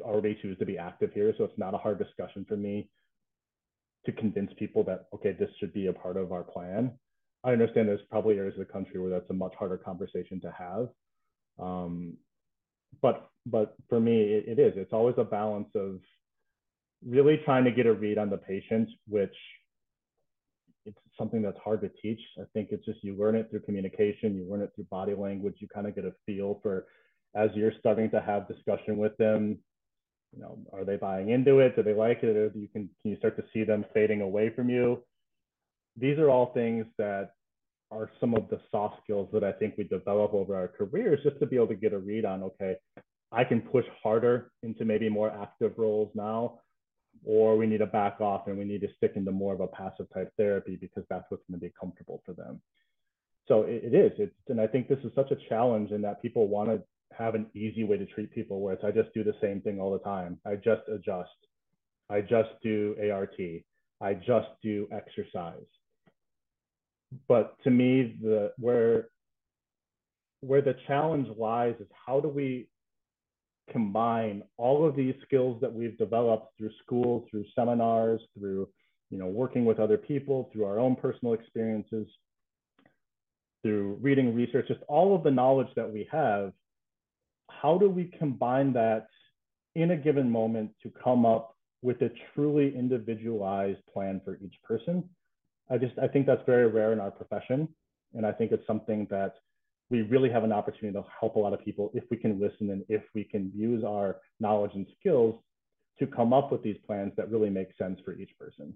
already 0.00 0.38
choose 0.40 0.58
to 0.58 0.66
be 0.66 0.78
active 0.78 1.12
here. 1.12 1.34
So 1.36 1.44
it's 1.44 1.58
not 1.58 1.74
a 1.74 1.78
hard 1.78 1.98
discussion 1.98 2.46
for 2.48 2.56
me 2.56 2.88
to 4.06 4.12
convince 4.12 4.50
people 4.58 4.82
that 4.82 5.06
okay 5.14 5.32
this 5.38 5.50
should 5.60 5.72
be 5.72 5.86
a 5.86 5.92
part 5.92 6.16
of 6.16 6.32
our 6.32 6.42
plan 6.42 6.90
I 7.44 7.52
understand 7.52 7.88
there's 7.88 8.00
probably 8.10 8.38
areas 8.38 8.54
of 8.58 8.66
the 8.66 8.72
country 8.72 9.00
where 9.00 9.10
that's 9.10 9.28
a 9.30 9.34
much 9.34 9.54
harder 9.58 9.76
conversation 9.76 10.40
to 10.42 10.52
have. 10.52 10.88
Um, 11.58 12.14
but 13.00 13.28
but 13.46 13.74
for 13.88 13.98
me, 13.98 14.22
it, 14.22 14.58
it 14.58 14.58
is. 14.58 14.74
It's 14.76 14.92
always 14.92 15.16
a 15.18 15.24
balance 15.24 15.68
of 15.74 15.98
really 17.04 17.40
trying 17.44 17.64
to 17.64 17.72
get 17.72 17.86
a 17.86 17.92
read 17.92 18.18
on 18.18 18.30
the 18.30 18.36
patient, 18.36 18.88
which 19.08 19.34
it's 20.84 20.98
something 21.18 21.42
that's 21.42 21.58
hard 21.64 21.80
to 21.82 21.90
teach. 22.00 22.20
I 22.38 22.44
think 22.52 22.68
it's 22.70 22.84
just 22.84 23.02
you 23.02 23.16
learn 23.16 23.36
it 23.36 23.48
through 23.50 23.60
communication, 23.60 24.36
you 24.36 24.46
learn 24.50 24.62
it 24.62 24.72
through 24.74 24.86
body 24.90 25.14
language, 25.14 25.56
you 25.58 25.68
kind 25.68 25.86
of 25.86 25.94
get 25.94 26.04
a 26.04 26.12
feel 26.26 26.60
for 26.62 26.86
as 27.34 27.50
you're 27.54 27.72
starting 27.78 28.10
to 28.10 28.20
have 28.20 28.48
discussion 28.48 28.98
with 28.98 29.16
them, 29.16 29.58
you 30.34 30.42
know, 30.42 30.58
are 30.72 30.84
they 30.84 30.96
buying 30.96 31.30
into 31.30 31.60
it? 31.60 31.76
Do 31.76 31.82
they 31.82 31.94
like 31.94 32.22
it? 32.22 32.36
Or 32.36 32.52
you 32.54 32.68
can 32.68 32.88
can 33.02 33.10
you 33.10 33.16
start 33.16 33.36
to 33.36 33.44
see 33.52 33.64
them 33.64 33.84
fading 33.94 34.20
away 34.20 34.50
from 34.50 34.68
you? 34.68 35.02
These 35.96 36.18
are 36.18 36.30
all 36.30 36.52
things 36.52 36.86
that 36.98 37.32
are 37.90 38.10
some 38.18 38.34
of 38.34 38.48
the 38.48 38.58
soft 38.70 39.02
skills 39.04 39.28
that 39.32 39.44
I 39.44 39.52
think 39.52 39.74
we 39.76 39.84
develop 39.84 40.32
over 40.32 40.56
our 40.56 40.68
careers 40.68 41.20
just 41.22 41.38
to 41.40 41.46
be 41.46 41.56
able 41.56 41.68
to 41.68 41.74
get 41.74 41.92
a 41.92 41.98
read 41.98 42.24
on, 42.24 42.42
okay, 42.42 42.76
I 43.30 43.44
can 43.44 43.60
push 43.60 43.84
harder 44.02 44.50
into 44.62 44.86
maybe 44.86 45.10
more 45.10 45.30
active 45.30 45.74
roles 45.76 46.10
now, 46.14 46.60
or 47.24 47.56
we 47.56 47.66
need 47.66 47.78
to 47.78 47.86
back 47.86 48.20
off 48.20 48.46
and 48.46 48.58
we 48.58 48.64
need 48.64 48.80
to 48.80 48.88
stick 48.96 49.12
into 49.16 49.30
more 49.30 49.54
of 49.54 49.60
a 49.60 49.66
passive 49.66 50.06
type 50.12 50.32
therapy 50.36 50.76
because 50.76 51.04
that's 51.08 51.24
what's 51.28 51.44
going 51.48 51.60
to 51.60 51.66
be 51.66 51.72
comfortable 51.78 52.22
for 52.26 52.32
them. 52.32 52.60
So 53.48 53.62
it, 53.62 53.82
it 53.84 53.94
is. 53.94 54.12
It's, 54.18 54.34
and 54.48 54.60
I 54.60 54.66
think 54.66 54.88
this 54.88 54.98
is 55.04 55.12
such 55.14 55.30
a 55.30 55.48
challenge 55.48 55.90
in 55.90 56.02
that 56.02 56.22
people 56.22 56.48
want 56.48 56.70
to 56.70 56.82
have 57.16 57.34
an 57.34 57.46
easy 57.54 57.84
way 57.84 57.98
to 57.98 58.06
treat 58.06 58.32
people 58.32 58.60
where 58.60 58.74
it's 58.74 58.84
I 58.84 58.90
just 58.90 59.12
do 59.14 59.22
the 59.22 59.34
same 59.40 59.60
thing 59.60 59.80
all 59.80 59.92
the 59.92 59.98
time. 59.98 60.38
I 60.46 60.56
just 60.56 60.82
adjust. 60.92 61.30
I 62.10 62.20
just 62.20 62.50
do 62.62 62.96
ART. 63.12 63.38
I 64.00 64.14
just 64.14 64.48
do 64.62 64.88
exercise. 64.92 65.66
But 67.28 67.56
to 67.64 67.70
me, 67.70 68.16
the 68.20 68.52
where 68.58 69.08
where 70.40 70.62
the 70.62 70.74
challenge 70.86 71.28
lies 71.38 71.74
is 71.78 71.86
how 72.06 72.20
do 72.20 72.28
we 72.28 72.66
combine 73.70 74.42
all 74.56 74.86
of 74.86 74.96
these 74.96 75.14
skills 75.24 75.60
that 75.60 75.72
we've 75.72 75.96
developed 75.98 76.56
through 76.58 76.70
school, 76.84 77.26
through 77.30 77.44
seminars, 77.54 78.20
through 78.36 78.68
you 79.10 79.18
know 79.18 79.26
working 79.26 79.64
with 79.64 79.78
other 79.78 79.98
people, 79.98 80.50
through 80.52 80.64
our 80.64 80.78
own 80.78 80.96
personal 80.96 81.34
experiences, 81.34 82.06
through 83.62 83.98
reading 84.00 84.34
research, 84.34 84.68
just 84.68 84.80
all 84.88 85.14
of 85.14 85.22
the 85.22 85.30
knowledge 85.30 85.68
that 85.76 85.90
we 85.90 86.08
have 86.10 86.52
how 87.60 87.78
do 87.78 87.88
we 87.88 88.12
combine 88.18 88.72
that 88.72 89.06
in 89.74 89.92
a 89.92 89.96
given 89.96 90.30
moment 90.30 90.70
to 90.82 90.90
come 90.90 91.24
up 91.24 91.56
with 91.82 92.00
a 92.02 92.10
truly 92.34 92.74
individualized 92.76 93.80
plan 93.92 94.20
for 94.24 94.36
each 94.36 94.54
person? 94.64 95.04
I 95.70 95.78
just 95.78 95.98
I 95.98 96.08
think 96.08 96.26
that's 96.26 96.44
very 96.46 96.66
rare 96.68 96.92
in 96.92 97.00
our 97.00 97.10
profession, 97.10 97.68
and 98.14 98.26
I 98.26 98.32
think 98.32 98.52
it's 98.52 98.66
something 98.66 99.06
that 99.10 99.34
we 99.92 100.00
really 100.02 100.30
have 100.30 100.42
an 100.42 100.52
opportunity 100.52 100.98
to 100.98 101.04
help 101.20 101.36
a 101.36 101.38
lot 101.38 101.52
of 101.52 101.62
people 101.62 101.90
if 101.92 102.02
we 102.10 102.16
can 102.16 102.40
listen 102.40 102.70
and 102.70 102.82
if 102.88 103.02
we 103.14 103.22
can 103.22 103.52
use 103.54 103.84
our 103.84 104.16
knowledge 104.40 104.70
and 104.74 104.86
skills 104.98 105.38
to 105.98 106.06
come 106.06 106.32
up 106.32 106.50
with 106.50 106.62
these 106.62 106.78
plans 106.86 107.12
that 107.18 107.30
really 107.30 107.50
make 107.50 107.68
sense 107.76 108.00
for 108.02 108.14
each 108.14 108.30
person. 108.38 108.72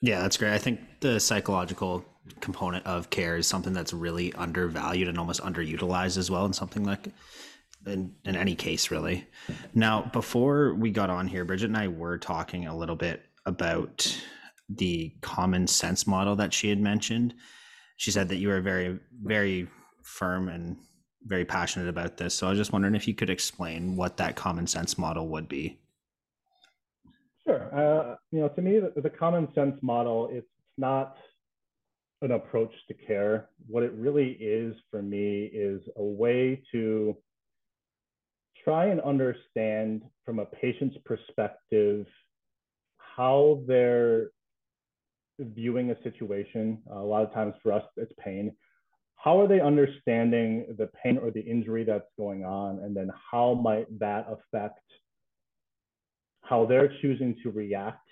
Yeah, 0.00 0.20
that's 0.22 0.36
great. 0.36 0.52
I 0.52 0.58
think 0.58 0.80
the 1.00 1.20
psychological 1.20 2.04
component 2.40 2.84
of 2.84 3.10
care 3.10 3.36
is 3.36 3.46
something 3.46 3.72
that's 3.72 3.92
really 3.92 4.32
undervalued 4.34 5.06
and 5.06 5.18
almost 5.18 5.40
underutilized 5.40 6.18
as 6.18 6.30
well 6.30 6.44
in 6.44 6.52
something 6.52 6.84
like 6.84 7.06
in, 7.86 8.12
in 8.24 8.34
any 8.34 8.56
case 8.56 8.90
really. 8.90 9.28
Now, 9.72 10.10
before 10.12 10.74
we 10.74 10.90
got 10.90 11.10
on 11.10 11.28
here, 11.28 11.44
Bridget 11.44 11.66
and 11.66 11.76
I 11.76 11.86
were 11.86 12.18
talking 12.18 12.66
a 12.66 12.76
little 12.76 12.96
bit 12.96 13.22
about 13.46 14.20
the 14.68 15.14
common 15.20 15.68
sense 15.68 16.08
model 16.08 16.34
that 16.36 16.52
she 16.52 16.68
had 16.68 16.80
mentioned. 16.80 17.34
She 17.98 18.10
said 18.10 18.28
that 18.30 18.36
you 18.36 18.48
were 18.48 18.60
very, 18.60 18.98
very 19.22 19.68
firm 20.02 20.48
and 20.48 20.76
very 21.24 21.44
passionate 21.44 21.88
about 21.88 22.16
this. 22.16 22.32
So 22.32 22.46
I 22.46 22.50
was 22.50 22.58
just 22.58 22.72
wondering 22.72 22.94
if 22.94 23.06
you 23.06 23.14
could 23.14 23.28
explain 23.28 23.96
what 23.96 24.16
that 24.16 24.36
common 24.36 24.66
sense 24.66 24.96
model 24.96 25.28
would 25.28 25.48
be. 25.48 25.78
Sure. 27.44 27.74
Uh, 27.74 28.16
you 28.30 28.40
know, 28.40 28.48
to 28.48 28.62
me, 28.62 28.78
the, 28.78 29.00
the 29.00 29.10
common 29.10 29.48
sense 29.54 29.76
model, 29.82 30.28
it's 30.32 30.46
not 30.76 31.16
an 32.22 32.32
approach 32.32 32.72
to 32.86 32.94
care. 32.94 33.48
What 33.66 33.82
it 33.82 33.92
really 33.92 34.30
is 34.40 34.74
for 34.90 35.02
me 35.02 35.50
is 35.52 35.82
a 35.96 36.02
way 36.02 36.62
to 36.72 37.16
try 38.62 38.86
and 38.86 39.00
understand 39.00 40.02
from 40.24 40.38
a 40.38 40.44
patient's 40.44 40.96
perspective 41.04 42.06
how 42.98 43.62
they're 43.66 44.28
viewing 45.38 45.90
a 45.90 46.02
situation. 46.02 46.78
Uh, 46.90 46.98
a 46.98 47.04
lot 47.04 47.22
of 47.22 47.32
times 47.32 47.54
for 47.62 47.72
us, 47.72 47.82
it's 47.96 48.12
pain. 48.18 48.52
How 49.16 49.40
are 49.40 49.48
they 49.48 49.60
understanding 49.60 50.74
the 50.78 50.88
pain 51.02 51.18
or 51.18 51.30
the 51.30 51.40
injury 51.40 51.84
that's 51.84 52.08
going 52.16 52.44
on? 52.44 52.78
And 52.80 52.96
then 52.96 53.10
how 53.32 53.54
might 53.54 53.86
that 53.98 54.26
affect 54.30 54.80
how 56.42 56.64
they're 56.64 56.92
choosing 57.02 57.36
to 57.42 57.50
react 57.50 58.08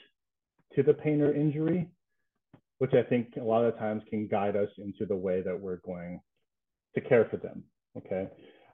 to 0.74 0.82
the 0.82 0.92
pain 0.92 1.22
or 1.22 1.32
injury, 1.34 1.88
which 2.78 2.92
I 2.92 3.02
think 3.02 3.34
a 3.40 3.44
lot 3.44 3.64
of 3.64 3.78
times 3.78 4.02
can 4.10 4.26
guide 4.28 4.56
us 4.56 4.68
into 4.78 5.06
the 5.06 5.16
way 5.16 5.42
that 5.42 5.58
we're 5.58 5.80
going 5.86 6.20
to 6.94 7.00
care 7.00 7.26
for 7.30 7.38
them. 7.38 7.64
Okay. 7.96 8.28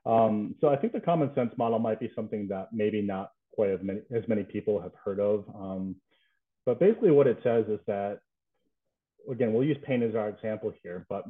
Um, 0.04 0.56
so 0.60 0.68
I 0.68 0.76
think 0.76 0.92
the 0.92 1.00
common 1.00 1.32
sense 1.34 1.52
model 1.56 1.78
might 1.78 2.00
be 2.00 2.10
something 2.14 2.48
that 2.48 2.68
maybe 2.72 3.02
not 3.02 3.30
quite 3.54 3.70
as 3.70 3.78
many, 3.82 4.00
as 4.14 4.26
many 4.26 4.42
people 4.42 4.80
have 4.80 4.92
heard 5.04 5.20
of. 5.20 5.44
Um, 5.54 5.96
but 6.66 6.80
basically, 6.80 7.10
what 7.10 7.26
it 7.26 7.38
says 7.42 7.66
is 7.68 7.78
that, 7.86 8.20
again, 9.30 9.52
we'll 9.52 9.64
use 9.64 9.78
pain 9.84 10.02
as 10.02 10.14
our 10.14 10.28
example 10.28 10.72
here, 10.82 11.06
but 11.08 11.24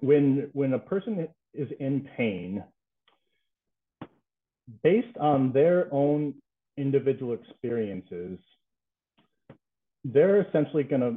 when, 0.00 0.50
when 0.52 0.72
a 0.72 0.78
person 0.78 1.28
is 1.54 1.68
in 1.80 2.08
pain, 2.16 2.62
based 4.82 5.16
on 5.18 5.52
their 5.52 5.88
own 5.92 6.34
individual 6.76 7.34
experiences, 7.34 8.38
they're 10.04 10.42
essentially 10.42 10.84
going 10.84 11.00
to 11.00 11.16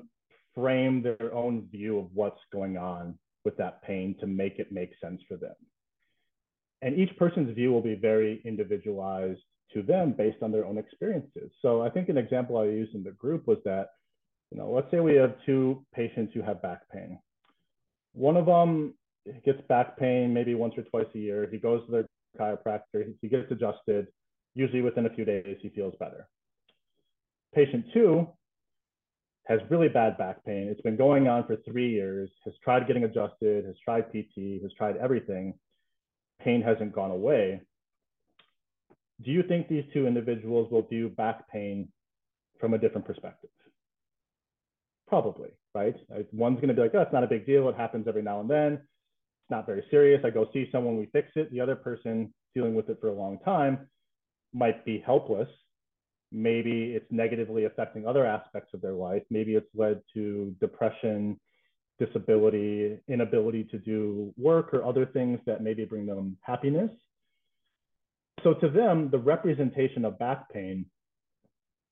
frame 0.56 1.02
their 1.02 1.34
own 1.34 1.67
view 1.71 2.00
of 2.00 2.08
what's 2.13 2.39
going 2.52 2.78
on 2.78 3.17
with 3.45 3.56
that 3.58 3.82
pain 3.84 4.15
to 4.19 4.28
make 4.28 4.60
it 4.60 4.71
make 4.71 4.91
sense 5.02 5.21
for 5.28 5.38
them. 5.38 5.56
And 6.82 6.97
each 6.97 7.15
person's 7.17 7.54
view 7.56 7.71
will 7.71 7.82
be 7.82 7.95
very 7.95 8.41
individualized 8.43 9.41
to 9.74 9.82
them 9.82 10.13
based 10.17 10.41
on 10.41 10.52
their 10.52 10.65
own 10.65 10.78
experiences. 10.78 11.52
So 11.62 11.82
I 11.82 11.89
think 11.89 12.10
an 12.10 12.17
example 12.17 12.58
I 12.58 12.65
used 12.65 12.95
in 12.95 13.04
the 13.04 13.12
group 13.12 13.47
was 13.47 13.60
that, 13.65 13.89
you 14.51 14.57
know, 14.57 14.71
let's 14.71 14.89
say 14.91 14.99
we 14.99 15.15
have 15.15 15.35
two 15.45 15.85
patients 15.93 16.33
who 16.33 16.41
have 16.41 16.61
back 16.61 16.81
pain. 16.91 17.17
One 18.13 18.37
of 18.37 18.45
them 18.45 18.93
gets 19.45 19.61
back 19.69 19.97
pain 19.97 20.33
maybe 20.33 20.55
once 20.55 20.73
or 20.77 20.83
twice 20.83 21.07
a 21.15 21.19
year. 21.19 21.47
He 21.49 21.57
goes 21.57 21.85
to 21.85 21.91
their 21.91 22.05
chiropractor, 22.39 23.13
he 23.21 23.27
gets 23.27 23.51
adjusted, 23.51 24.07
Usually 24.53 24.81
within 24.81 25.05
a 25.05 25.09
few 25.09 25.25
days, 25.25 25.57
he 25.61 25.69
feels 25.69 25.93
better. 25.99 26.27
Patient 27.53 27.85
two 27.93 28.27
has 29.45 29.59
really 29.69 29.89
bad 29.89 30.17
back 30.17 30.43
pain. 30.45 30.67
It's 30.67 30.81
been 30.81 30.97
going 30.97 31.27
on 31.27 31.45
for 31.45 31.57
three 31.57 31.89
years, 31.89 32.29
has 32.45 32.53
tried 32.63 32.87
getting 32.87 33.03
adjusted, 33.03 33.65
has 33.65 33.75
tried 33.83 34.11
PT, 34.11 34.61
has 34.61 34.71
tried 34.77 34.97
everything. 34.97 35.53
Pain 36.41 36.61
hasn't 36.61 36.93
gone 36.93 37.11
away. 37.11 37.61
Do 39.23 39.31
you 39.31 39.43
think 39.43 39.67
these 39.67 39.85
two 39.93 40.07
individuals 40.07 40.71
will 40.71 40.81
view 40.83 41.09
back 41.09 41.49
pain 41.49 41.89
from 42.59 42.73
a 42.73 42.77
different 42.77 43.05
perspective? 43.05 43.49
Probably, 45.12 45.50
right? 45.76 45.93
One's 46.32 46.56
going 46.56 46.69
to 46.69 46.74
be 46.74 46.80
like, 46.80 46.95
oh, 46.95 47.02
it's 47.02 47.12
not 47.12 47.26
a 47.26 47.28
big 47.28 47.45
deal. 47.45 47.67
It 47.67 47.76
happens 47.76 48.08
every 48.08 48.21
now 48.21 48.39
and 48.39 48.50
then. 48.50 48.74
It's 48.76 49.52
not 49.52 49.65
very 49.65 49.84
serious. 49.91 50.21
I 50.24 50.30
go 50.30 50.47
see 50.54 50.69
someone, 50.71 50.97
we 50.97 51.08
fix 51.08 51.28
it. 51.36 51.52
The 51.52 51.60
other 51.60 51.76
person 51.76 52.34
dealing 52.56 52.76
with 52.76 52.88
it 52.88 52.97
for 53.02 53.10
a 53.10 53.13
long 53.13 53.38
time 53.39 53.89
might 54.54 54.86
be 54.86 55.04
helpless. 55.06 55.50
Maybe 56.32 56.93
it's 56.95 57.12
negatively 57.12 57.65
affecting 57.65 58.08
other 58.08 58.26
aspects 58.26 58.74
of 58.74 58.82
their 58.82 58.93
life. 58.93 59.24
Maybe 59.30 59.56
it's 59.56 59.67
led 59.76 60.00
to 60.13 60.56
depression, 60.62 61.38
disability, 62.00 62.97
inability 63.10 63.65
to 63.65 63.80
do 63.80 64.34
work 64.38 64.74
or 64.74 64.86
other 64.86 65.06
things 65.06 65.41
that 65.45 65.62
maybe 65.62 65.84
bring 65.84 66.06
them 66.06 66.38
happiness. 66.41 66.89
So 68.45 68.54
to 68.54 68.69
them, 68.69 69.10
the 69.12 69.19
representation 69.19 70.06
of 70.06 70.17
back 70.17 70.50
pain 70.54 70.86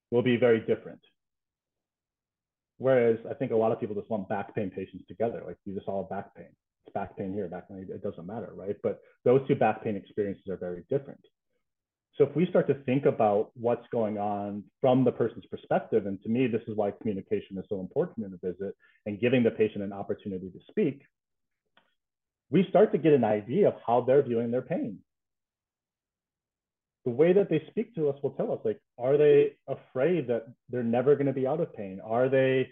will 0.09 0.23
be 0.23 0.37
very 0.37 0.61
different. 0.61 1.01
Whereas 2.79 3.19
I 3.29 3.33
think 3.33 3.51
a 3.51 3.55
lot 3.55 3.71
of 3.73 3.79
people 3.79 3.95
just 3.95 4.09
lump 4.09 4.29
back 4.29 4.55
pain 4.55 4.71
patients 4.71 5.03
together, 5.07 5.43
like 5.45 5.57
you 5.65 5.75
just 5.75 5.87
all 5.87 6.03
back 6.03 6.33
pain. 6.33 6.47
It's 6.85 6.93
back 6.93 7.17
pain 7.17 7.33
here, 7.33 7.47
back 7.49 7.67
pain, 7.69 7.85
it 7.89 8.01
doesn't 8.01 8.25
matter, 8.25 8.51
right? 8.55 8.77
But 8.81 9.01
those 9.25 9.45
two 9.47 9.55
back 9.55 9.83
pain 9.83 9.97
experiences 9.97 10.47
are 10.49 10.57
very 10.57 10.85
different. 10.89 11.19
So 12.15 12.23
if 12.23 12.35
we 12.35 12.47
start 12.47 12.67
to 12.67 12.73
think 12.85 13.05
about 13.05 13.51
what's 13.55 13.85
going 13.91 14.17
on 14.17 14.63
from 14.79 15.03
the 15.03 15.11
person's 15.11 15.45
perspective, 15.45 16.05
and 16.05 16.21
to 16.23 16.29
me, 16.29 16.47
this 16.47 16.61
is 16.67 16.75
why 16.75 16.91
communication 16.91 17.57
is 17.57 17.65
so 17.67 17.81
important 17.81 18.25
in 18.25 18.33
a 18.33 18.37
visit 18.37 18.75
and 19.05 19.19
giving 19.19 19.43
the 19.43 19.51
patient 19.51 19.83
an 19.83 19.93
opportunity 19.93 20.49
to 20.49 20.59
speak, 20.69 21.01
we 22.49 22.65
start 22.69 22.93
to 22.93 22.97
get 22.97 23.13
an 23.13 23.25
idea 23.25 23.67
of 23.67 23.75
how 23.85 24.01
they're 24.01 24.23
viewing 24.23 24.51
their 24.51 24.61
pain. 24.61 24.99
The 27.05 27.11
way 27.11 27.33
that 27.33 27.49
they 27.49 27.63
speak 27.69 27.95
to 27.95 28.09
us 28.09 28.17
will 28.21 28.31
tell 28.31 28.51
us, 28.51 28.59
like, 28.65 28.79
are 28.97 29.17
they 29.17 29.53
afraid 29.67 30.27
that 30.27 30.47
they're 30.69 30.83
never 30.83 31.15
going 31.15 31.27
to 31.27 31.33
be 31.33 31.47
out 31.47 31.61
of 31.61 31.73
pain? 31.73 31.99
Are 32.03 32.29
they 32.29 32.69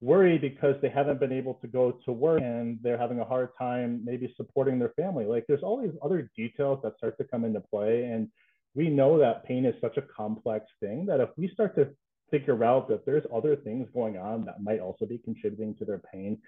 worried 0.00 0.40
because 0.40 0.76
they 0.80 0.88
haven't 0.88 1.18
been 1.18 1.32
able 1.32 1.54
to 1.54 1.66
go 1.66 1.98
to 2.04 2.12
work 2.12 2.40
and 2.40 2.78
they're 2.82 2.98
having 2.98 3.20
a 3.20 3.24
hard 3.24 3.48
time 3.58 4.00
maybe 4.04 4.32
supporting 4.36 4.78
their 4.78 4.90
family. 4.90 5.24
Like 5.24 5.44
there's 5.48 5.62
all 5.62 5.80
these 5.80 5.96
other 6.02 6.30
details 6.36 6.80
that 6.82 6.96
start 6.96 7.18
to 7.18 7.24
come 7.24 7.44
into 7.44 7.60
play. 7.60 8.04
And 8.04 8.28
we 8.74 8.88
know 8.88 9.18
that 9.18 9.44
pain 9.44 9.64
is 9.64 9.74
such 9.80 9.96
a 9.96 10.02
complex 10.02 10.66
thing 10.80 11.06
that 11.06 11.20
if 11.20 11.30
we 11.36 11.48
start 11.48 11.74
to 11.76 11.88
figure 12.30 12.62
out 12.62 12.88
that 12.88 13.06
there's 13.06 13.24
other 13.34 13.56
things 13.56 13.88
going 13.92 14.18
on 14.18 14.44
that 14.44 14.62
might 14.62 14.80
also 14.80 15.04
be 15.04 15.18
contributing 15.18 15.74
to 15.76 15.84
their 15.84 16.00
pain, 16.12 16.38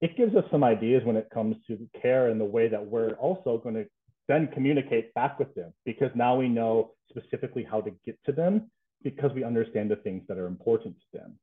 it 0.00 0.16
gives 0.16 0.34
us 0.34 0.44
some 0.50 0.64
ideas 0.64 1.02
when 1.04 1.16
it 1.16 1.28
comes 1.32 1.56
to 1.68 1.78
care 2.00 2.28
and 2.28 2.40
the 2.40 2.44
way 2.44 2.68
that 2.68 2.84
we're 2.84 3.12
also 3.12 3.58
going 3.58 3.76
to 3.76 3.86
then 4.28 4.48
communicate 4.52 5.12
back 5.14 5.38
with 5.38 5.54
them 5.54 5.72
because 5.84 6.10
now 6.14 6.36
we 6.36 6.48
know 6.48 6.92
specifically 7.10 7.66
how 7.68 7.80
to 7.80 7.90
get 8.04 8.18
to 8.24 8.32
them 8.32 8.70
because 9.02 9.30
we 9.34 9.44
understand 9.44 9.90
the 9.90 9.96
things 9.96 10.22
that 10.28 10.38
are 10.38 10.46
important 10.46 10.96
to 10.96 11.18
them. 11.18 11.38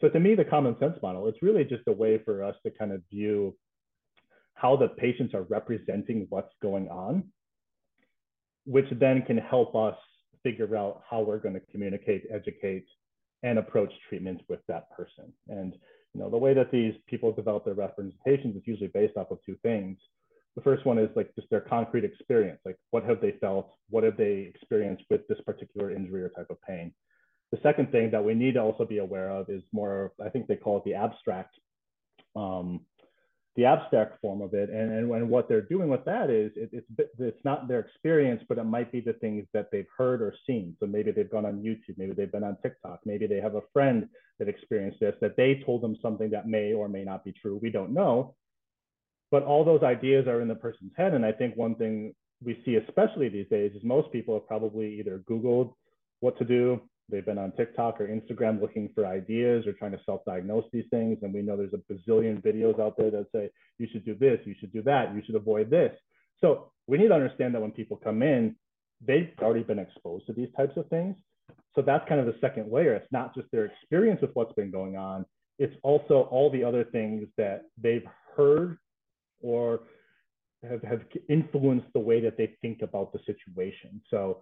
So 0.00 0.08
to 0.08 0.18
me, 0.18 0.34
the 0.34 0.44
common 0.44 0.76
sense 0.80 0.98
model, 1.00 1.28
it's 1.28 1.42
really 1.42 1.64
just 1.64 1.84
a 1.86 1.92
way 1.92 2.18
for 2.24 2.42
us 2.42 2.56
to 2.64 2.70
kind 2.70 2.92
of 2.92 3.02
view 3.10 3.56
how 4.54 4.76
the 4.76 4.88
patients 4.88 5.34
are 5.34 5.42
representing 5.42 6.26
what's 6.28 6.52
going 6.60 6.88
on, 6.88 7.24
which 8.66 8.86
then 8.98 9.22
can 9.22 9.38
help 9.38 9.74
us 9.76 9.96
figure 10.42 10.76
out 10.76 11.02
how 11.08 11.20
we're 11.20 11.38
going 11.38 11.54
to 11.54 11.62
communicate, 11.72 12.24
educate, 12.32 12.86
and 13.42 13.58
approach 13.58 13.92
treatments 14.08 14.42
with 14.48 14.60
that 14.68 14.90
person. 14.90 15.32
And 15.48 15.74
you 16.14 16.20
know, 16.20 16.30
the 16.30 16.38
way 16.38 16.54
that 16.54 16.70
these 16.70 16.94
people 17.06 17.32
develop 17.32 17.64
their 17.64 17.74
representations 17.74 18.56
is 18.56 18.62
usually 18.64 18.88
based 18.88 19.16
off 19.16 19.30
of 19.30 19.38
two 19.44 19.56
things. 19.62 19.98
The 20.56 20.62
first 20.62 20.86
one 20.86 20.98
is 20.98 21.10
like 21.16 21.34
just 21.34 21.50
their 21.50 21.60
concrete 21.60 22.04
experience, 22.04 22.60
like 22.64 22.76
what 22.90 23.04
have 23.04 23.20
they 23.20 23.32
felt, 23.40 23.72
what 23.90 24.04
have 24.04 24.16
they 24.16 24.52
experienced 24.54 25.04
with 25.10 25.26
this 25.26 25.40
particular 25.44 25.90
injury 25.90 26.22
or 26.22 26.28
type 26.28 26.50
of 26.50 26.62
pain. 26.62 26.92
The 27.50 27.58
second 27.62 27.90
thing 27.90 28.10
that 28.12 28.24
we 28.24 28.34
need 28.34 28.54
to 28.54 28.60
also 28.60 28.84
be 28.84 28.98
aware 28.98 29.30
of 29.30 29.50
is 29.50 29.62
more, 29.72 30.12
I 30.24 30.28
think 30.28 30.46
they 30.46 30.56
call 30.56 30.78
it 30.78 30.84
the 30.84 30.94
abstract, 30.94 31.54
um, 32.36 32.80
the 33.56 33.64
abstract 33.64 34.20
form 34.20 34.42
of 34.42 34.54
it. 34.54 34.70
And, 34.70 34.92
and, 34.92 35.10
and 35.12 35.28
what 35.28 35.48
they're 35.48 35.60
doing 35.60 35.88
with 35.88 36.04
that 36.04 36.30
is 36.30 36.52
it, 36.56 36.70
it's, 36.72 37.10
it's 37.18 37.44
not 37.44 37.68
their 37.68 37.80
experience, 37.80 38.42
but 38.48 38.58
it 38.58 38.64
might 38.64 38.90
be 38.90 39.00
the 39.00 39.12
things 39.14 39.46
that 39.54 39.68
they've 39.70 39.86
heard 39.96 40.22
or 40.22 40.34
seen. 40.46 40.76
So 40.80 40.86
maybe 40.86 41.10
they've 41.10 41.30
gone 41.30 41.46
on 41.46 41.62
YouTube, 41.62 41.96
maybe 41.96 42.12
they've 42.12 42.32
been 42.32 42.44
on 42.44 42.56
TikTok, 42.62 43.00
maybe 43.04 43.26
they 43.26 43.40
have 43.40 43.54
a 43.56 43.62
friend 43.72 44.08
that 44.38 44.48
experienced 44.48 45.00
this, 45.00 45.14
that 45.20 45.36
they 45.36 45.62
told 45.64 45.82
them 45.82 45.96
something 46.02 46.30
that 46.30 46.48
may 46.48 46.72
or 46.72 46.88
may 46.88 47.04
not 47.04 47.24
be 47.24 47.32
true. 47.32 47.58
We 47.60 47.70
don't 47.70 47.92
know. 47.92 48.34
But 49.34 49.42
all 49.42 49.64
those 49.64 49.82
ideas 49.82 50.28
are 50.28 50.40
in 50.42 50.46
the 50.46 50.54
person's 50.54 50.92
head. 50.96 51.12
And 51.12 51.26
I 51.26 51.32
think 51.32 51.56
one 51.56 51.74
thing 51.74 52.14
we 52.44 52.56
see, 52.64 52.76
especially 52.76 53.28
these 53.28 53.48
days, 53.48 53.72
is 53.74 53.82
most 53.82 54.12
people 54.12 54.34
have 54.34 54.46
probably 54.46 55.00
either 55.00 55.24
Googled 55.28 55.72
what 56.20 56.38
to 56.38 56.44
do, 56.44 56.80
they've 57.08 57.26
been 57.26 57.38
on 57.38 57.50
TikTok 57.56 58.00
or 58.00 58.06
Instagram 58.06 58.60
looking 58.60 58.90
for 58.94 59.04
ideas 59.04 59.66
or 59.66 59.72
trying 59.72 59.90
to 59.90 59.98
self-diagnose 60.06 60.66
these 60.72 60.84
things. 60.88 61.18
And 61.22 61.34
we 61.34 61.42
know 61.42 61.56
there's 61.56 61.74
a 61.74 61.92
bazillion 61.92 62.42
videos 62.42 62.78
out 62.78 62.96
there 62.96 63.10
that 63.10 63.26
say, 63.34 63.50
you 63.78 63.88
should 63.90 64.04
do 64.04 64.14
this, 64.14 64.38
you 64.44 64.54
should 64.60 64.72
do 64.72 64.82
that, 64.82 65.12
you 65.12 65.20
should 65.26 65.34
avoid 65.34 65.68
this. 65.68 65.90
So 66.40 66.70
we 66.86 66.96
need 66.96 67.08
to 67.08 67.14
understand 67.14 67.56
that 67.56 67.60
when 67.60 67.72
people 67.72 67.96
come 67.96 68.22
in, 68.22 68.54
they've 69.04 69.32
already 69.42 69.64
been 69.64 69.80
exposed 69.80 70.28
to 70.28 70.32
these 70.32 70.50
types 70.56 70.76
of 70.76 70.86
things. 70.90 71.16
So 71.74 71.82
that's 71.82 72.08
kind 72.08 72.20
of 72.20 72.26
the 72.26 72.38
second 72.40 72.70
layer. 72.70 72.94
It's 72.94 73.10
not 73.10 73.34
just 73.34 73.50
their 73.50 73.64
experience 73.64 74.20
with 74.20 74.30
what's 74.34 74.52
been 74.52 74.70
going 74.70 74.96
on, 74.96 75.26
it's 75.58 75.74
also 75.82 76.28
all 76.30 76.52
the 76.52 76.62
other 76.62 76.84
things 76.84 77.26
that 77.36 77.62
they've 77.82 78.06
heard 78.36 78.78
or 79.44 79.80
have, 80.68 80.82
have 80.82 81.02
influenced 81.28 81.86
the 81.92 82.00
way 82.00 82.20
that 82.20 82.36
they 82.36 82.56
think 82.62 82.80
about 82.82 83.12
the 83.12 83.20
situation. 83.26 84.00
So 84.10 84.40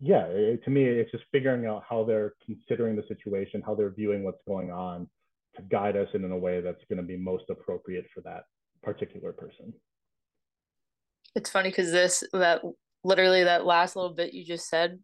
yeah, 0.00 0.24
it, 0.26 0.64
to 0.64 0.70
me, 0.70 0.84
it's 0.84 1.10
just 1.10 1.24
figuring 1.30 1.66
out 1.66 1.84
how 1.88 2.02
they're 2.04 2.32
considering 2.44 2.96
the 2.96 3.04
situation, 3.06 3.62
how 3.64 3.74
they're 3.74 3.90
viewing 3.90 4.24
what's 4.24 4.42
going 4.48 4.72
on 4.72 5.08
to 5.56 5.62
guide 5.62 5.96
us 5.96 6.08
in, 6.14 6.24
in 6.24 6.32
a 6.32 6.36
way 6.36 6.60
that's 6.60 6.82
going 6.88 6.96
to 6.96 7.06
be 7.06 7.16
most 7.16 7.44
appropriate 7.50 8.06
for 8.14 8.20
that 8.22 8.44
particular 8.82 9.32
person. 9.32 9.72
It's 11.36 11.50
funny 11.50 11.68
because 11.68 11.92
this, 11.92 12.24
that 12.32 12.62
literally 13.04 13.44
that 13.44 13.66
last 13.66 13.94
little 13.94 14.14
bit 14.14 14.34
you 14.34 14.44
just 14.44 14.68
said 14.68 14.98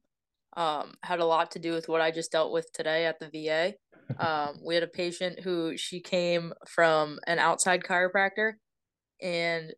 um, 0.57 0.95
had 1.03 1.21
a 1.21 1.25
lot 1.25 1.51
to 1.53 1.59
do 1.59 1.73
with 1.73 1.89
what 1.89 2.01
I 2.01 2.11
just 2.11 2.33
dealt 2.33 2.53
with 2.53 2.73
today 2.73 3.07
at 3.07 3.21
the 3.21 3.29
VA. 3.29 3.75
Um, 4.19 4.61
we 4.65 4.75
had 4.75 4.85
a 4.85 4.89
patient 4.89 5.41
who 5.41 5.77
she 5.77 6.01
came 6.01 6.53
from 6.69 7.19
an 7.27 7.39
outside 7.39 7.83
chiropractor 7.83 8.53
and 9.21 9.73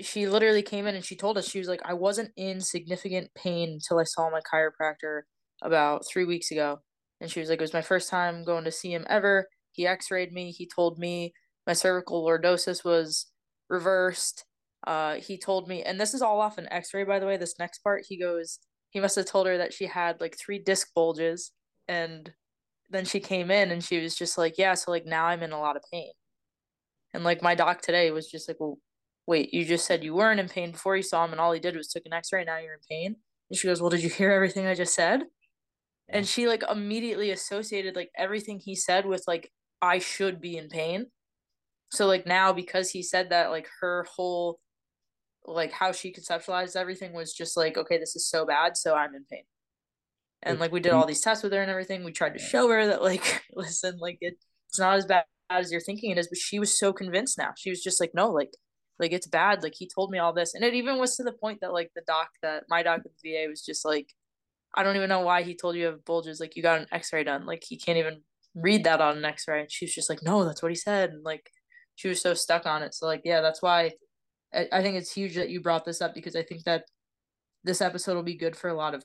she 0.00 0.26
literally 0.28 0.62
came 0.62 0.86
in 0.86 0.94
and 0.94 1.04
she 1.04 1.16
told 1.16 1.38
us 1.38 1.48
she 1.48 1.58
was 1.58 1.68
like 1.68 1.80
i 1.84 1.92
wasn't 1.94 2.30
in 2.36 2.60
significant 2.60 3.30
pain 3.34 3.74
until 3.74 3.98
i 3.98 4.04
saw 4.04 4.28
my 4.28 4.40
chiropractor 4.40 5.22
about 5.62 6.04
three 6.10 6.24
weeks 6.24 6.50
ago. 6.50 6.80
And 7.20 7.30
she 7.30 7.40
was 7.40 7.48
like 7.48 7.58
it 7.58 7.62
was 7.62 7.72
my 7.72 7.82
first 7.82 8.10
time 8.10 8.44
going 8.44 8.64
to 8.64 8.72
see 8.72 8.92
him 8.92 9.06
ever. 9.08 9.48
He 9.72 9.86
x-rayed 9.86 10.32
me. 10.32 10.52
He 10.52 10.68
told 10.68 10.98
me 10.98 11.32
my 11.66 11.72
cervical 11.72 12.24
lordosis 12.24 12.84
was 12.84 13.26
reversed. 13.68 14.44
Uh, 14.86 15.14
he 15.14 15.38
told 15.38 15.66
me 15.66 15.82
and 15.82 15.98
this 15.98 16.12
is 16.12 16.20
all 16.20 16.40
off 16.40 16.58
an 16.58 16.68
x-ray 16.70 17.04
by 17.04 17.18
the 17.18 17.26
way. 17.26 17.36
This 17.36 17.58
next 17.58 17.78
part 17.78 18.04
he 18.08 18.18
goes 18.18 18.58
he 18.90 19.00
must 19.00 19.16
have 19.16 19.26
told 19.26 19.46
her 19.46 19.58
that 19.58 19.72
she 19.72 19.86
had 19.86 20.20
like 20.20 20.36
three 20.38 20.58
disc 20.58 20.88
bulges 20.94 21.52
and 21.88 22.32
then 22.90 23.04
she 23.04 23.20
came 23.20 23.50
in 23.50 23.70
and 23.70 23.82
she 23.82 24.00
was 24.00 24.14
just 24.14 24.38
like 24.38 24.54
yeah 24.58 24.74
so 24.74 24.90
like 24.90 25.06
now 25.06 25.26
i'm 25.26 25.42
in 25.42 25.52
a 25.52 25.60
lot 25.60 25.76
of 25.76 25.82
pain 25.92 26.12
and 27.12 27.24
like 27.24 27.42
my 27.42 27.54
doc 27.54 27.80
today 27.80 28.10
was 28.10 28.30
just 28.30 28.48
like 28.48 28.58
well 28.60 28.78
wait, 29.26 29.54
you 29.54 29.64
just 29.64 29.86
said 29.86 30.04
you 30.04 30.14
weren't 30.14 30.40
in 30.40 30.48
pain 30.48 30.72
before 30.72 30.96
you 30.96 31.02
saw 31.02 31.24
him 31.24 31.32
and 31.32 31.40
all 31.40 31.52
he 31.52 31.60
did 31.60 31.76
was 31.76 31.88
took 31.88 32.04
an 32.06 32.12
x-ray, 32.12 32.44
now 32.44 32.58
you're 32.58 32.74
in 32.74 32.80
pain. 32.88 33.16
And 33.50 33.58
she 33.58 33.66
goes, 33.66 33.80
well, 33.80 33.90
did 33.90 34.02
you 34.02 34.10
hear 34.10 34.30
everything 34.30 34.66
I 34.66 34.74
just 34.74 34.94
said? 34.94 35.22
And 36.08 36.26
she 36.26 36.46
like 36.46 36.62
immediately 36.70 37.30
associated 37.30 37.96
like 37.96 38.10
everything 38.16 38.58
he 38.58 38.74
said 38.74 39.06
with 39.06 39.24
like, 39.26 39.50
I 39.80 39.98
should 39.98 40.40
be 40.40 40.56
in 40.56 40.68
pain. 40.68 41.06
So 41.90 42.06
like 42.06 42.26
now 42.26 42.52
because 42.52 42.90
he 42.90 43.02
said 43.02 43.30
that, 43.30 43.50
like 43.50 43.68
her 43.80 44.06
whole 44.14 44.60
like 45.46 45.72
how 45.72 45.92
she 45.92 46.12
conceptualized 46.12 46.76
everything 46.76 47.12
was 47.12 47.32
just 47.32 47.56
like, 47.56 47.76
okay, 47.76 47.98
this 47.98 48.16
is 48.16 48.28
so 48.28 48.46
bad, 48.46 48.76
so 48.76 48.94
I'm 48.94 49.14
in 49.14 49.24
pain. 49.30 49.44
And 50.44 50.60
like 50.60 50.72
we 50.72 50.80
did 50.80 50.92
all 50.92 51.06
these 51.06 51.22
tests 51.22 51.42
with 51.42 51.52
her 51.52 51.62
and 51.62 51.70
everything. 51.70 52.04
We 52.04 52.12
tried 52.12 52.34
to 52.34 52.38
show 52.38 52.68
her 52.68 52.86
that 52.86 53.02
like, 53.02 53.42
listen, 53.54 53.98
like 53.98 54.18
it, 54.20 54.38
it's 54.68 54.78
not 54.78 54.96
as 54.96 55.06
bad 55.06 55.24
as 55.50 55.72
you're 55.72 55.80
thinking 55.80 56.10
it 56.10 56.18
is, 56.18 56.28
but 56.28 56.38
she 56.38 56.58
was 56.58 56.78
so 56.78 56.92
convinced 56.92 57.38
now. 57.38 57.52
She 57.56 57.70
was 57.70 57.82
just 57.82 58.00
like, 58.00 58.12
no, 58.14 58.30
like 58.30 58.54
like 58.98 59.12
it's 59.12 59.26
bad. 59.26 59.62
Like 59.62 59.74
he 59.76 59.88
told 59.88 60.10
me 60.10 60.18
all 60.18 60.32
this. 60.32 60.54
And 60.54 60.62
it 60.62 60.74
even 60.74 60.98
was 60.98 61.16
to 61.16 61.24
the 61.24 61.32
point 61.32 61.60
that 61.62 61.72
like 61.72 61.90
the 61.94 62.02
doc 62.06 62.28
that 62.42 62.64
my 62.68 62.82
doc 62.82 63.00
at 63.04 63.10
the 63.22 63.32
va 63.32 63.48
was 63.48 63.62
just 63.62 63.84
like 63.84 64.08
i 64.76 64.82
don't 64.82 64.96
even 64.96 65.08
know 65.08 65.20
why 65.20 65.42
he 65.42 65.54
told 65.54 65.74
you 65.74 65.82
you 65.82 65.86
have 65.88 66.04
bulges. 66.04 66.40
Like 66.40 66.56
you 66.56 66.62
got 66.62 66.80
an 66.80 66.86
x-ray 66.92 67.24
done. 67.24 67.46
Like 67.46 67.64
he 67.66 67.76
can't 67.76 67.98
even 67.98 68.20
read 68.54 68.84
that 68.84 69.00
on 69.00 69.18
an 69.18 69.24
x-ray. 69.24 69.60
And 69.60 69.70
she 69.70 69.86
was 69.86 69.94
just 69.94 70.10
like 70.10 70.22
no 70.22 70.44
that's 70.44 70.62
what 70.62 70.72
he 70.72 70.76
said. 70.76 71.10
And 71.10 71.24
like 71.24 71.50
she 71.96 72.08
was 72.08 72.20
so 72.20 72.34
stuck 72.34 72.66
on 72.66 72.82
it. 72.82 72.94
So 72.94 73.06
like 73.06 73.22
yeah 73.24 73.40
that's 73.40 73.62
why 73.62 73.92
I, 74.52 74.68
I 74.72 74.82
think 74.82 74.96
it's 74.96 75.12
huge 75.12 75.34
that 75.36 75.50
you 75.50 75.60
brought 75.60 75.84
this 75.84 76.00
up 76.00 76.14
because 76.14 76.36
i 76.36 76.42
think 76.42 76.64
that 76.64 76.84
this 77.64 77.80
episode 77.80 78.14
will 78.14 78.22
be 78.22 78.36
good 78.36 78.56
for 78.56 78.68
a 78.68 78.74
lot 78.74 78.94
of 78.94 79.02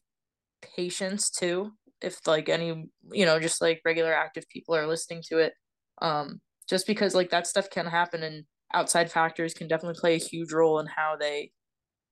patients 0.62 1.30
too 1.30 1.72
if 2.02 2.26
like 2.28 2.50
any 2.50 2.86
you 3.12 3.26
know 3.26 3.40
just 3.40 3.62
like 3.62 3.82
regular 3.86 4.14
active 4.14 4.48
people 4.50 4.76
are 4.76 4.88
listening 4.88 5.22
to 5.26 5.38
it 5.38 5.54
um 6.02 6.40
just 6.70 6.88
because 6.88 7.16
like 7.16 7.30
that 7.30 7.48
stuff 7.48 7.70
can 7.70 7.86
happen 7.86 8.24
and 8.24 8.46
outside 8.74 9.12
factors 9.12 9.54
can 9.54 9.68
definitely 9.68 10.00
play 10.00 10.16
a 10.16 10.20
huge 10.20 10.54
role 10.54 10.80
in 10.80 10.88
how 10.88 11.16
they 11.20 11.52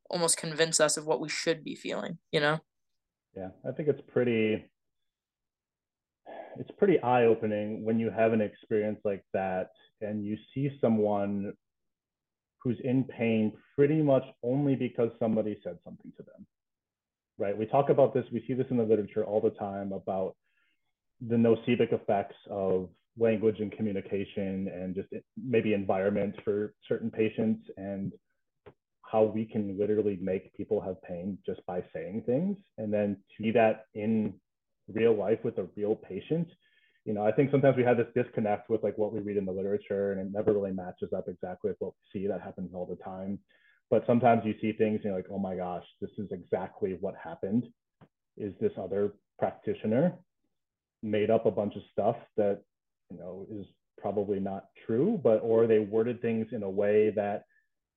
almost 0.10 0.38
convince 0.38 0.79
us 0.79 0.97
of 0.97 1.05
what 1.05 1.21
we 1.21 1.29
should 1.29 1.63
be 1.63 1.75
feeling, 1.75 2.17
you 2.31 2.39
know? 2.39 2.60
Yeah, 3.36 3.49
I 3.67 3.71
think 3.71 3.89
it's 3.89 4.01
pretty 4.07 4.65
it's 6.60 6.71
pretty 6.77 6.99
eye-opening 7.01 7.86
when 7.86 7.99
you 7.99 8.10
have 8.10 8.33
an 8.33 8.41
experience 8.41 8.99
like 9.05 9.23
that 9.33 9.69
and 10.01 10.25
you 10.25 10.36
see 10.53 10.71
someone 10.81 11.53
who's 12.63 12.79
in 12.83 13.03
pain 13.03 13.53
pretty 13.75 14.01
much 14.01 14.23
only 14.41 14.75
because 14.75 15.12
somebody 15.19 15.55
said 15.63 15.77
something 15.83 16.12
to 16.17 16.23
them. 16.23 16.47
Right? 17.38 17.58
We 17.58 17.65
talk 17.65 17.89
about 17.89 18.13
this, 18.13 18.26
we 18.32 18.43
see 18.47 18.54
this 18.54 18.67
in 18.71 18.78
the 18.78 18.84
literature 18.84 19.23
all 19.23 19.41
the 19.41 19.52
time 19.52 19.93
about 19.93 20.36
the 21.26 21.36
nocebic 21.36 21.93
effects 21.93 22.36
of 22.50 22.89
language 23.17 23.60
and 23.60 23.71
communication 23.71 24.67
and 24.73 24.95
just 24.95 25.08
maybe 25.41 25.73
environment 25.73 26.36
for 26.43 26.73
certain 26.88 27.10
patients 27.10 27.62
and 27.78 28.13
how 29.02 29.23
we 29.23 29.45
can 29.45 29.78
literally 29.78 30.17
make 30.21 30.54
people 30.54 30.82
have 30.82 31.02
pain 31.02 31.38
just 31.45 31.65
by 31.65 31.84
saying 31.93 32.21
things 32.26 32.58
and 32.78 32.93
then 32.93 33.15
to 33.15 33.43
see 33.43 33.52
that 33.52 33.86
in 33.95 34.34
real 34.88 35.15
life 35.15 35.39
with 35.43 35.58
a 35.58 35.67
real 35.76 35.95
patient 35.95 36.47
you 37.06 37.13
know 37.13 37.26
i 37.26 37.32
think 37.32 37.50
sometimes 37.50 37.76
we 37.76 37.84
have 37.84 37.97
this 37.97 38.08
disconnect 38.13 38.69
with 38.69 38.84
like 38.84 38.97
what 38.97 39.13
we 39.13 39.19
read 39.19 39.38
in 39.38 39.45
the 39.45 39.52
literature 39.52 40.12
and 40.12 40.21
it 40.21 40.32
never 40.32 40.54
really 40.54 40.71
matches 40.71 41.10
up 41.15 41.28
exactly 41.28 41.71
with 41.71 41.78
what 41.80 41.93
we 42.13 42.19
see 42.19 42.28
that 42.28 42.41
happens 42.41 42.69
all 42.73 42.86
the 42.86 43.04
time 43.04 43.39
but 43.89 44.04
sometimes 44.06 44.43
you 44.45 44.54
see 44.62 44.71
things 44.73 44.95
and 44.95 45.06
you're 45.06 45.15
like 45.15 45.26
oh 45.32 45.39
my 45.39 45.56
gosh 45.56 45.84
this 46.02 46.12
is 46.17 46.28
exactly 46.32 46.97
what 47.00 47.15
happened 47.21 47.65
is 48.38 48.54
this 48.60 48.71
other 48.78 49.13
practitioner 49.39 50.13
made 51.04 51.30
up 51.30 51.45
a 51.45 51.52
bunch 51.52 51.76
of 51.76 51.82
stuff 51.91 52.15
that 52.36 52.62
you 53.10 53.17
know 53.17 53.45
is 53.52 53.65
probably 54.00 54.39
not 54.39 54.65
true 54.86 55.19
but 55.23 55.38
or 55.38 55.67
they 55.67 55.80
worded 55.80 56.21
things 56.21 56.47
in 56.52 56.63
a 56.63 56.69
way 56.69 57.10
that 57.10 57.43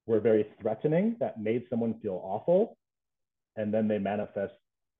were 0.06 0.20
very 0.20 0.46
threatening 0.60 1.16
that 1.20 1.40
made 1.40 1.64
someone 1.68 1.94
feel 2.00 2.20
awful 2.24 2.76
and 3.56 3.72
then 3.72 3.86
they 3.86 3.98
manifest 3.98 4.54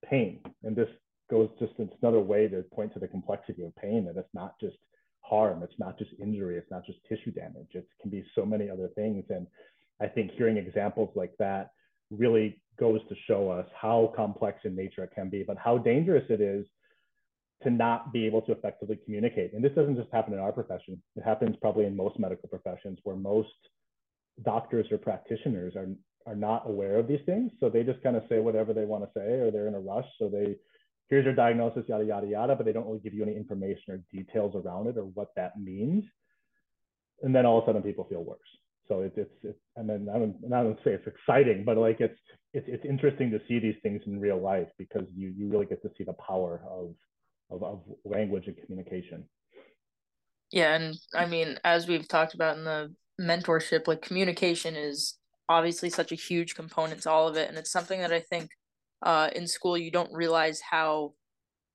pain 0.04 0.40
and 0.64 0.76
this 0.76 0.88
goes 1.30 1.48
just 1.58 1.72
it's 1.78 1.94
another 2.02 2.20
way 2.20 2.48
to 2.48 2.62
point 2.74 2.92
to 2.92 2.98
the 2.98 3.08
complexity 3.08 3.62
of 3.64 3.74
pain 3.76 4.04
that 4.04 4.18
it's 4.18 4.34
not 4.34 4.54
just 4.60 4.76
harm. 5.30 5.62
It's 5.62 5.78
not 5.78 5.96
just 5.96 6.10
injury. 6.20 6.56
It's 6.56 6.70
not 6.70 6.84
just 6.84 6.98
tissue 7.08 7.30
damage. 7.30 7.68
It 7.72 7.86
can 8.02 8.10
be 8.10 8.24
so 8.34 8.44
many 8.44 8.68
other 8.68 8.88
things. 8.96 9.24
And 9.30 9.46
I 10.00 10.06
think 10.06 10.32
hearing 10.32 10.56
examples 10.56 11.10
like 11.14 11.32
that 11.38 11.70
really 12.10 12.60
goes 12.78 13.00
to 13.08 13.14
show 13.26 13.50
us 13.50 13.66
how 13.78 14.12
complex 14.16 14.60
in 14.64 14.74
nature 14.74 15.04
it 15.04 15.10
can 15.14 15.28
be, 15.28 15.42
but 15.42 15.58
how 15.58 15.78
dangerous 15.78 16.24
it 16.30 16.40
is 16.40 16.66
to 17.62 17.70
not 17.70 18.12
be 18.12 18.24
able 18.26 18.40
to 18.42 18.52
effectively 18.52 18.98
communicate. 19.04 19.52
And 19.52 19.62
this 19.62 19.72
doesn't 19.72 19.96
just 19.96 20.10
happen 20.10 20.32
in 20.32 20.38
our 20.38 20.52
profession. 20.52 21.00
It 21.16 21.22
happens 21.22 21.56
probably 21.60 21.84
in 21.84 21.94
most 21.94 22.18
medical 22.18 22.48
professions 22.48 22.98
where 23.04 23.16
most 23.16 23.48
doctors 24.42 24.86
or 24.90 24.98
practitioners 24.98 25.76
are 25.76 25.88
are 26.26 26.36
not 26.36 26.68
aware 26.68 26.98
of 26.98 27.08
these 27.08 27.20
things. 27.24 27.50
So 27.60 27.68
they 27.70 27.82
just 27.82 28.02
kind 28.02 28.14
of 28.14 28.22
say 28.28 28.40
whatever 28.40 28.74
they 28.74 28.84
want 28.84 29.04
to 29.04 29.10
say, 29.14 29.40
or 29.40 29.50
they're 29.50 29.68
in 29.68 29.74
a 29.74 29.80
rush. 29.80 30.06
So 30.18 30.28
they 30.28 30.56
here's 31.08 31.24
your 31.24 31.34
diagnosis, 31.34 31.84
yada 31.88 32.04
yada 32.04 32.26
yada, 32.26 32.54
but 32.54 32.66
they 32.66 32.72
don't 32.72 32.86
really 32.86 33.00
give 33.00 33.14
you 33.14 33.22
any 33.22 33.36
information 33.36 33.94
or 33.94 34.02
details 34.12 34.54
around 34.54 34.86
it 34.86 34.96
or 34.96 35.04
what 35.04 35.28
that 35.36 35.58
means. 35.58 36.04
And 37.22 37.34
then 37.34 37.46
all 37.46 37.58
of 37.58 37.64
a 37.64 37.66
sudden 37.66 37.82
people 37.82 38.04
feel 38.04 38.22
worse. 38.22 38.38
So 38.90 39.02
it's, 39.02 39.16
it's 39.44 39.58
and 39.76 39.88
then 39.88 40.08
I 40.12 40.18
don't 40.18 40.34
I 40.52 40.64
don't 40.64 40.78
say 40.84 40.90
it's 40.90 41.06
exciting, 41.06 41.62
but 41.64 41.76
like 41.76 42.00
it's 42.00 42.18
it's 42.52 42.66
it's 42.68 42.84
interesting 42.84 43.30
to 43.30 43.38
see 43.46 43.60
these 43.60 43.76
things 43.84 44.02
in 44.04 44.20
real 44.20 44.40
life 44.40 44.66
because 44.78 45.04
you 45.16 45.32
you 45.36 45.48
really 45.48 45.66
get 45.66 45.80
to 45.82 45.90
see 45.96 46.02
the 46.02 46.14
power 46.14 46.60
of 46.68 46.94
of, 47.50 47.62
of 47.62 47.82
language 48.04 48.48
and 48.48 48.56
communication. 48.66 49.24
Yeah, 50.50 50.74
and 50.74 50.96
I 51.14 51.26
mean, 51.26 51.60
as 51.62 51.86
we've 51.86 52.08
talked 52.08 52.34
about 52.34 52.58
in 52.58 52.64
the 52.64 52.92
mentorship, 53.20 53.86
like 53.86 54.02
communication 54.02 54.74
is 54.74 55.18
obviously 55.48 55.88
such 55.88 56.10
a 56.10 56.16
huge 56.16 56.56
component 56.56 57.02
to 57.02 57.10
all 57.10 57.28
of 57.28 57.36
it, 57.36 57.48
and 57.48 57.56
it's 57.56 57.70
something 57.70 58.00
that 58.00 58.12
I 58.12 58.20
think 58.20 58.50
uh, 59.06 59.30
in 59.36 59.46
school 59.46 59.78
you 59.78 59.92
don't 59.92 60.12
realize 60.12 60.60
how 60.68 61.12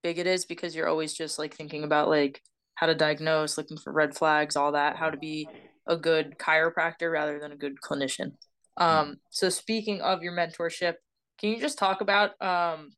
big 0.03 0.19
it 0.19 0.27
is 0.27 0.43
because 0.43 0.75
you're 0.75 0.89
always 0.89 1.13
just 1.13 1.39
like 1.39 1.55
thinking 1.55 1.85
about 1.85 2.09
like 2.09 2.41
how 2.75 2.87
to 2.87 2.93
diagnose, 2.93 3.57
looking 3.57 3.77
for 3.77 3.93
red 3.93 4.13
flags, 4.13 4.57
all 4.57 4.73
that, 4.73 4.97
how 4.97 5.09
to 5.09 5.17
be 5.17 5.47
a 5.87 5.97
good 5.97 6.37
chiropractor 6.37 7.11
rather 7.11 7.39
than 7.39 7.51
a 7.51 7.57
good 7.57 7.75
clinician. 7.81 8.33
Um, 8.77 9.17
so 9.29 9.49
speaking 9.49 10.01
of 10.01 10.21
your 10.21 10.33
mentorship, 10.33 10.95
can 11.39 11.51
you 11.51 11.59
just 11.59 11.77
talk 11.77 12.01
about 12.01 12.39
um, 12.41 12.91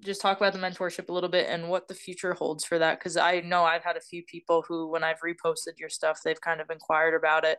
just 0.00 0.20
talk 0.20 0.36
about 0.38 0.52
the 0.52 0.58
mentorship 0.58 1.08
a 1.08 1.12
little 1.12 1.28
bit 1.28 1.48
and 1.48 1.68
what 1.68 1.88
the 1.88 1.94
future 1.94 2.34
holds 2.34 2.64
for 2.64 2.78
that 2.78 2.98
because 2.98 3.16
i 3.16 3.40
know 3.40 3.62
i've 3.64 3.84
had 3.84 3.96
a 3.96 4.00
few 4.00 4.22
people 4.24 4.64
who 4.66 4.88
when 4.88 5.04
i've 5.04 5.20
reposted 5.20 5.78
your 5.78 5.88
stuff 5.88 6.18
they've 6.24 6.40
kind 6.40 6.60
of 6.60 6.70
inquired 6.70 7.14
about 7.14 7.44
it 7.44 7.58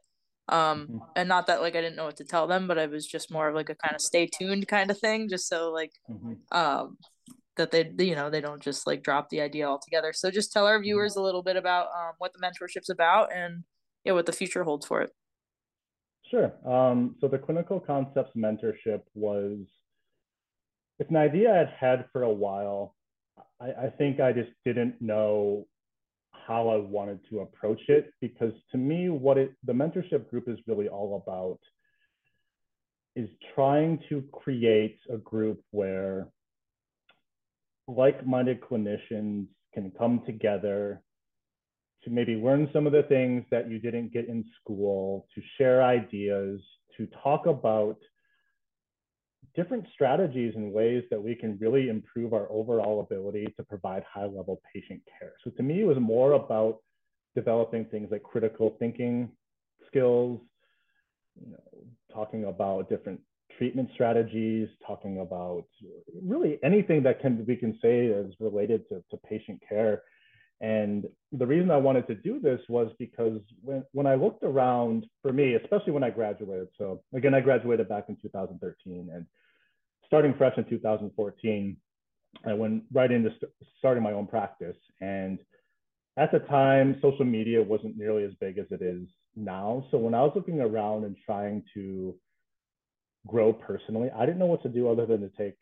um 0.50 0.88
mm-hmm. 0.88 0.98
and 1.16 1.30
not 1.30 1.48
that 1.48 1.62
like 1.62 1.76
i 1.76 1.82
didn't 1.82 1.96
know 1.96 2.06
what 2.06 2.18
to 2.18 2.26
tell 2.26 2.48
them 2.48 2.68
but 2.68 2.78
it 2.78 2.90
was 2.90 3.08
just 3.08 3.32
more 3.32 3.50
of 3.50 3.56
like 3.56 3.70
a 3.70 3.76
kind 3.76 3.96
of 3.96 4.02
stay 4.02 4.28
tuned 4.28 4.68
kind 4.68 4.92
of 4.92 5.00
thing 5.00 5.30
just 5.30 5.48
so 5.48 5.72
like 5.72 5.92
mm-hmm. 6.10 6.34
um 6.52 6.98
that 7.56 7.72
they 7.72 7.90
you 8.00 8.16
know 8.16 8.30
they 8.30 8.42
don't 8.42 8.62
just 8.62 8.86
like 8.88 9.04
drop 9.04 9.30
the 9.30 9.40
idea 9.40 9.66
altogether 9.66 10.12
so 10.12 10.30
just 10.30 10.52
tell 10.52 10.66
our 10.66 10.78
mm-hmm. 10.78 10.84
viewers 10.84 11.16
a 11.16 11.22
little 11.22 11.44
bit 11.44 11.56
about 11.56 11.88
um, 11.96 12.14
what 12.18 12.34
the 12.34 12.40
mentorship's 12.40 12.90
about 12.90 13.34
and 13.34 13.64
yeah 14.04 14.14
what 14.14 14.26
the 14.26 14.32
future 14.32 14.64
holds 14.64 14.86
for 14.86 15.02
it 15.02 15.12
sure 16.30 16.54
um 16.66 17.16
so 17.20 17.28
the 17.28 17.38
clinical 17.38 17.80
concepts 17.80 18.32
mentorship 18.36 19.02
was 19.14 19.58
it's 21.00 21.10
an 21.10 21.18
idea 21.18 21.62
I'd 21.62 21.74
had 21.78 22.06
for 22.12 22.24
a 22.24 22.32
while. 22.32 22.96
I, 23.60 23.72
I 23.86 23.90
think 23.98 24.20
I 24.20 24.32
just 24.32 24.52
didn't 24.64 25.02
know 25.02 25.68
how 26.32 26.70
I 26.70 26.78
wanted 26.78 27.20
to 27.30 27.40
approach 27.40 27.82
it 27.88 28.12
because 28.22 28.54
to 28.72 28.78
me, 28.78 29.10
what 29.10 29.38
it 29.38 29.54
the 29.64 29.74
mentorship 29.74 30.30
group 30.30 30.48
is 30.48 30.60
really 30.68 30.88
all 30.88 31.22
about 31.26 31.60
is 33.16 33.30
trying 33.54 34.00
to 34.10 34.24
create 34.32 35.00
a 35.12 35.18
group 35.18 35.62
where 35.72 36.28
like-minded 37.88 38.62
clinicians 38.62 39.48
can 39.74 39.92
come 39.98 40.22
together 40.26 41.02
to 42.04 42.10
maybe 42.10 42.36
learn 42.36 42.70
some 42.74 42.86
of 42.86 42.94
the 42.94 43.04
things 43.04 43.44
that 43.52 43.70
you 43.70 43.80
didn't 43.80 44.12
get 44.12 44.28
in 44.28 44.44
school, 44.62 45.28
to 45.36 45.42
share 45.58 45.84
ideas, 45.84 46.60
to 46.98 47.08
talk 47.24 47.46
about 47.46 47.98
different 49.56 49.86
strategies 49.94 50.54
and 50.56 50.72
ways 50.72 51.04
that 51.12 51.22
we 51.22 51.36
can 51.36 51.58
really 51.60 51.90
improve 51.90 52.34
our 52.34 52.48
overall 52.52 53.00
ability 53.02 53.54
to 53.56 53.64
provide 53.64 54.04
high 54.04 54.26
level 54.26 54.62
patient 54.74 55.02
care. 55.20 55.34
So 55.44 55.52
to 55.52 55.64
me, 55.64 55.82
it 55.82 55.88
was 55.88 55.98
more 56.00 56.34
about 56.34 56.80
developing 57.36 57.86
things 57.86 58.10
like 58.12 58.24
critical 58.24 58.76
thinking 58.80 59.30
skills, 59.88 60.40
you 61.40 61.52
know, 61.52 61.84
talking 62.14 62.46
about 62.46 62.90
different 62.90 63.20
treatment 63.58 63.90
strategies, 63.94 64.68
talking 64.86 65.20
about 65.20 65.66
really 66.22 66.60
anything 66.64 67.04
that 67.04 67.22
can 67.22 67.46
we 67.48 67.56
can 67.56 67.78
say 67.82 68.06
is 68.06 68.34
related 68.40 68.88
to, 68.90 69.04
to 69.12 69.18
patient 69.18 69.62
care. 69.68 70.04
And 70.64 71.06
the 71.34 71.46
reason 71.46 71.72
I 71.72 71.78
wanted 71.78 72.08
to 72.08 72.16
do 72.16 72.40
this 72.40 72.62
was 72.70 72.90
because 72.98 73.42
when, 73.62 73.84
when 73.92 74.08
I 74.08 74.16
looked 74.16 74.44
around 74.44 75.06
for 75.22 75.34
me, 75.34 75.56
especially 75.56 75.92
when 75.92 76.06
I 76.06 76.10
graduated, 76.10 76.70
so 76.78 77.04
again, 77.14 77.34
I 77.34 77.42
graduated 77.42 77.90
back 77.90 78.06
in 78.08 78.16
2013 78.22 79.10
and 79.14 79.26
starting 80.08 80.34
fresh 80.38 80.58
in 80.58 80.64
2014, 80.64 81.76
I 82.46 82.54
went 82.54 82.84
right 82.94 83.12
into 83.12 83.32
st- 83.32 83.52
starting 83.78 84.04
my 84.04 84.14
own 84.14 84.26
practice. 84.26 84.78
And 85.02 85.38
at 86.16 86.32
the 86.32 86.40
time, 86.40 86.98
social 87.02 87.26
media 87.26 87.62
wasn't 87.62 87.98
nearly 87.98 88.24
as 88.24 88.32
big 88.40 88.58
as 88.58 88.68
it 88.72 88.82
is 88.82 89.06
now. 89.36 89.86
So 89.92 89.98
when 89.98 90.14
I 90.14 90.22
was 90.22 90.32
looking 90.34 90.62
around 90.62 91.04
and 91.04 91.18
trying 91.26 91.64
to 91.74 92.16
grow 93.28 93.52
personally, 93.52 94.10
I 94.16 94.26
didn't 94.26 94.40
know 94.40 94.46
what 94.46 94.64
to 94.64 94.70
do 94.70 94.88
other 94.88 95.06
than 95.06 95.20
to 95.20 95.30
take 95.38 95.58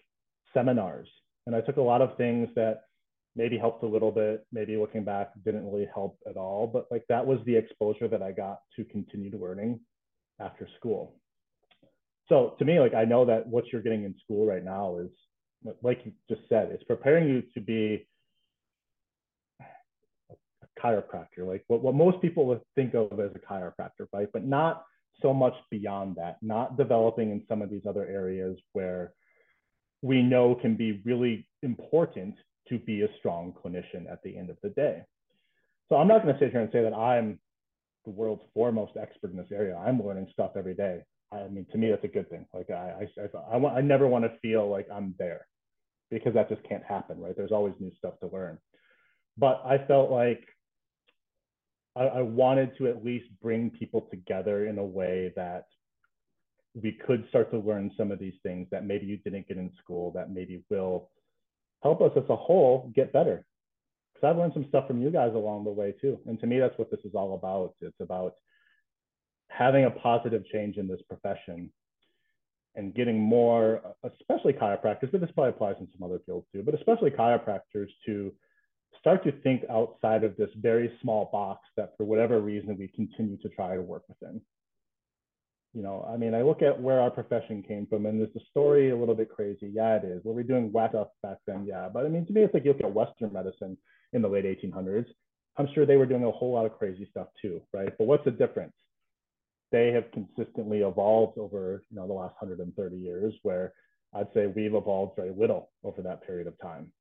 seminars. 0.54 1.08
And 1.48 1.56
I 1.56 1.62
took 1.62 1.78
a 1.78 1.82
lot 1.82 2.04
of 2.04 2.18
things 2.18 2.50
that 2.56 2.84
maybe 3.36 3.58
helped 3.58 3.84
a 3.84 3.88
little 3.88 4.12
bit, 4.12 4.46
maybe 4.52 4.76
looking 4.78 5.04
back 5.04 5.32
didn't 5.46 5.66
really 5.66 5.88
help 5.94 6.18
at 6.30 6.38
all. 6.38 6.68
But 6.68 6.88
like 6.92 7.06
that 7.10 7.26
was 7.26 7.40
the 7.46 7.56
exposure 7.56 8.08
that 8.08 8.22
I 8.22 8.32
got 8.32 8.60
to 8.76 8.84
continued 8.86 9.34
learning 9.40 9.80
after 10.40 10.68
school 10.78 11.16
so 12.32 12.56
to 12.60 12.66
me, 12.66 12.80
like 12.80 12.94
I 12.94 13.04
know 13.04 13.26
that 13.26 13.46
what 13.46 13.66
you're 13.72 13.82
getting 13.82 14.06
in 14.06 14.16
school 14.24 14.46
right 14.46 14.64
now 14.64 15.00
is, 15.00 15.10
like 15.84 16.00
you 16.06 16.14
just 16.30 16.48
said, 16.48 16.70
it's 16.72 16.84
preparing 16.86 17.28
you 17.28 17.44
to 17.54 17.60
be 17.60 18.08
a 19.60 20.82
chiropractor, 20.82 21.46
like 21.46 21.66
what, 21.68 21.82
what 21.82 21.94
most 21.94 22.22
people 22.22 22.46
would 22.46 22.62
think 22.74 22.94
of 22.94 23.20
as 23.20 23.32
a 23.36 23.40
chiropractor, 23.40 24.08
right? 24.14 24.30
But 24.32 24.46
not 24.46 24.86
so 25.22 25.34
much 25.34 25.56
beyond 25.70 26.16
that, 26.16 26.38
not 26.42 26.78
developing 26.78 27.32
in 27.32 27.44
some 27.50 27.62
of 27.62 27.70
these 27.70 27.86
other 27.88 28.08
areas 28.08 28.58
where 28.72 29.12
we 30.02 30.22
know 30.22 30.56
can 30.56 30.78
be 30.78 31.02
really 31.04 31.46
important 31.64 32.36
to 32.70 32.80
be 32.80 33.02
a 33.02 33.08
strong 33.20 33.54
clinician 33.54 34.12
at 34.12 34.22
the 34.24 34.38
end 34.38 34.50
of 34.50 34.58
the 34.62 34.70
day. 34.70 35.04
So 35.90 35.96
I'm 35.96 36.08
not 36.08 36.24
going 36.24 36.34
to 36.34 36.40
sit 36.40 36.52
here 36.52 36.62
and 36.62 36.72
say 36.72 36.84
that 36.84 36.94
I'm 36.94 37.40
the 38.06 38.12
world's 38.12 38.44
foremost 38.54 38.94
expert 39.00 39.32
in 39.32 39.38
this 39.38 39.52
area. 39.52 39.76
I'm 39.78 40.02
learning 40.02 40.28
stuff 40.32 40.52
every 40.56 40.74
day. 40.74 41.02
I 41.32 41.48
mean, 41.48 41.66
to 41.72 41.78
me, 41.78 41.90
that's 41.90 42.04
a 42.04 42.08
good 42.08 42.30
thing. 42.30 42.46
Like 42.54 42.70
I, 42.70 43.08
I, 43.18 43.22
I, 43.22 43.54
I, 43.54 43.58
want, 43.58 43.78
I 43.78 43.82
never 43.82 44.08
want 44.08 44.26
to 44.26 44.40
feel 44.42 44.70
like 44.70 44.88
I'm 44.94 45.16
there 45.18 45.48
because 46.10 46.34
that 46.34 46.50
just 46.50 46.64
can't 46.68 46.84
happen, 46.84 47.20
right? 47.20 47.36
There's 47.36 47.52
always 47.52 47.74
new 47.80 47.92
stuff 47.98 48.20
to 48.20 48.28
learn. 48.28 48.58
But 49.38 49.62
I 49.66 49.86
felt 49.88 50.12
like 50.12 50.46
I, 51.96 52.04
I 52.04 52.22
wanted 52.22 52.78
to 52.78 52.88
at 52.88 53.04
least 53.04 53.26
bring 53.42 53.70
people 53.70 54.08
together 54.12 54.68
in 54.68 54.78
a 54.78 54.84
way 54.84 55.32
that 55.36 55.66
we 56.74 56.98
could 57.06 57.26
start 57.30 57.52
to 57.52 57.60
learn 57.60 57.92
some 57.98 58.12
of 58.12 58.20
these 58.20 58.36
things 58.44 58.68
that 58.72 58.86
maybe 58.86 59.06
you 59.06 59.18
didn't 59.18 59.48
get 59.48 59.58
in 59.58 59.72
school 59.82 60.12
that 60.12 60.32
maybe 60.32 60.64
will 60.70 61.10
help 61.84 62.02
us 62.02 62.12
as 62.16 62.30
a 62.30 62.36
whole 62.36 62.92
get 62.96 63.14
better. 63.14 63.46
Because 64.14 64.30
I've 64.30 64.38
learned 64.38 64.54
some 64.54 64.66
stuff 64.70 64.88
from 64.88 65.02
you 65.02 65.10
guys 65.10 65.34
along 65.34 65.64
the 65.64 65.72
way 65.72 65.94
too. 66.00 66.20
And 66.26 66.40
to 66.40 66.48
me, 66.48 66.60
that's 66.60 66.78
what 66.78 66.92
this 66.92 67.00
is 67.04 67.16
all 67.16 67.36
about. 67.36 67.74
It's 67.82 68.00
about 68.00 68.34
having 69.50 69.86
a 69.86 69.92
positive 69.92 70.46
change 70.46 70.78
in 70.78 70.88
this 70.88 71.02
profession 71.08 71.72
and 72.76 72.96
getting 72.96 73.20
more, 73.20 73.82
especially 74.04 74.54
chiropractors, 74.54 75.12
but 75.12 75.20
this 75.20 75.32
probably 75.32 75.50
applies 75.50 75.76
in 75.80 75.88
some 75.92 76.04
other 76.04 76.22
fields 76.26 76.48
too, 76.54 76.64
but 76.64 76.74
especially 76.74 77.12
chiropractors 77.12 77.90
to 78.06 78.32
start 79.00 79.24
to 79.24 79.32
think 79.42 79.64
outside 79.70 80.24
of 80.24 80.38
this 80.38 80.50
very 80.56 80.92
small 81.02 81.30
box 81.32 81.68
that 81.76 81.94
for 81.98 82.06
whatever 82.06 82.40
reason 82.40 82.78
we 82.78 82.88
continue 82.88 83.38
to 83.38 83.50
try 83.50 83.76
to 83.76 83.82
work 83.82 84.04
within. 84.08 84.40
You 85.74 85.84
know, 85.84 86.06
I 86.12 86.18
mean, 86.18 86.34
I 86.34 86.42
look 86.42 86.62
at 86.62 86.80
where 86.80 87.00
our 87.00 87.10
profession 87.10 87.64
came 87.64 87.88
from, 87.88 88.06
and 88.06 88.22
is 88.22 88.34
the 88.34 88.42
story 88.50 88.90
a 88.90 88.98
little 88.98 89.16
bit 89.16 89.30
crazy? 89.30 89.72
Yeah, 89.74 89.96
it 89.96 90.04
is. 90.04 90.24
Were 90.26 90.34
we 90.34 90.44
doing 90.44 90.72
whack 90.72 90.92
stuff 90.92 91.08
back 91.24 91.38
then? 91.48 91.66
Yeah, 91.66 91.88
but 91.94 92.06
I 92.06 92.10
mean, 92.10 92.26
to 92.26 92.34
me, 92.34 92.44
it's 92.44 92.54
like 92.54 92.66
you 92.66 92.74
look 92.74 92.84
at 92.84 92.94
Western 92.94 93.32
medicine 93.32 93.78
in 94.12 94.22
the 94.22 94.28
late 94.28 94.46
1800s. 94.46 95.06
I'm 95.58 95.70
sure 95.74 95.86
they 95.86 95.96
were 95.96 96.06
doing 96.06 96.26
a 96.26 96.32
whole 96.32 96.54
lot 96.54 96.66
of 96.66 96.78
crazy 96.78 97.08
stuff 97.10 97.28
too, 97.42 97.62
right? 97.74 97.94
But 97.98 98.08
what's 98.08 98.26
the 98.26 98.32
difference? 98.32 98.74
they 99.72 99.92
have 99.92 100.12
consistently 100.12 100.80
evolved 100.80 101.38
over 101.38 101.84
you 101.90 101.98
know 101.98 102.08
the 102.08 102.14
last 102.14 102.36
130 102.40 102.98
years 102.98 103.34
where 103.44 103.74
i'd 104.16 104.28
say 104.34 104.48
we've 104.48 104.76
evolved 104.76 105.16
very 105.16 105.34
little 105.36 105.72
over 105.84 106.02
that 106.02 106.26
period 106.26 106.48
of 106.48 106.60
time 106.62 106.92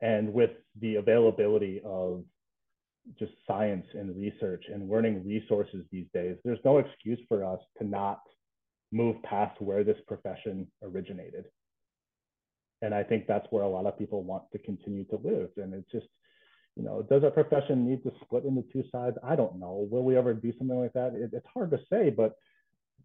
and 0.00 0.32
with 0.32 0.50
the 0.80 0.96
availability 0.96 1.80
of 1.84 2.24
just 3.18 3.32
science 3.46 3.86
and 3.94 4.16
research 4.16 4.64
and 4.72 4.88
learning 4.90 5.26
resources 5.26 5.84
these 5.90 6.06
days 6.14 6.36
there's 6.44 6.58
no 6.64 6.78
excuse 6.78 7.18
for 7.28 7.44
us 7.44 7.60
to 7.78 7.84
not 7.84 8.20
move 8.92 9.20
past 9.22 9.60
where 9.60 9.82
this 9.82 9.98
profession 10.06 10.66
originated 10.82 11.44
and 12.80 12.94
i 12.94 13.02
think 13.02 13.26
that's 13.26 13.46
where 13.50 13.64
a 13.64 13.68
lot 13.68 13.86
of 13.86 13.98
people 13.98 14.22
want 14.22 14.44
to 14.52 14.58
continue 14.58 15.04
to 15.04 15.16
live 15.24 15.50
and 15.56 15.74
it's 15.74 15.90
just 15.90 16.06
you 16.76 16.82
know, 16.82 17.02
does 17.02 17.22
our 17.22 17.30
profession 17.30 17.86
need 17.86 18.02
to 18.04 18.12
split 18.22 18.44
into 18.44 18.64
two 18.72 18.84
sides? 18.90 19.16
I 19.22 19.36
don't 19.36 19.58
know. 19.58 19.86
Will 19.90 20.04
we 20.04 20.16
ever 20.16 20.32
do 20.32 20.52
something 20.58 20.78
like 20.78 20.94
that? 20.94 21.14
It, 21.14 21.30
it's 21.32 21.46
hard 21.52 21.70
to 21.72 21.80
say, 21.90 22.08
but 22.10 22.36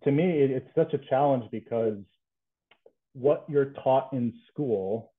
to 0.04 0.12
me, 0.12 0.24
it, 0.42 0.52
it's 0.52 0.70
such 0.76 0.94
a 0.94 1.06
challenge 1.10 1.46
because 1.52 1.98
what 3.14 3.46
you're 3.50 3.74
taught 3.84 4.14
in 4.14 4.34
school, 4.52 5.12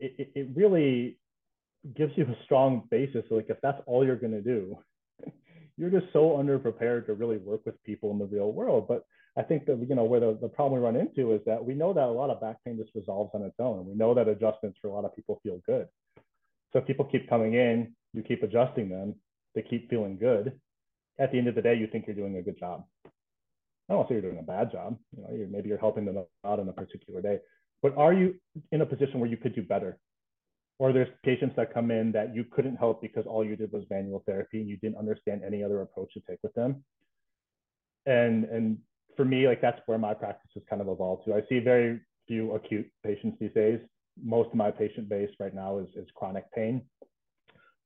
it, 0.00 0.32
it 0.34 0.48
really 0.54 1.18
gives 1.94 2.12
you 2.16 2.24
a 2.24 2.44
strong 2.44 2.82
basis. 2.90 3.24
Like 3.30 3.46
if 3.48 3.58
that's 3.62 3.80
all 3.86 4.04
you're 4.04 4.16
going 4.16 4.32
to 4.32 4.42
do, 4.42 4.78
you're 5.76 5.90
just 5.90 6.12
so 6.12 6.30
underprepared 6.30 7.06
to 7.06 7.14
really 7.14 7.38
work 7.38 7.62
with 7.64 7.82
people 7.84 8.10
in 8.10 8.18
the 8.18 8.26
real 8.26 8.52
world. 8.52 8.86
But 8.88 9.04
I 9.36 9.42
think 9.42 9.66
that 9.66 9.78
you 9.88 9.94
know 9.94 10.04
where 10.04 10.20
the, 10.20 10.38
the 10.40 10.48
problem 10.48 10.80
we 10.80 10.84
run 10.84 10.96
into 10.96 11.32
is 11.32 11.40
that 11.46 11.64
we 11.64 11.74
know 11.74 11.92
that 11.92 12.04
a 12.04 12.10
lot 12.10 12.30
of 12.30 12.40
back 12.40 12.56
pain 12.64 12.76
just 12.76 12.94
resolves 12.94 13.30
on 13.34 13.42
its 13.42 13.54
own. 13.58 13.86
We 13.86 13.94
know 13.94 14.14
that 14.14 14.28
adjustments 14.28 14.78
for 14.80 14.88
a 14.88 14.92
lot 14.92 15.04
of 15.04 15.14
people 15.14 15.40
feel 15.42 15.60
good. 15.66 15.86
So 16.72 16.80
people 16.80 17.04
keep 17.04 17.28
coming 17.28 17.54
in, 17.54 17.94
you 18.12 18.22
keep 18.22 18.42
adjusting 18.42 18.88
them, 18.88 19.14
they 19.54 19.62
keep 19.62 19.88
feeling 19.88 20.18
good. 20.18 20.58
At 21.18 21.32
the 21.32 21.38
end 21.38 21.48
of 21.48 21.54
the 21.54 21.62
day, 21.62 21.74
you 21.74 21.86
think 21.86 22.06
you're 22.06 22.16
doing 22.16 22.36
a 22.36 22.42
good 22.42 22.58
job. 22.58 22.84
I 23.88 23.94
don't 23.94 24.08
say 24.08 24.14
you're 24.14 24.22
doing 24.22 24.38
a 24.38 24.42
bad 24.42 24.70
job. 24.70 24.96
You 25.16 25.22
know, 25.22 25.28
you're, 25.32 25.48
maybe 25.48 25.68
you're 25.68 25.78
helping 25.78 26.04
them 26.04 26.16
out 26.44 26.60
on 26.60 26.68
a 26.68 26.72
particular 26.72 27.20
day, 27.20 27.38
but 27.82 27.96
are 27.96 28.12
you 28.12 28.34
in 28.72 28.80
a 28.80 28.86
position 28.86 29.20
where 29.20 29.28
you 29.28 29.36
could 29.36 29.54
do 29.54 29.62
better? 29.62 29.98
Or 30.80 30.94
there's 30.94 31.10
patients 31.22 31.54
that 31.56 31.74
come 31.74 31.90
in 31.90 32.10
that 32.12 32.34
you 32.34 32.42
couldn't 32.42 32.76
help 32.76 33.02
because 33.02 33.26
all 33.26 33.44
you 33.44 33.54
did 33.54 33.70
was 33.70 33.84
manual 33.90 34.22
therapy 34.24 34.60
and 34.60 34.68
you 34.68 34.78
didn't 34.78 34.96
understand 34.96 35.42
any 35.46 35.62
other 35.62 35.82
approach 35.82 36.10
to 36.14 36.20
take 36.20 36.38
with 36.42 36.54
them. 36.54 36.82
And 38.06 38.44
and 38.46 38.78
for 39.14 39.26
me, 39.26 39.46
like 39.46 39.60
that's 39.60 39.78
where 39.84 39.98
my 39.98 40.14
practice 40.14 40.50
has 40.54 40.62
kind 40.70 40.80
of 40.80 40.88
evolved 40.88 41.26
to. 41.26 41.34
I 41.34 41.42
see 41.50 41.58
very 41.58 42.00
few 42.26 42.52
acute 42.52 42.90
patients 43.04 43.36
these 43.38 43.52
days. 43.52 43.78
Most 44.22 44.48
of 44.48 44.54
my 44.54 44.70
patient 44.70 45.06
base 45.06 45.28
right 45.38 45.54
now 45.54 45.80
is, 45.80 45.88
is 45.96 46.08
chronic 46.14 46.50
pain. 46.52 46.80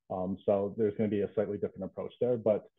Um, 0.09 0.39
so 0.47 0.73
there's 0.79 0.97
going 0.97 1.11
to 1.11 1.17
be 1.17 1.23
a 1.23 1.31
slightly 1.35 1.57
different 1.57 1.87
approach 1.87 2.13
there, 2.21 2.37
but 2.37 2.71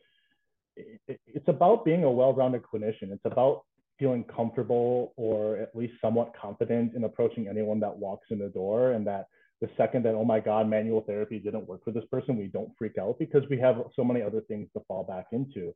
it, 0.77 1.19
it's 1.27 1.49
about 1.49 1.83
being 1.83 2.05
a 2.05 2.11
well-rounded 2.11 2.61
clinician. 2.63 3.11
It's 3.11 3.25
about 3.25 3.63
feeling 3.99 4.23
comfortable 4.23 5.13
or 5.17 5.57
at 5.57 5.75
least 5.75 5.95
somewhat 6.01 6.31
confident 6.41 6.95
in 6.95 7.03
approaching 7.03 7.49
anyone 7.49 7.81
that 7.81 7.97
walks 7.97 8.27
in 8.29 8.39
the 8.39 8.47
door 8.47 8.91
and 8.91 9.05
that 9.07 9.27
the 9.61 9.69
second 9.77 10.03
that 10.03 10.13
oh 10.13 10.25
my 10.25 10.39
god 10.39 10.67
manual 10.67 11.01
therapy 11.01 11.39
didn't 11.39 11.67
work 11.67 11.83
for 11.83 11.91
this 11.91 12.03
person 12.11 12.37
we 12.37 12.47
don't 12.47 12.71
freak 12.77 12.97
out 12.99 13.17
because 13.19 13.43
we 13.49 13.59
have 13.59 13.77
so 13.95 14.03
many 14.03 14.21
other 14.21 14.41
things 14.41 14.67
to 14.73 14.83
fall 14.87 15.03
back 15.03 15.27
into 15.31 15.73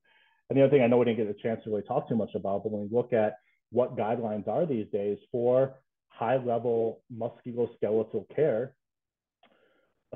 and 0.50 0.58
the 0.58 0.64
other 0.64 0.72
thing 0.72 0.82
i 0.82 0.88
know 0.88 0.98
we 0.98 1.06
didn't 1.06 1.26
get 1.26 1.36
a 1.36 1.42
chance 1.42 1.64
to 1.64 1.70
really 1.70 1.84
talk 1.84 2.08
too 2.08 2.16
much 2.16 2.32
about 2.36 2.64
but 2.64 2.72
when 2.72 2.82
we 2.82 2.96
look 2.96 3.14
at 3.14 3.38
what 3.72 3.98
guidelines 3.98 4.48
are 4.48 4.66
these 4.66 4.88
days 4.92 5.18
for 5.32 5.76
high 6.10 6.38
level 6.38 7.02
musculoskeletal 7.16 8.26
care 8.36 8.74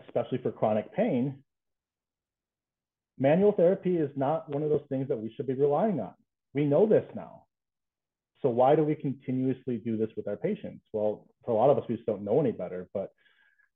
especially 0.06 0.40
for 0.40 0.52
chronic 0.52 0.92
pain 0.94 1.36
manual 3.18 3.52
therapy 3.52 3.98
is 3.98 4.10
not 4.16 4.50
one 4.50 4.64
of 4.64 4.70
those 4.70 4.84
things 4.90 5.08
that 5.08 5.18
we 5.18 5.34
should 5.36 5.48
be 5.48 5.54
relying 5.54 6.00
on. 6.00 6.14
We 6.54 6.66
know 6.66 6.86
this 6.86 7.06
now. 7.16 7.44
So 8.42 8.50
why 8.50 8.76
do 8.76 8.84
we 8.84 8.96
continuously 8.96 9.78
do 9.78 9.98
this 9.98 10.10
with 10.18 10.28
our 10.28 10.36
patients? 10.36 10.84
Well, 10.92 11.26
for 11.46 11.52
a 11.52 11.56
lot 11.56 11.70
of 11.70 11.78
us, 11.78 11.86
we 11.88 11.96
just 11.96 12.06
don't 12.06 12.26
know 12.26 12.40
any 12.40 12.52
better. 12.52 12.90
But 12.94 13.12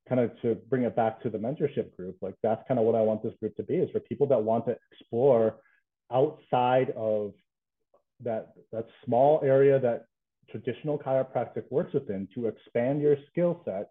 kind 0.08 0.22
of 0.22 0.32
to 0.42 0.56
bring 0.70 0.84
it 0.84 0.96
back 0.96 1.22
to 1.22 1.30
the 1.30 1.38
mentorship 1.38 1.96
group, 1.96 2.18
like 2.22 2.36
that's 2.44 2.64
kind 2.68 2.80
of 2.80 2.86
what 2.86 2.96
I 2.96 3.02
want 3.02 3.24
this 3.24 3.34
group 3.40 3.56
to 3.58 3.64
be 3.64 3.76
is 3.76 3.90
for 3.92 4.00
people 4.00 4.28
that 4.28 4.42
want 4.42 4.66
to 4.66 4.76
explore 4.92 5.58
outside 6.12 6.94
of 6.96 7.34
that 8.24 8.54
that 8.72 8.88
small 9.06 9.42
area 9.44 9.80
that 9.80 10.06
traditional 10.50 10.98
chiropractic 10.98 11.64
works 11.70 11.94
within 11.94 12.28
to 12.34 12.48
expand 12.48 13.02
your 13.02 13.18
skill 13.30 13.62
set 13.66 13.90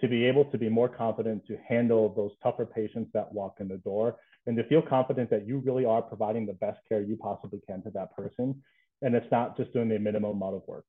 to 0.00 0.08
be 0.08 0.24
able 0.24 0.44
to 0.46 0.58
be 0.58 0.68
more 0.68 0.88
confident 0.88 1.46
to 1.46 1.56
handle 1.68 2.12
those 2.14 2.32
tougher 2.42 2.66
patients 2.66 3.10
that 3.14 3.32
walk 3.32 3.56
in 3.60 3.68
the 3.68 3.78
door 3.78 4.16
and 4.46 4.56
to 4.56 4.64
feel 4.64 4.82
confident 4.82 5.30
that 5.30 5.46
you 5.46 5.58
really 5.58 5.84
are 5.84 6.02
providing 6.02 6.46
the 6.46 6.52
best 6.54 6.78
care 6.88 7.00
you 7.00 7.16
possibly 7.16 7.60
can 7.66 7.82
to 7.82 7.90
that 7.90 8.14
person. 8.14 8.62
And 9.02 9.14
it's 9.14 9.30
not 9.30 9.56
just 9.56 9.72
doing 9.72 9.88
the 9.88 9.98
minimum 9.98 10.32
amount 10.32 10.56
of 10.56 10.62
work. 10.66 10.86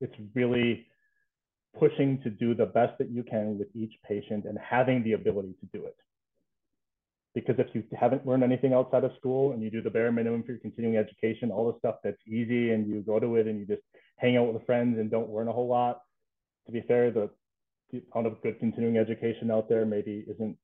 It's 0.00 0.14
really 0.34 0.86
pushing 1.78 2.20
to 2.22 2.30
do 2.30 2.54
the 2.54 2.66
best 2.66 2.98
that 2.98 3.10
you 3.10 3.22
can 3.22 3.58
with 3.58 3.68
each 3.74 3.92
patient 4.06 4.44
and 4.44 4.58
having 4.58 5.02
the 5.02 5.12
ability 5.12 5.54
to 5.60 5.78
do 5.78 5.84
it. 5.84 5.96
Because 7.34 7.56
if 7.58 7.66
you 7.74 7.84
haven't 7.98 8.26
learned 8.26 8.42
anything 8.42 8.72
outside 8.72 9.04
of 9.04 9.12
school 9.18 9.52
and 9.52 9.62
you 9.62 9.70
do 9.70 9.82
the 9.82 9.90
bare 9.90 10.10
minimum 10.10 10.42
for 10.42 10.52
your 10.52 10.60
continuing 10.60 10.96
education, 10.96 11.50
all 11.50 11.70
the 11.70 11.78
stuff 11.78 11.96
that's 12.02 12.20
easy 12.26 12.70
and 12.70 12.88
you 12.88 13.02
go 13.02 13.20
to 13.20 13.36
it 13.36 13.46
and 13.46 13.58
you 13.60 13.66
just 13.66 13.82
hang 14.16 14.36
out 14.38 14.52
with 14.52 14.64
friends 14.64 14.98
and 14.98 15.10
don't 15.10 15.30
learn 15.30 15.48
a 15.48 15.52
whole 15.52 15.68
lot, 15.68 16.00
to 16.64 16.72
be 16.72 16.82
fair, 16.88 17.10
the 17.10 17.28
amount 18.14 18.26
of 18.26 18.40
good 18.42 18.58
continuing 18.58 18.96
education 18.96 19.50
out 19.50 19.68
there 19.68 19.84
maybe 19.84 20.24
isn't 20.28 20.56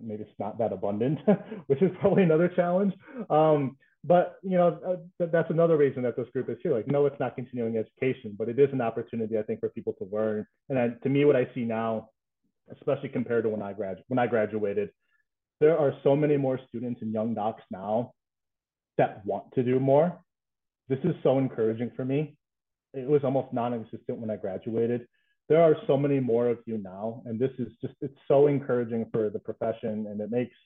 maybe 0.00 0.22
it's 0.22 0.38
not 0.38 0.58
that 0.58 0.72
abundant, 0.72 1.18
which 1.66 1.82
is 1.82 1.90
probably 2.00 2.22
another 2.22 2.48
challenge. 2.48 2.94
Um, 3.30 3.76
but 4.04 4.36
you 4.42 4.56
know, 4.56 4.78
uh, 4.86 5.26
that's 5.32 5.50
another 5.50 5.76
reason 5.76 6.02
that 6.02 6.16
this 6.16 6.28
group 6.32 6.48
is 6.50 6.58
here. 6.62 6.74
Like, 6.74 6.86
no, 6.86 7.06
it's 7.06 7.18
not 7.18 7.34
continuing 7.34 7.76
education, 7.76 8.34
but 8.38 8.48
it 8.48 8.58
is 8.58 8.68
an 8.72 8.80
opportunity, 8.80 9.38
I 9.38 9.42
think, 9.42 9.60
for 9.60 9.70
people 9.70 9.94
to 9.94 10.08
learn. 10.12 10.46
And 10.68 10.78
I, 10.78 10.88
to 11.02 11.08
me, 11.08 11.24
what 11.24 11.36
I 11.36 11.48
see 11.54 11.64
now, 11.64 12.10
especially 12.70 13.08
compared 13.08 13.44
to 13.44 13.48
when 13.48 13.62
I 13.62 13.72
grad 13.72 14.02
when 14.08 14.18
I 14.18 14.26
graduated, 14.26 14.90
there 15.60 15.78
are 15.78 15.94
so 16.02 16.14
many 16.14 16.36
more 16.36 16.60
students 16.68 17.00
and 17.02 17.12
young 17.12 17.34
docs 17.34 17.62
now 17.70 18.12
that 18.98 19.24
want 19.24 19.52
to 19.54 19.62
do 19.62 19.80
more. 19.80 20.20
This 20.88 21.00
is 21.04 21.14
so 21.22 21.38
encouraging 21.38 21.90
for 21.96 22.04
me. 22.04 22.36
It 22.92 23.08
was 23.08 23.24
almost 23.24 23.52
non-existent 23.52 24.18
when 24.18 24.30
I 24.30 24.36
graduated 24.36 25.08
there 25.48 25.62
are 25.62 25.76
so 25.86 25.96
many 25.96 26.20
more 26.20 26.48
of 26.48 26.58
you 26.66 26.78
now 26.78 27.22
and 27.26 27.38
this 27.38 27.50
is 27.58 27.68
just 27.80 27.94
it's 28.00 28.18
so 28.28 28.46
encouraging 28.46 29.06
for 29.12 29.30
the 29.30 29.38
profession 29.38 30.06
and 30.08 30.20
it 30.20 30.30
makes 30.30 30.56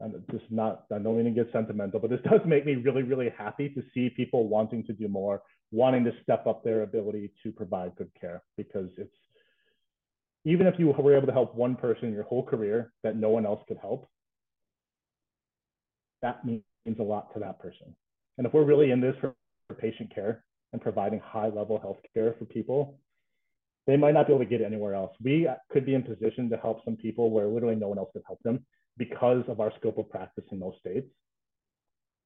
and 0.00 0.14
just 0.30 0.44
not 0.50 0.84
i 0.92 0.98
don't 0.98 1.16
mean 1.16 1.24
to 1.24 1.30
get 1.30 1.52
sentimental 1.52 2.00
but 2.00 2.10
this 2.10 2.20
does 2.24 2.40
make 2.46 2.66
me 2.66 2.74
really 2.74 3.02
really 3.02 3.32
happy 3.36 3.68
to 3.68 3.82
see 3.94 4.10
people 4.10 4.48
wanting 4.48 4.84
to 4.84 4.92
do 4.92 5.08
more 5.08 5.42
wanting 5.70 6.04
to 6.04 6.12
step 6.22 6.46
up 6.46 6.64
their 6.64 6.82
ability 6.82 7.30
to 7.42 7.52
provide 7.52 7.94
good 7.96 8.10
care 8.20 8.42
because 8.56 8.88
it's 8.96 9.14
even 10.44 10.66
if 10.66 10.74
you 10.78 10.88
were 10.88 11.16
able 11.16 11.26
to 11.26 11.32
help 11.32 11.54
one 11.54 11.76
person 11.76 12.12
your 12.12 12.24
whole 12.24 12.44
career 12.44 12.92
that 13.02 13.16
no 13.16 13.28
one 13.28 13.46
else 13.46 13.62
could 13.68 13.78
help 13.78 14.08
that 16.22 16.44
means 16.44 16.62
a 16.98 17.02
lot 17.02 17.32
to 17.32 17.40
that 17.40 17.60
person 17.60 17.94
and 18.38 18.46
if 18.46 18.52
we're 18.52 18.64
really 18.64 18.90
in 18.90 19.00
this 19.00 19.14
for 19.20 19.34
patient 19.78 20.12
care 20.14 20.44
and 20.72 20.82
providing 20.82 21.20
high 21.20 21.48
level 21.48 21.78
health 21.78 21.98
care 22.14 22.34
for 22.38 22.44
people 22.46 22.98
they 23.86 23.96
might 23.96 24.14
not 24.14 24.26
be 24.26 24.32
able 24.32 24.44
to 24.44 24.48
get 24.48 24.60
anywhere 24.60 24.94
else. 24.94 25.10
We 25.22 25.48
could 25.72 25.86
be 25.86 25.94
in 25.94 26.02
position 26.02 26.48
to 26.50 26.56
help 26.58 26.84
some 26.84 26.96
people 26.96 27.30
where 27.30 27.46
literally 27.46 27.74
no 27.74 27.88
one 27.88 27.98
else 27.98 28.10
could 28.12 28.22
help 28.26 28.38
them 28.42 28.64
because 28.96 29.44
of 29.48 29.60
our 29.60 29.72
scope 29.78 29.98
of 29.98 30.08
practice 30.10 30.44
in 30.52 30.60
those 30.60 30.74
states. 30.80 31.06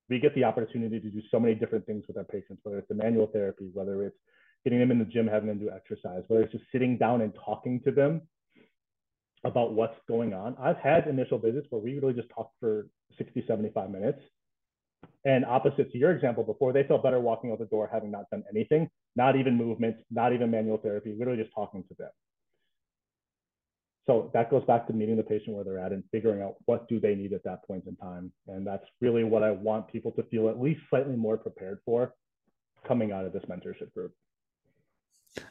We 0.08 0.18
get 0.18 0.34
the 0.34 0.44
opportunity 0.44 1.00
to 1.00 1.08
do 1.08 1.22
so 1.30 1.40
many 1.40 1.54
different 1.54 1.86
things 1.86 2.04
with 2.06 2.16
our 2.16 2.24
patients, 2.24 2.60
whether 2.62 2.78
it's 2.78 2.88
the 2.88 2.94
manual 2.94 3.26
therapy, 3.26 3.70
whether 3.72 4.02
it's 4.02 4.16
getting 4.64 4.78
them 4.78 4.90
in 4.90 4.98
the 4.98 5.04
gym, 5.04 5.26
having 5.26 5.48
them 5.48 5.58
do 5.58 5.70
exercise, 5.70 6.22
whether 6.28 6.42
it's 6.42 6.52
just 6.52 6.64
sitting 6.72 6.98
down 6.98 7.22
and 7.22 7.32
talking 7.44 7.80
to 7.84 7.90
them 7.90 8.22
about 9.44 9.72
what's 9.72 9.98
going 10.08 10.34
on. 10.34 10.56
I've 10.58 10.78
had 10.78 11.06
initial 11.06 11.38
visits 11.38 11.66
where 11.70 11.80
we 11.80 11.98
really 11.98 12.14
just 12.14 12.28
talked 12.34 12.54
for 12.60 12.88
60, 13.18 13.44
75 13.46 13.90
minutes 13.90 14.20
and 15.24 15.44
opposite 15.44 15.90
to 15.92 15.98
your 15.98 16.12
example 16.12 16.44
before, 16.44 16.72
they 16.72 16.82
felt 16.84 17.02
better 17.02 17.20
walking 17.20 17.50
out 17.50 17.58
the 17.58 17.66
door 17.66 17.88
having 17.90 18.10
not 18.10 18.28
done 18.30 18.44
anything, 18.50 18.88
not 19.16 19.36
even 19.36 19.56
movement, 19.56 19.96
not 20.10 20.32
even 20.32 20.50
manual 20.50 20.78
therapy, 20.78 21.14
literally 21.18 21.42
just 21.42 21.54
talking 21.54 21.84
to 21.88 21.94
them. 21.98 22.10
So 24.06 24.30
that 24.34 24.50
goes 24.50 24.64
back 24.64 24.86
to 24.86 24.92
meeting 24.92 25.16
the 25.16 25.22
patient 25.22 25.56
where 25.56 25.64
they're 25.64 25.78
at 25.78 25.92
and 25.92 26.04
figuring 26.12 26.42
out 26.42 26.56
what 26.66 26.88
do 26.88 27.00
they 27.00 27.14
need 27.14 27.32
at 27.32 27.42
that 27.44 27.66
point 27.66 27.84
in 27.86 27.96
time. 27.96 28.30
And 28.48 28.66
that's 28.66 28.84
really 29.00 29.24
what 29.24 29.42
I 29.42 29.50
want 29.50 29.90
people 29.90 30.12
to 30.12 30.22
feel 30.24 30.48
at 30.50 30.60
least 30.60 30.82
slightly 30.90 31.16
more 31.16 31.38
prepared 31.38 31.78
for 31.86 32.12
coming 32.86 33.12
out 33.12 33.24
of 33.24 33.32
this 33.32 33.44
mentorship 33.44 33.94
group. 33.94 34.12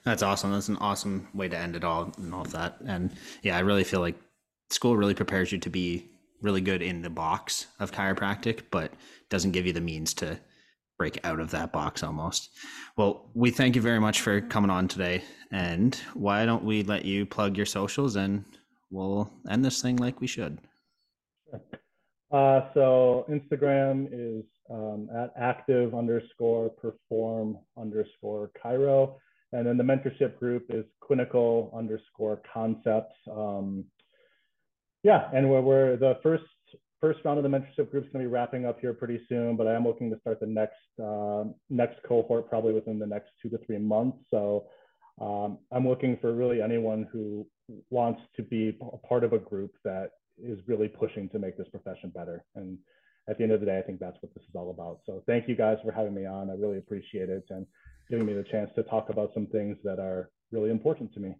That's 0.03 0.21
awesome. 0.21 0.51
That's 0.51 0.69
an 0.69 0.77
awesome 0.77 1.27
way 1.33 1.49
to 1.49 1.57
end 1.57 1.75
it 1.75 1.83
all 1.83 2.13
and 2.17 2.33
all 2.33 2.41
of 2.41 2.51
that. 2.51 2.77
And 2.85 3.11
yeah, 3.41 3.57
I 3.57 3.61
really 3.61 3.83
feel 3.83 4.01
like 4.01 4.15
school 4.69 4.95
really 4.95 5.15
prepares 5.15 5.51
you 5.51 5.57
to 5.57 5.69
be 5.69 6.09
really 6.41 6.61
good 6.61 6.81
in 6.81 7.01
the 7.01 7.09
box 7.09 7.67
of 7.79 7.91
chiropractic, 7.91 8.63
but 8.69 8.93
doesn't 9.29 9.51
give 9.51 9.65
you 9.65 9.73
the 9.73 9.81
means 9.81 10.13
to 10.15 10.39
break 10.97 11.19
out 11.23 11.39
of 11.39 11.51
that 11.51 11.71
box 11.71 12.03
almost. 12.03 12.49
Well, 12.97 13.29
we 13.33 13.51
thank 13.51 13.75
you 13.75 13.81
very 13.81 13.99
much 13.99 14.21
for 14.21 14.41
coming 14.41 14.69
on 14.69 14.87
today. 14.87 15.23
And 15.51 15.95
why 16.13 16.45
don't 16.45 16.63
we 16.63 16.83
let 16.83 17.05
you 17.05 17.25
plug 17.25 17.57
your 17.57 17.65
socials 17.65 18.15
and 18.15 18.45
we'll 18.91 19.31
end 19.49 19.65
this 19.65 19.81
thing 19.81 19.97
like 19.97 20.21
we 20.21 20.27
should. 20.27 20.59
Uh, 22.31 22.61
so 22.73 23.25
Instagram 23.29 24.07
is 24.11 24.43
um, 24.71 25.07
at 25.15 25.31
active 25.37 25.93
underscore 25.93 26.69
perform 26.69 27.57
underscore 27.77 28.49
chiro. 28.63 29.15
And 29.51 29.67
then 29.67 29.77
the 29.77 29.83
mentorship 29.83 30.39
group 30.39 30.65
is 30.69 30.83
clinical 30.99 31.71
underscore 31.77 32.41
concepts. 32.51 33.15
Um, 33.31 33.85
yeah, 35.03 35.29
and 35.33 35.49
we're, 35.49 35.61
we're 35.61 35.97
the 35.97 36.17
first 36.23 36.43
first 37.03 37.19
round 37.25 37.37
of 37.37 37.43
the 37.43 37.49
mentorship 37.49 37.91
group 37.91 38.05
is 38.05 38.11
going 38.13 38.23
to 38.23 38.29
be 38.29 38.33
wrapping 38.33 38.65
up 38.65 38.79
here 38.79 38.93
pretty 38.93 39.19
soon, 39.27 39.57
but 39.57 39.67
I 39.67 39.73
am 39.73 39.83
looking 39.83 40.09
to 40.09 40.17
start 40.21 40.39
the 40.39 40.45
next 40.45 40.77
uh, 41.03 41.43
next 41.69 42.01
cohort 42.07 42.49
probably 42.49 42.71
within 42.71 42.97
the 42.97 43.05
next 43.05 43.31
two 43.41 43.49
to 43.49 43.57
three 43.65 43.77
months. 43.77 44.19
So 44.31 44.67
um, 45.19 45.57
I'm 45.73 45.85
looking 45.85 46.17
for 46.21 46.33
really 46.33 46.61
anyone 46.61 47.05
who 47.11 47.45
wants 47.89 48.21
to 48.37 48.41
be 48.41 48.77
a 48.93 48.97
part 49.05 49.25
of 49.25 49.33
a 49.33 49.37
group 49.37 49.71
that 49.83 50.11
is 50.41 50.59
really 50.65 50.87
pushing 50.87 51.27
to 51.29 51.39
make 51.39 51.57
this 51.57 51.67
profession 51.67 52.09
better. 52.15 52.45
And 52.55 52.77
at 53.29 53.37
the 53.37 53.43
end 53.43 53.51
of 53.51 53.59
the 53.59 53.65
day, 53.65 53.77
I 53.77 53.81
think 53.81 53.99
that's 53.99 54.17
what 54.21 54.33
this 54.33 54.43
is 54.43 54.55
all 54.55 54.71
about. 54.71 54.99
So 55.05 55.23
thank 55.27 55.49
you 55.49 55.57
guys 55.57 55.79
for 55.83 55.91
having 55.91 56.13
me 56.13 56.25
on. 56.25 56.49
I 56.49 56.53
really 56.53 56.77
appreciate 56.77 57.29
it 57.29 57.43
and 57.49 57.65
giving 58.09 58.25
me 58.25 58.33
the 58.33 58.45
chance 58.49 58.69
to 58.75 58.83
talk 58.83 59.09
about 59.09 59.31
some 59.33 59.47
things 59.47 59.75
that 59.83 59.99
are 59.99 60.29
really 60.53 60.71
important 60.71 61.13
to 61.15 61.19
me. 61.19 61.35